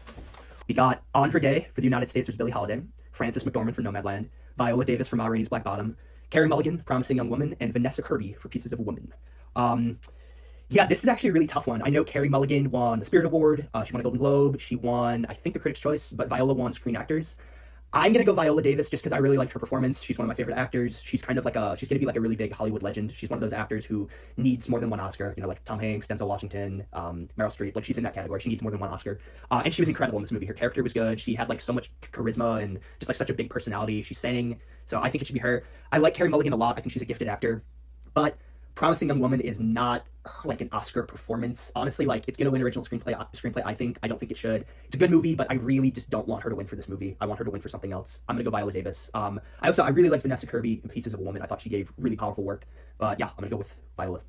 We 0.68 0.76
got 0.76 1.04
Andra 1.14 1.40
Day 1.42 1.68
for 1.74 1.82
the 1.82 1.86
United 1.86 2.10
States, 2.10 2.28
there's 2.28 2.38
Billie 2.38 2.52
Holiday, 2.52 2.82
Frances 3.12 3.44
McDormand 3.44 3.76
for 3.76 3.82
Nomadland, 3.82 4.28
Viola 4.58 4.86
Davis 4.86 5.08
for 5.08 5.16
Ma 5.18 5.28
Rainey's 5.28 5.50
Black 5.50 5.64
Bottom, 5.64 5.96
Carey 6.30 6.48
Mulligan, 6.48 6.80
Promising 6.80 7.18
Young 7.18 7.30
Woman, 7.30 7.56
and 7.60 7.74
Vanessa 7.74 8.02
Kirby 8.02 8.34
for 8.40 8.48
Pieces 8.50 8.72
of 8.74 8.80
a 8.80 8.82
Woman. 8.82 9.14
Um, 9.56 10.00
yeah, 10.70 10.88
this 10.88 11.04
is 11.04 11.10
actually 11.10 11.32
a 11.32 11.34
really 11.34 11.48
tough 11.48 11.68
one. 11.68 11.82
I 11.84 11.90
know 11.90 12.04
Carey 12.06 12.30
Mulligan 12.30 12.72
won 12.72 13.00
the 13.00 13.06
Spirit 13.06 13.26
Award. 13.26 13.68
Uh, 13.74 13.84
she 13.84 13.92
won 13.92 14.00
a 14.00 14.04
Golden 14.04 14.20
Globe. 14.20 14.60
She 14.60 14.78
won, 14.78 15.26
I 15.28 15.34
think, 15.34 15.54
the 15.54 15.60
Critics' 15.60 15.82
Choice, 15.82 16.14
but 16.14 16.30
Viola 16.30 16.54
won 16.54 16.72
Screen 16.72 16.96
Actors. 16.96 17.38
I'm 17.94 18.14
gonna 18.14 18.24
go 18.24 18.34
Viola 18.34 18.62
Davis 18.62 18.90
just 18.90 19.04
because 19.04 19.12
I 19.12 19.18
really 19.18 19.38
liked 19.38 19.52
her 19.52 19.60
performance. 19.60 20.02
She's 20.02 20.18
one 20.18 20.24
of 20.24 20.30
my 20.30 20.36
favorite 20.36 20.58
actors. 20.58 21.04
She's 21.04 21.22
kind 21.22 21.38
of 21.38 21.44
like 21.44 21.58
a 21.58 21.76
she's 21.78 21.90
gonna 21.90 22.00
be 22.00 22.06
like 22.06 22.16
a 22.16 22.22
really 22.22 22.38
big 22.38 22.54
Hollywood 22.54 22.84
legend. 22.84 23.12
She's 23.14 23.30
one 23.30 23.36
of 23.36 23.42
those 23.42 23.52
actors 23.52 23.84
who 23.84 24.08
needs 24.38 24.70
more 24.70 24.80
than 24.80 24.90
one 24.90 25.02
Oscar. 25.02 25.34
You 25.36 25.42
know, 25.42 25.50
like 25.50 25.62
Tom 25.66 25.78
Hanks, 25.78 26.08
Denzel 26.08 26.28
Washington, 26.28 26.86
um, 26.94 27.28
Meryl 27.38 27.54
Streep. 27.54 27.76
Like 27.76 27.84
she's 27.84 27.98
in 27.98 28.04
that 28.06 28.14
category. 28.14 28.40
She 28.40 28.48
needs 28.48 28.62
more 28.62 28.72
than 28.72 28.80
one 28.80 28.90
Oscar. 28.90 29.20
Uh, 29.50 29.62
and 29.66 29.74
she 29.74 29.82
was 29.82 29.90
incredible 29.90 30.20
in 30.20 30.24
this 30.24 30.32
movie. 30.32 30.46
Her 30.46 30.54
character 30.54 30.82
was 30.82 30.94
good. 30.94 31.20
She 31.20 31.36
had 31.36 31.50
like 31.50 31.60
so 31.60 31.74
much 31.74 31.92
charisma 32.02 32.64
and 32.64 32.80
just 33.00 33.10
like 33.10 33.18
such 33.18 33.30
a 33.30 33.34
big 33.34 33.50
personality. 33.50 34.02
She 34.04 34.14
sang, 34.14 34.58
so 34.86 35.02
I 35.02 35.10
think 35.10 35.22
it 35.22 35.26
should 35.26 35.34
be 35.34 35.40
her. 35.40 35.64
I 35.92 35.98
like 35.98 36.14
Carey 36.14 36.30
Mulligan 36.30 36.54
a 36.54 36.58
lot. 36.58 36.78
I 36.78 36.82
think 36.82 36.94
she's 36.94 37.02
a 37.02 37.06
gifted 37.06 37.28
actor, 37.28 37.62
but 38.14 38.38
Promising 38.82 39.10
Young 39.10 39.20
Woman 39.20 39.42
is 39.42 39.60
not 39.60 40.08
like 40.44 40.60
an 40.62 40.68
Oscar 40.72 41.04
performance. 41.04 41.72
Honestly, 41.76 42.08
like 42.08 42.24
it's 42.28 42.36
gonna 42.36 42.50
win 42.50 42.64
original 42.64 42.84
screenplay. 42.84 43.14
Screenplay, 43.34 43.62
I 43.64 43.76
think. 43.76 44.00
I 44.02 44.08
don't 44.08 44.18
think 44.20 44.32
it 44.32 44.38
should. 44.40 44.66
It's 44.88 44.96
a 44.96 44.98
good 44.98 45.12
movie, 45.12 45.36
but 45.36 45.46
I 45.52 45.54
really 45.54 45.92
just 45.92 46.10
don't 46.10 46.28
want 46.28 46.42
her 46.42 46.50
to 46.50 46.56
win 46.56 46.66
for 46.66 46.76
this 46.76 46.90
movie. 46.90 47.16
I 47.22 47.28
want 47.28 47.38
her 47.38 47.46
to 47.46 47.52
win 47.52 47.62
for 47.62 47.70
something 47.70 47.92
else. 47.92 48.22
I'm 48.28 48.36
gonna 48.36 48.44
go 48.44 48.50
Viola 48.50 48.72
Davis. 48.72 49.12
Um, 49.14 49.40
I 49.62 49.68
also 49.68 49.84
I 49.84 49.90
really 49.90 50.10
like 50.10 50.24
Vanessa 50.24 50.48
Kirby 50.48 50.82
in 50.84 50.90
Pieces 50.90 51.14
of 51.14 51.20
a 51.20 51.22
Woman. 51.22 51.44
I 51.44 51.46
thought 51.46 51.62
she 51.62 51.70
gave 51.70 51.94
really 52.00 52.16
powerful 52.16 52.44
work. 52.44 52.66
But 52.98 53.20
yeah, 53.20 53.28
I'm 53.28 53.36
gonna 53.38 53.50
go 53.52 53.58
with 53.58 53.72
Viola. 53.98 54.22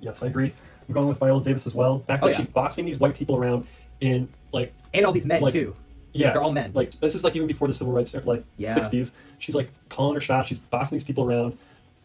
Yes, 0.00 0.24
I 0.24 0.26
agree. 0.26 0.52
I'm 0.88 0.92
going 0.92 1.06
with 1.06 1.18
Viola 1.18 1.40
Davis 1.44 1.64
as 1.64 1.74
well. 1.76 1.98
Back 1.98 2.18
Oh, 2.20 2.26
when 2.26 2.32
yeah. 2.32 2.38
she's 2.38 2.48
boxing 2.48 2.84
these 2.84 2.98
white 2.98 3.14
people 3.14 3.36
around 3.36 3.68
in 4.00 4.28
like 4.52 4.72
And 4.92 5.06
all 5.06 5.12
these 5.12 5.24
men 5.24 5.40
Like- 5.40 5.52
too. 5.52 5.72
yeah, 6.14 6.32
they're 6.32 6.42
all 6.42 6.50
men. 6.50 6.72
Like 6.74 6.90
this 6.98 7.14
is 7.14 7.22
like 7.22 7.36
even 7.36 7.46
before 7.46 7.68
the 7.68 7.74
civil 7.74 7.92
rights, 7.92 8.12
like 8.24 8.42
Yeah. 8.56 8.74
60s. 8.74 9.12
She's 9.38 9.54
like 9.54 9.70
calling 9.88 10.14
her 10.14 10.20
shot. 10.20 10.48
She's 10.48 10.58
boxing 10.58 10.96
these 10.96 11.04
people 11.04 11.22
around. 11.24 11.56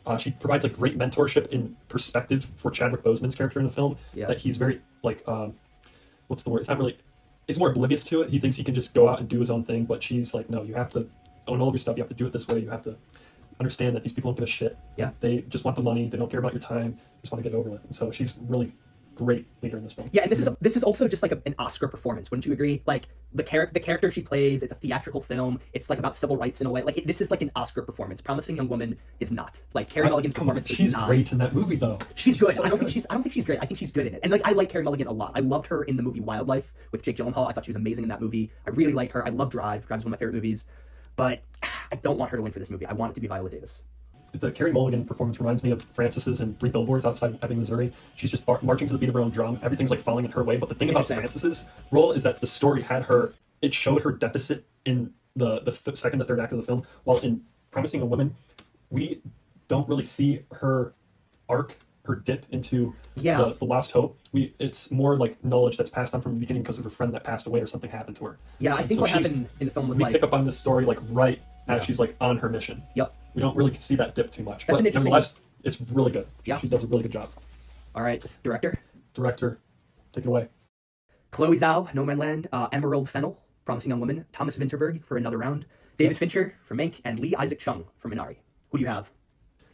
Uh, 0.08 0.18
she 0.18 0.32
provides 0.32 0.64
like 0.64 0.76
great 0.76 0.98
mentorship 0.98 1.52
and 1.52 1.76
perspective 1.90 2.50
for 2.56 2.72
Chadwick 2.72 3.04
Boseman's 3.04 3.36
character 3.36 3.60
in 3.60 3.66
the 3.66 3.72
film. 3.72 3.98
Yeah. 4.14 4.28
That 4.28 4.40
he's 4.40 4.58
very 4.58 4.82
like 5.04 5.28
um, 5.28 5.54
what's 6.28 6.44
the 6.44 6.50
word? 6.50 6.60
It's 6.60 6.70
not 6.70 6.78
really. 6.78 6.98
He's 7.48 7.60
more 7.60 7.70
oblivious 7.70 8.04
to 8.06 8.22
it. 8.22 8.30
He 8.30 8.40
thinks 8.40 8.58
he 8.58 8.64
can 8.64 8.76
just 8.76 8.94
go 8.94 9.08
out 9.08 9.20
and 9.20 9.30
do 9.30 9.40
his 9.40 9.50
own 9.50 9.64
thing, 9.64 9.86
but 9.86 10.04
she's 10.04 10.34
like, 10.34 10.50
no, 10.50 10.64
you 10.64 10.74
have 10.74 10.92
to 10.94 11.10
own 11.48 11.62
all 11.62 11.70
of 11.70 11.74
your 11.74 11.80
stuff. 11.80 11.96
You 11.96 12.04
have 12.04 12.10
to 12.10 12.16
do 12.16 12.26
it 12.26 12.34
this 12.34 12.48
way. 12.48 12.60
You 12.60 12.70
have 12.70 12.84
to 12.84 12.96
understand 13.60 13.96
that 13.96 14.04
these 14.04 14.12
people 14.12 14.32
don't 14.32 14.40
give 14.40 14.44
a 14.44 14.52
shit. 14.52 14.78
Yeah. 14.98 15.12
They 15.22 15.46
just 15.48 15.64
want 15.64 15.78
the 15.78 15.84
money. 15.84 16.10
They 16.10 16.18
don't 16.18 16.30
care 16.30 16.42
about 16.42 16.54
your 16.54 16.62
time. 16.62 16.92
They 16.94 17.22
just 17.22 17.32
want 17.32 17.44
to 17.44 17.50
get 17.50 17.56
it 17.56 17.60
over 17.60 17.70
with. 17.70 17.84
And 17.86 17.96
so 17.96 18.12
she's 18.12 18.36
really 18.48 18.74
great 19.18 19.48
leader 19.62 19.78
in 19.78 19.84
this 19.84 19.94
film. 19.94 20.08
Yeah, 20.12 20.24
and 20.24 20.32
this 20.32 20.40
is 20.40 20.48
this 20.62 20.78
is 20.78 20.84
also 20.84 21.08
just 21.08 21.24
like 21.24 21.32
a, 21.32 21.42
an 21.46 21.56
Oscar 21.58 21.88
performance, 21.88 22.30
wouldn't 22.30 22.46
you 22.46 22.54
agree? 22.54 22.84
Like 22.86 23.08
the 23.34 23.44
character, 23.44 23.74
the 23.74 23.80
character 23.80 24.12
she 24.12 24.22
plays, 24.22 24.64
it's 24.64 24.72
a 24.72 24.76
theatrical 24.76 25.22
film. 25.22 25.60
It's 25.74 25.90
like 25.90 26.00
about 26.00 26.16
civil 26.16 26.38
rights 26.38 26.62
in 26.62 26.68
a 26.68 26.70
way. 26.70 26.84
Like 26.84 26.98
it, 26.98 27.08
this 27.08 27.20
is 27.20 27.32
like 27.32 27.42
an 27.42 27.52
Oscar 27.56 27.82
performance. 27.82 28.22
Promising 28.22 28.56
Young 28.56 28.70
Woman 28.70 28.98
is 29.20 29.32
not. 29.32 29.60
Like 29.74 29.90
Carey 29.90 30.10
Mulligan's 30.10 30.36
performance. 30.36 30.70
is 30.70 30.78
she's 30.78 30.94
great 30.94 31.32
in 31.32 31.38
that 31.40 31.54
movie 31.56 31.76
though. 31.76 31.98
She's 32.16 32.38
good. 32.38 32.56
So 32.56 32.64
I 32.64 32.70
don't 32.70 32.80
think 32.80 32.92
she's. 32.92 33.08
I 33.10 33.16
don't 33.16 33.24
think 33.24 33.34
she's 33.34 33.46
great. 33.46 33.60
I 33.62 33.66
think 33.66 33.80
she's 33.80 33.92
good 33.92 34.08
in 34.08 34.14
it. 34.14 34.20
And 34.24 34.32
like 34.32 34.42
I 34.46 34.52
like 34.52 34.70
Carey 34.70 34.84
Mulligan 34.84 35.08
a 35.08 35.12
lot. 35.12 35.32
I 35.36 35.40
loved 35.40 35.68
her 35.68 35.84
in 35.84 35.98
the 35.98 36.04
movie 36.04 36.22
Wildlife 36.22 36.72
with 36.92 37.02
Jake 37.02 37.18
Gyllenhaal. 37.18 37.50
I 37.50 37.54
thought 37.54 37.66
she 37.66 37.72
was 37.72 37.76
amazing 37.76 38.04
in 38.04 38.10
that 38.10 38.22
movie. 38.22 38.52
I 38.66 38.70
really 38.72 38.94
like 38.94 39.12
her. 39.12 39.26
I 39.26 39.30
love 39.30 39.50
Drive. 39.50 39.88
Drive's 39.88 40.06
one 40.06 40.14
of 40.14 40.20
my 40.20 40.20
favorite 40.20 40.36
movies. 40.36 40.68
But 41.16 41.42
I 41.92 41.96
don't 41.96 42.18
want 42.18 42.32
her 42.32 42.38
to 42.38 42.44
win 42.44 42.52
for 42.52 42.60
this 42.60 42.70
movie. 42.70 42.86
I 42.86 42.94
want 42.94 43.12
it 43.12 43.16
to 43.16 43.22
be 43.22 43.28
Viola 43.28 43.50
Davis. 43.50 43.84
The 44.40 44.52
Carey 44.52 44.72
Mulligan 44.72 45.06
performance 45.06 45.40
reminds 45.40 45.64
me 45.64 45.72
of 45.72 45.82
Frances's 45.94 46.42
in 46.42 46.56
Three 46.56 46.70
Billboards 46.70 47.06
Outside 47.06 47.38
Ebbing, 47.42 47.60
Missouri. 47.60 47.92
She's 48.16 48.30
just 48.32 48.46
bar- 48.46 48.60
marching 48.62 48.88
to 48.88 48.94
the 48.94 49.00
beat 49.00 49.10
of 49.10 49.16
her 49.16 49.22
own 49.22 49.32
drum. 49.32 49.60
Everything's 49.64 49.90
like 49.92 50.02
falling 50.02 50.26
in 50.26 50.32
her 50.32 50.44
way. 50.44 50.58
But 50.58 50.70
the 50.70 50.76
thing 50.76 50.90
about. 50.90 51.08
Frances's 51.08 51.66
role 51.92 52.12
is 52.12 52.24
that 52.24 52.42
the 52.42 52.48
story 52.48 52.82
had 52.82 53.04
her. 53.04 53.34
It 53.62 53.74
showed 53.74 54.02
her 54.04 54.12
deficit 54.12 54.66
in 54.86 55.14
the 55.36 55.60
the 55.62 55.72
th- 55.72 55.98
second 55.98 56.20
to 56.20 56.26
third 56.26 56.40
act 56.40 56.52
of 56.52 56.58
the 56.60 56.64
film. 56.66 56.84
While 57.06 57.20
in 57.20 57.42
Promising 57.72 58.02
a 58.02 58.06
Woman, 58.06 58.36
we 58.90 59.22
don't 59.68 59.88
really 59.90 60.04
see 60.04 60.42
her 60.52 60.94
arc, 61.50 61.78
her 62.06 62.16
dip 62.16 62.46
into 62.52 62.94
Yeah. 63.16 63.38
the, 63.40 63.54
the 63.56 63.66
lost 63.66 63.92
hope. 63.92 64.18
We 64.32 64.54
it's 64.60 64.92
more 64.92 65.18
like 65.18 65.44
knowledge 65.44 65.78
that's 65.78 65.90
passed 65.90 66.14
on 66.14 66.22
from 66.22 66.34
the 66.36 66.40
beginning 66.40 66.64
because 66.64 66.78
of 66.78 66.84
her 66.84 66.90
friend 66.90 67.14
that 67.14 67.24
passed 67.24 67.48
away 67.48 67.62
or 67.62 67.68
something 67.68 67.90
happened 67.90 68.18
to 68.18 68.26
her. 68.26 68.38
Yeah, 68.60 68.76
I 68.76 68.84
think 68.84 68.94
so 68.98 69.02
what 69.02 69.10
happened 69.10 69.48
in 69.60 69.68
the 69.68 69.74
film 69.74 69.88
was 69.88 69.98
we 69.98 70.04
like, 70.04 70.14
pick 70.14 70.24
up 70.24 70.34
on 70.34 70.46
this 70.46 70.58
story 70.58 70.86
like 70.86 71.00
right 71.10 71.42
as 71.68 71.82
Yeah. 71.82 71.86
she's 71.86 72.00
like 72.00 72.16
on 72.22 72.38
her 72.38 72.50
mission. 72.50 72.84
yep. 72.96 73.14
We 73.34 73.42
don't 73.42 73.56
really 73.56 73.74
see 73.80 73.96
that 73.98 74.16
dip 74.16 74.32
too 74.32 74.44
much. 74.44 74.66
That's 74.66 74.78
but 74.78 74.80
an 74.82 74.88
interesting- 74.88 75.12
nevertheless, 75.12 75.36
it's 75.64 75.80
really 75.82 76.12
good. 76.12 76.28
Yeah. 76.46 76.58
She 76.60 76.68
does 76.68 76.84
a 76.84 76.88
really 76.88 77.04
good 77.04 77.12
job. 77.12 77.30
All 77.94 78.02
right, 78.02 78.24
director. 78.44 78.80
Director, 79.14 79.60
take 80.12 80.26
it 80.26 80.28
away. 80.28 80.48
Chloe 81.32 81.58
Zhao, 81.58 81.90
Nomadland, 81.94 82.48
uh, 82.52 82.68
Emerald 82.72 83.10
Fennell, 83.10 83.40
Promising 83.66 83.90
Young 83.92 84.00
Woman, 84.00 84.26
Thomas 84.32 84.56
Vinterberg 84.56 85.04
for 85.04 85.18
another 85.18 85.38
round, 85.38 85.66
David 85.98 86.18
Fincher 86.18 86.56
for 86.64 86.76
Mank, 86.76 87.02
and 87.04 87.20
Lee 87.20 87.36
Isaac 87.36 87.60
Chung 87.60 87.86
for 87.98 88.10
Minari. 88.10 88.38
Who 88.70 88.78
do 88.78 88.84
you 88.84 88.88
have? 88.90 89.10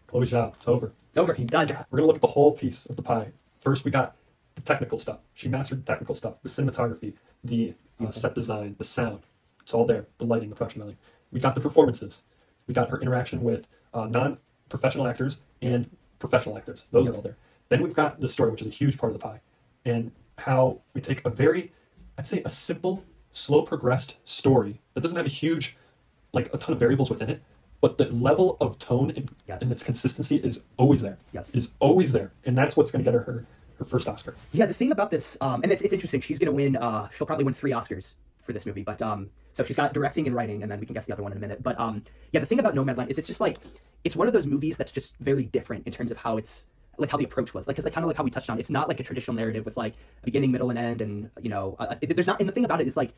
Chloe 0.07 0.25
Zhao, 0.25 0.53
it's 0.55 0.67
over. 0.67 0.93
It's 1.09 1.17
over. 1.17 1.33
Done. 1.33 1.67
We're 1.91 1.97
gonna 1.97 2.07
look 2.07 2.15
at 2.17 2.21
the 2.21 2.27
whole 2.27 2.51
piece 2.53 2.85
of 2.87 2.95
the 2.95 3.01
pie. 3.03 3.31
First, 3.61 3.85
we 3.85 3.91
got 3.91 4.15
the 4.55 4.61
technical 4.61 4.99
stuff. 4.99 5.19
She 5.35 5.47
mastered 5.47 5.79
the 5.85 5.91
technical 5.91 6.15
stuff, 6.15 6.35
the 6.43 6.49
cinematography, 6.49 7.13
the 7.43 7.75
uh, 8.03 8.09
set 8.11 8.35
design, 8.35 8.75
the 8.77 8.83
sound. 8.83 9.19
It's 9.61 9.73
all 9.73 9.85
there. 9.85 10.07
The 10.17 10.25
lighting, 10.25 10.49
the 10.49 10.55
production 10.55 10.81
value. 10.81 10.95
We 11.33 11.39
got 11.39 11.55
the 11.55 11.61
performances. 11.61 12.23
We 12.67 12.73
got 12.73 12.89
her 12.91 13.01
interaction 13.01 13.41
with 13.43 13.65
uh, 13.93 14.05
non-professional 14.05 15.07
actors 15.07 15.41
and 15.61 15.89
professional 16.19 16.57
actors. 16.57 16.85
Those 16.91 17.09
are 17.09 17.13
all 17.15 17.21
there. 17.21 17.35
Then 17.69 17.81
we've 17.81 17.93
got 17.95 18.21
the 18.21 18.29
story, 18.29 18.51
which 18.51 18.61
is 18.61 18.67
a 18.67 18.71
huge 18.71 18.97
part 18.97 19.11
of 19.13 19.19
the 19.19 19.23
pie, 19.25 19.41
and 19.83 20.11
how 20.37 20.79
we 20.93 21.01
take 21.01 21.25
a 21.25 21.29
very, 21.29 21.71
I'd 22.17 22.27
say, 22.27 22.41
a 22.45 22.49
simple, 22.49 23.03
slow 23.31 23.63
progressed 23.63 24.17
story 24.23 24.79
that 24.93 25.01
doesn't 25.01 25.17
have 25.17 25.25
a 25.25 25.29
huge, 25.29 25.75
like 26.33 26.53
a 26.53 26.57
ton 26.57 26.73
of 26.73 26.79
variables 26.79 27.09
within 27.09 27.29
it, 27.29 27.41
but 27.81 27.97
the 27.97 28.05
level 28.05 28.55
of 28.61 28.77
tone 28.79 29.11
and, 29.15 29.29
Yes. 29.47 29.61
and 29.63 29.71
its 29.71 29.83
consistency 29.83 30.37
is 30.37 30.63
always 30.77 31.01
there. 31.01 31.17
Yes. 31.33 31.53
is 31.55 31.73
always 31.79 32.13
there, 32.13 32.31
and 32.45 32.55
that's 32.57 32.77
what's 32.77 32.91
going 32.91 33.03
to 33.03 33.11
get 33.11 33.15
her 33.17 33.23
her, 33.23 33.45
her 33.79 33.85
first 33.85 34.07
Oscar. 34.07 34.35
Yeah, 34.51 34.67
the 34.67 34.73
thing 34.73 34.91
about 34.91 35.09
this, 35.09 35.35
um, 35.41 35.61
and 35.63 35.71
it's, 35.71 35.81
it's 35.81 35.93
interesting. 35.93 36.21
She's 36.21 36.37
gonna 36.39 36.51
win. 36.51 36.75
Uh, 36.77 37.09
she'll 37.09 37.27
probably 37.27 37.43
win 37.45 37.53
three 37.55 37.71
Oscars 37.71 38.13
for 38.43 38.53
this 38.53 38.65
movie. 38.65 38.83
But 38.83 39.01
um, 39.01 39.29
so 39.53 39.63
she's 39.63 39.75
got 39.75 39.93
directing 39.93 40.27
and 40.27 40.35
writing, 40.35 40.63
and 40.63 40.71
then 40.71 40.79
we 40.79 40.85
can 40.85 40.93
guess 40.93 41.05
the 41.05 41.13
other 41.13 41.23
one 41.23 41.31
in 41.31 41.37
a 41.37 41.41
minute. 41.41 41.63
But 41.63 41.79
um, 41.79 42.03
yeah, 42.31 42.39
the 42.39 42.45
thing 42.45 42.59
about 42.59 42.75
Nomadland 42.75 43.09
is 43.09 43.17
it's 43.17 43.27
just 43.27 43.41
like 43.41 43.57
it's 44.03 44.15
one 44.15 44.27
of 44.27 44.33
those 44.33 44.47
movies 44.47 44.77
that's 44.77 44.91
just 44.91 45.15
very 45.19 45.43
different 45.45 45.85
in 45.87 45.93
terms 45.93 46.11
of 46.11 46.17
how 46.17 46.37
it's 46.37 46.65
like 46.97 47.09
how 47.09 47.17
the 47.17 47.23
approach 47.23 47.53
was. 47.53 47.67
Like, 47.67 47.75
cause 47.75 47.85
like 47.85 47.93
kind 47.93 48.03
of 48.03 48.07
like 48.07 48.17
how 48.17 48.23
we 48.23 48.29
touched 48.29 48.49
on. 48.49 48.59
It's 48.59 48.69
not 48.69 48.87
like 48.87 48.99
a 48.99 49.03
traditional 49.03 49.35
narrative 49.35 49.65
with 49.65 49.77
like 49.77 49.93
a 49.93 50.25
beginning, 50.25 50.51
middle, 50.51 50.69
and 50.69 50.77
end, 50.79 51.01
and 51.01 51.29
you 51.41 51.49
know, 51.49 51.75
uh, 51.79 51.95
it- 52.01 52.15
there's 52.15 52.27
not. 52.27 52.39
And 52.39 52.47
the 52.47 52.53
thing 52.53 52.65
about 52.65 52.81
it 52.81 52.87
is 52.87 52.97
like 52.97 53.13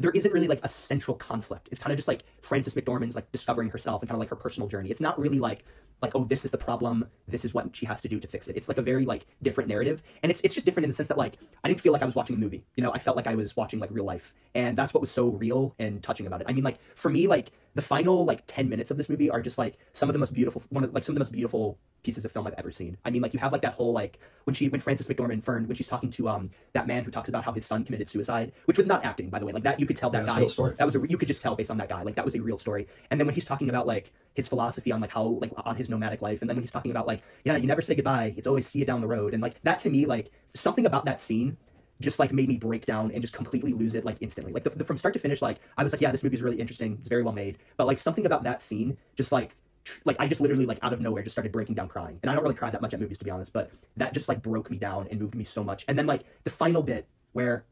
there 0.00 0.10
isn't 0.10 0.32
really 0.32 0.48
like 0.48 0.60
a 0.64 0.68
central 0.68 1.16
conflict. 1.16 1.68
It's 1.70 1.80
kind 1.80 1.92
of 1.92 1.96
just 1.98 2.08
like 2.08 2.24
Frances 2.42 2.74
McDormand's 2.74 3.14
like 3.14 3.30
discovering 3.30 3.68
herself 3.70 4.02
and 4.02 4.08
kind 4.08 4.16
of 4.16 4.20
like 4.20 4.28
her 4.30 4.36
personal 4.36 4.68
journey. 4.68 4.90
It's 4.90 5.00
not 5.00 5.18
really 5.18 5.38
like 5.38 5.64
like 6.02 6.14
oh 6.14 6.24
this 6.24 6.44
is 6.44 6.50
the 6.50 6.58
problem, 6.58 7.06
this 7.28 7.44
is 7.44 7.54
what 7.54 7.74
she 7.74 7.86
has 7.86 8.00
to 8.02 8.08
do 8.08 8.20
to 8.20 8.28
fix 8.28 8.48
it. 8.48 8.56
It's 8.56 8.68
like 8.68 8.78
a 8.78 8.82
very 8.82 9.04
like 9.04 9.26
different 9.42 9.68
narrative, 9.68 10.02
and 10.22 10.30
it's 10.30 10.40
it's 10.42 10.54
just 10.54 10.66
different 10.66 10.84
in 10.84 10.90
the 10.90 10.94
sense 10.94 11.08
that 11.08 11.18
like 11.18 11.38
I 11.62 11.68
didn't 11.68 11.80
feel 11.80 11.92
like 11.92 12.02
I 12.02 12.06
was 12.06 12.14
watching 12.14 12.36
a 12.36 12.38
movie. 12.38 12.64
You 12.76 12.82
know, 12.82 12.92
I 12.92 12.98
felt 12.98 13.16
like 13.16 13.26
I 13.26 13.34
was 13.34 13.56
watching 13.56 13.80
like 13.80 13.90
real 13.92 14.04
life, 14.04 14.34
and 14.54 14.76
that's 14.76 14.94
what 14.94 15.00
was 15.00 15.10
so 15.10 15.28
real 15.28 15.74
and 15.78 16.02
touching 16.02 16.26
about 16.26 16.40
it. 16.40 16.46
I 16.48 16.52
mean, 16.52 16.64
like 16.64 16.78
for 16.94 17.10
me, 17.10 17.26
like 17.26 17.52
the 17.74 17.82
final 17.82 18.24
like 18.24 18.42
ten 18.46 18.68
minutes 18.68 18.90
of 18.90 18.96
this 18.96 19.08
movie 19.08 19.30
are 19.30 19.42
just 19.42 19.58
like 19.58 19.78
some 19.92 20.08
of 20.08 20.12
the 20.12 20.18
most 20.18 20.32
beautiful 20.32 20.62
one 20.70 20.84
of 20.84 20.92
like 20.94 21.04
some 21.04 21.12
of 21.12 21.16
the 21.16 21.20
most 21.20 21.32
beautiful 21.32 21.78
pieces 22.04 22.24
of 22.24 22.30
film 22.30 22.46
I've 22.46 22.54
ever 22.56 22.70
seen. 22.70 22.96
I 23.04 23.10
mean, 23.10 23.22
like 23.22 23.32
you 23.32 23.40
have 23.40 23.50
like 23.50 23.62
that 23.62 23.74
whole 23.74 23.92
like 23.92 24.20
when 24.44 24.54
she 24.54 24.68
when 24.68 24.80
Frances 24.80 25.08
McDormand 25.08 25.42
Fern 25.42 25.66
when 25.66 25.74
she's 25.74 25.88
talking 25.88 26.10
to 26.10 26.28
um 26.28 26.50
that 26.72 26.86
man 26.86 27.02
who 27.02 27.10
talks 27.10 27.28
about 27.28 27.44
how 27.44 27.52
his 27.52 27.66
son 27.66 27.84
committed 27.84 28.08
suicide, 28.08 28.52
which 28.66 28.76
was 28.76 28.86
not 28.86 29.04
acting 29.04 29.28
by 29.28 29.38
the 29.38 29.46
way. 29.46 29.52
Like 29.52 29.64
that 29.64 29.80
you 29.80 29.86
could 29.86 29.96
tell 29.96 30.10
that 30.10 30.22
a 30.22 30.26
guy 30.26 30.38
real 30.40 30.48
story. 30.48 30.74
that 30.78 30.84
was 30.84 30.94
a 30.94 31.00
you 31.08 31.18
could 31.18 31.28
just 31.28 31.42
tell 31.42 31.56
based 31.56 31.70
on 31.70 31.78
that 31.78 31.88
guy 31.88 32.02
like 32.02 32.14
that 32.14 32.24
was 32.24 32.34
a 32.34 32.42
real 32.42 32.58
story. 32.58 32.86
And 33.10 33.18
then 33.18 33.26
when 33.26 33.34
he's 33.34 33.44
talking 33.44 33.68
about 33.68 33.86
like 33.86 34.12
his 34.34 34.46
philosophy 34.46 34.92
on 34.92 35.00
like 35.00 35.10
how 35.10 35.24
like 35.24 35.52
on 35.64 35.76
his 35.76 35.88
nomadic 35.88 36.22
life, 36.22 36.42
and 36.42 36.48
then 36.48 36.56
when 36.56 36.62
he's 36.62 36.70
talking 36.70 36.90
about 36.90 37.06
like 37.06 37.22
yeah 37.44 37.56
you 37.56 37.66
never 37.66 37.82
say 37.82 37.94
goodbye, 37.94 38.34
it's 38.36 38.46
always 38.46 38.66
see 38.66 38.78
you 38.78 38.84
down 38.84 39.00
the 39.00 39.06
road, 39.08 39.34
and 39.34 39.42
like 39.42 39.60
that 39.62 39.78
to 39.80 39.90
me 39.90 40.06
like 40.06 40.30
something 40.54 40.86
about 40.86 41.04
that 41.06 41.20
scene 41.20 41.56
just 42.00 42.18
like 42.18 42.32
made 42.32 42.48
me 42.48 42.56
break 42.56 42.86
down 42.86 43.10
and 43.12 43.20
just 43.20 43.32
completely 43.32 43.72
lose 43.72 43.94
it 43.94 44.04
like 44.04 44.16
instantly. 44.20 44.52
Like 44.52 44.64
the, 44.64 44.70
the, 44.70 44.84
from 44.84 44.98
start 44.98 45.14
to 45.14 45.20
finish, 45.20 45.40
like 45.40 45.60
I 45.76 45.84
was 45.84 45.92
like, 45.92 46.00
yeah, 46.00 46.10
this 46.10 46.22
movie 46.22 46.36
is 46.36 46.42
really 46.42 46.60
interesting. 46.60 46.96
It's 46.98 47.08
very 47.08 47.22
well 47.22 47.32
made. 47.32 47.58
But 47.76 47.86
like 47.86 47.98
something 47.98 48.26
about 48.26 48.42
that 48.44 48.62
scene, 48.62 48.96
just 49.16 49.32
like 49.32 49.56
like 50.04 50.16
I 50.18 50.26
just 50.26 50.40
literally 50.40 50.66
like 50.66 50.78
out 50.82 50.92
of 50.92 51.00
nowhere 51.00 51.22
just 51.22 51.34
started 51.34 51.52
breaking 51.52 51.74
down 51.74 51.88
crying. 51.88 52.18
And 52.22 52.30
I 52.30 52.34
don't 52.34 52.42
really 52.42 52.54
cry 52.54 52.70
that 52.70 52.80
much 52.80 52.94
at 52.94 53.00
movies 53.00 53.18
to 53.18 53.24
be 53.24 53.30
honest, 53.30 53.52
but 53.52 53.70
that 53.96 54.14
just 54.14 54.28
like 54.28 54.42
broke 54.42 54.70
me 54.70 54.78
down 54.78 55.06
and 55.10 55.20
moved 55.20 55.34
me 55.34 55.44
so 55.44 55.62
much. 55.62 55.84
And 55.88 55.98
then 55.98 56.06
like 56.06 56.22
the 56.44 56.50
final 56.50 56.82
bit 56.82 57.06
where 57.32 57.64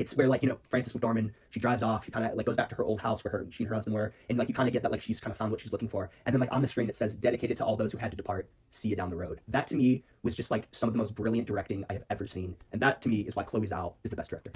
it's 0.00 0.16
where 0.16 0.26
like 0.26 0.42
you 0.42 0.48
know 0.48 0.58
Frances 0.68 0.92
McDormand 0.94 1.30
she 1.50 1.60
drives 1.60 1.82
off 1.82 2.06
she 2.06 2.10
kind 2.10 2.24
of 2.26 2.34
like 2.34 2.46
goes 2.46 2.56
back 2.56 2.68
to 2.70 2.74
her 2.74 2.84
old 2.84 3.00
house 3.00 3.22
where 3.22 3.30
her 3.30 3.46
she 3.50 3.62
and 3.62 3.68
her 3.68 3.74
husband 3.74 3.94
were 3.94 4.12
and 4.28 4.38
like 4.38 4.48
you 4.48 4.54
kind 4.54 4.66
of 4.68 4.72
get 4.72 4.82
that 4.82 4.90
like 4.90 5.02
she's 5.02 5.20
kind 5.20 5.30
of 5.30 5.36
found 5.36 5.50
what 5.52 5.60
she's 5.60 5.70
looking 5.72 5.88
for 5.88 6.10
and 6.24 6.34
then 6.34 6.40
like 6.40 6.50
on 6.52 6.62
the 6.62 6.68
screen 6.68 6.88
it 6.88 6.96
says 6.96 7.14
dedicated 7.14 7.56
to 7.58 7.64
all 7.64 7.76
those 7.76 7.92
who 7.92 7.98
had 7.98 8.10
to 8.10 8.16
depart 8.16 8.48
see 8.70 8.88
you 8.88 8.96
down 8.96 9.10
the 9.10 9.16
road 9.16 9.40
that 9.46 9.66
to 9.66 9.76
me 9.76 10.02
was 10.22 10.34
just 10.34 10.50
like 10.50 10.66
some 10.72 10.88
of 10.88 10.94
the 10.94 10.98
most 10.98 11.14
brilliant 11.14 11.46
directing 11.46 11.84
I 11.90 11.92
have 11.92 12.04
ever 12.10 12.26
seen 12.26 12.56
and 12.72 12.80
that 12.80 13.02
to 13.02 13.08
me 13.08 13.20
is 13.20 13.36
why 13.36 13.44
Chloe 13.44 13.66
Zhao 13.66 13.92
is 14.02 14.10
the 14.10 14.16
best 14.16 14.30
director 14.30 14.52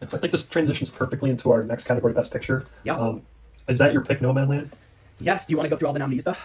And 0.00 0.08
so 0.08 0.16
I 0.16 0.20
think 0.20 0.30
this 0.30 0.44
transitions 0.44 0.90
perfectly 0.90 1.30
into 1.30 1.50
our 1.50 1.64
next 1.64 1.84
category, 1.84 2.12
Best 2.12 2.30
Picture. 2.30 2.66
Yeah. 2.84 2.96
Um, 2.96 3.22
is 3.66 3.78
that 3.78 3.92
your 3.92 4.04
pick, 4.04 4.20
Nomadland? 4.20 4.70
yes 5.18 5.44
do 5.44 5.52
you 5.52 5.56
want 5.56 5.64
to 5.66 5.70
go 5.70 5.76
through 5.76 5.88
all 5.88 5.94
the 5.94 5.98
nominees 5.98 6.24
though 6.24 6.36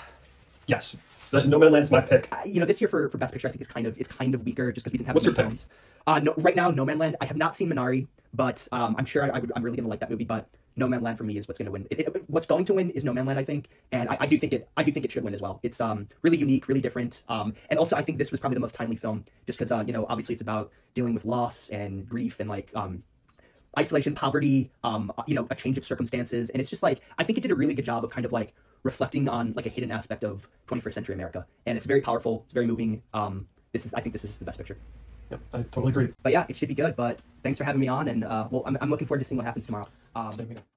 Yes. 0.68 0.96
The, 1.32 1.42
Nomadland's 1.42 1.92
my 1.92 2.02
pick. 2.02 2.28
I- 2.32 2.44
you 2.46 2.60
know, 2.60 2.66
this 2.66 2.80
year 2.82 2.88
for, 2.88 3.10
for 3.10 3.18
Best 3.18 3.34
Picture, 3.34 3.48
I 3.48 3.52
think 3.52 3.62
is 3.62 3.68
kind 3.68 3.88
of 3.88 3.98
it's 3.98 4.08
kind 4.08 4.36
of 4.36 4.44
weaker 4.46 4.72
just 4.72 4.84
because 4.84 4.92
we 4.94 4.98
didn't 4.98 5.08
have. 5.08 5.16
What's 5.16 5.26
your 5.26 5.36
pick? 5.36 5.46
films. 5.46 5.70
Uh, 6.08 6.20
no, 6.20 6.34
right 6.38 6.56
now, 6.56 6.72
Nomadland. 6.72 7.16
I 7.22 7.26
have 7.26 7.38
not 7.38 7.56
seen 7.56 7.70
Minari, 7.70 8.08
but 8.34 8.68
um, 8.72 8.96
I'm 8.98 9.06
sure 9.06 9.24
I, 9.24 9.30
I 9.38 9.40
would, 9.40 9.52
I'm 9.56 9.64
really 9.64 9.78
going 9.78 9.86
to 9.86 9.90
like 9.90 10.00
that 10.02 10.10
movie. 10.10 10.26
But 10.26 10.48
Nomadland 10.78 11.18
for 11.18 11.24
me 11.24 11.38
is 11.38 11.48
what's 11.48 11.58
going 11.58 11.68
to 11.68 11.72
win. 11.72 11.88
It, 11.92 12.00
it- 12.00 12.24
what's 12.30 12.48
going 12.48 12.66
to 12.66 12.74
win 12.74 12.90
is 12.92 13.04
Nomadland, 13.04 13.38
I 13.38 13.44
think, 13.46 13.70
and 13.92 14.10
I, 14.10 14.18
I 14.22 14.26
do 14.26 14.38
think 14.38 14.54
it. 14.54 14.68
I 14.78 14.84
do 14.84 14.92
think 14.92 15.06
it 15.06 15.12
should 15.12 15.24
win 15.24 15.34
as 15.34 15.42
well. 15.42 15.60
It's 15.64 15.80
um 15.80 16.08
really 16.22 16.38
unique, 16.38 16.68
really 16.68 16.82
different, 16.82 17.24
um, 17.30 17.54
and 17.70 17.78
also 17.80 17.96
I 17.96 18.02
think 18.02 18.18
this 18.18 18.32
was 18.32 18.40
probably 18.40 18.56
the 18.56 18.62
most 18.62 18.76
timely 18.76 18.96
film, 18.96 19.24
just 19.46 19.58
because 19.60 19.72
uh, 19.72 19.84
you 19.86 19.94
know 19.94 20.06
obviously 20.10 20.34
it's 20.34 20.42
about 20.42 20.72
dealing 20.94 21.14
with 21.14 21.24
loss 21.26 21.70
and 21.70 22.08
grief 22.08 22.40
and 22.40 22.50
like 22.50 22.72
um 22.76 23.04
isolation, 23.80 24.14
poverty, 24.14 24.70
um, 24.84 25.12
you 25.28 25.34
know, 25.36 25.48
a 25.50 25.56
change 25.56 25.78
of 25.78 25.86
circumstances, 25.86 26.50
and 26.50 26.60
it's 26.62 26.70
just 26.70 26.84
like 26.84 27.00
I 27.18 27.24
think 27.24 27.38
it 27.38 27.42
did 27.42 27.52
a 27.52 27.56
really 27.56 27.74
good 27.74 27.86
job 27.86 28.04
of 28.04 28.12
kind 28.12 28.26
of 28.26 28.32
like 28.34 28.54
reflecting 28.84 29.30
on 29.30 29.54
like 29.54 29.66
a 29.66 29.70
hidden 29.70 29.92
aspect 29.92 30.24
of 30.24 30.48
21st 30.68 30.94
century 30.94 31.16
America, 31.16 31.46
and 31.66 31.78
it's 31.78 31.88
very 31.88 32.02
powerful. 32.02 32.42
It's 32.46 32.54
very 32.54 32.68
moving. 32.68 33.02
Um, 33.14 33.48
this 33.74 33.86
is 33.86 33.94
I 33.94 34.02
think 34.02 34.14
this 34.14 34.24
is 34.24 34.38
the 34.38 34.46
best 34.46 34.58
picture. 34.58 34.78
Yep, 35.30 35.40
I 35.54 35.58
totally 35.64 35.90
agree. 35.90 36.10
But 36.24 36.34
yeah, 36.34 36.46
it 36.50 36.56
should 36.56 36.70
be 36.70 36.76
good. 36.76 36.96
But 36.96 37.20
thanks 37.44 37.58
for 37.58 37.64
having 37.64 37.82
me 37.82 37.88
on, 37.88 38.08
and 38.08 38.24
uh, 38.24 38.48
well, 38.52 38.64
I'm, 38.66 38.78
I'm 38.82 38.90
looking 38.90 39.08
forward 39.08 39.20
to 39.20 39.26
seeing 39.26 39.38
what 39.38 39.46
happens 39.46 39.66
tomorrow. 39.66 39.88
Um. 40.16 40.32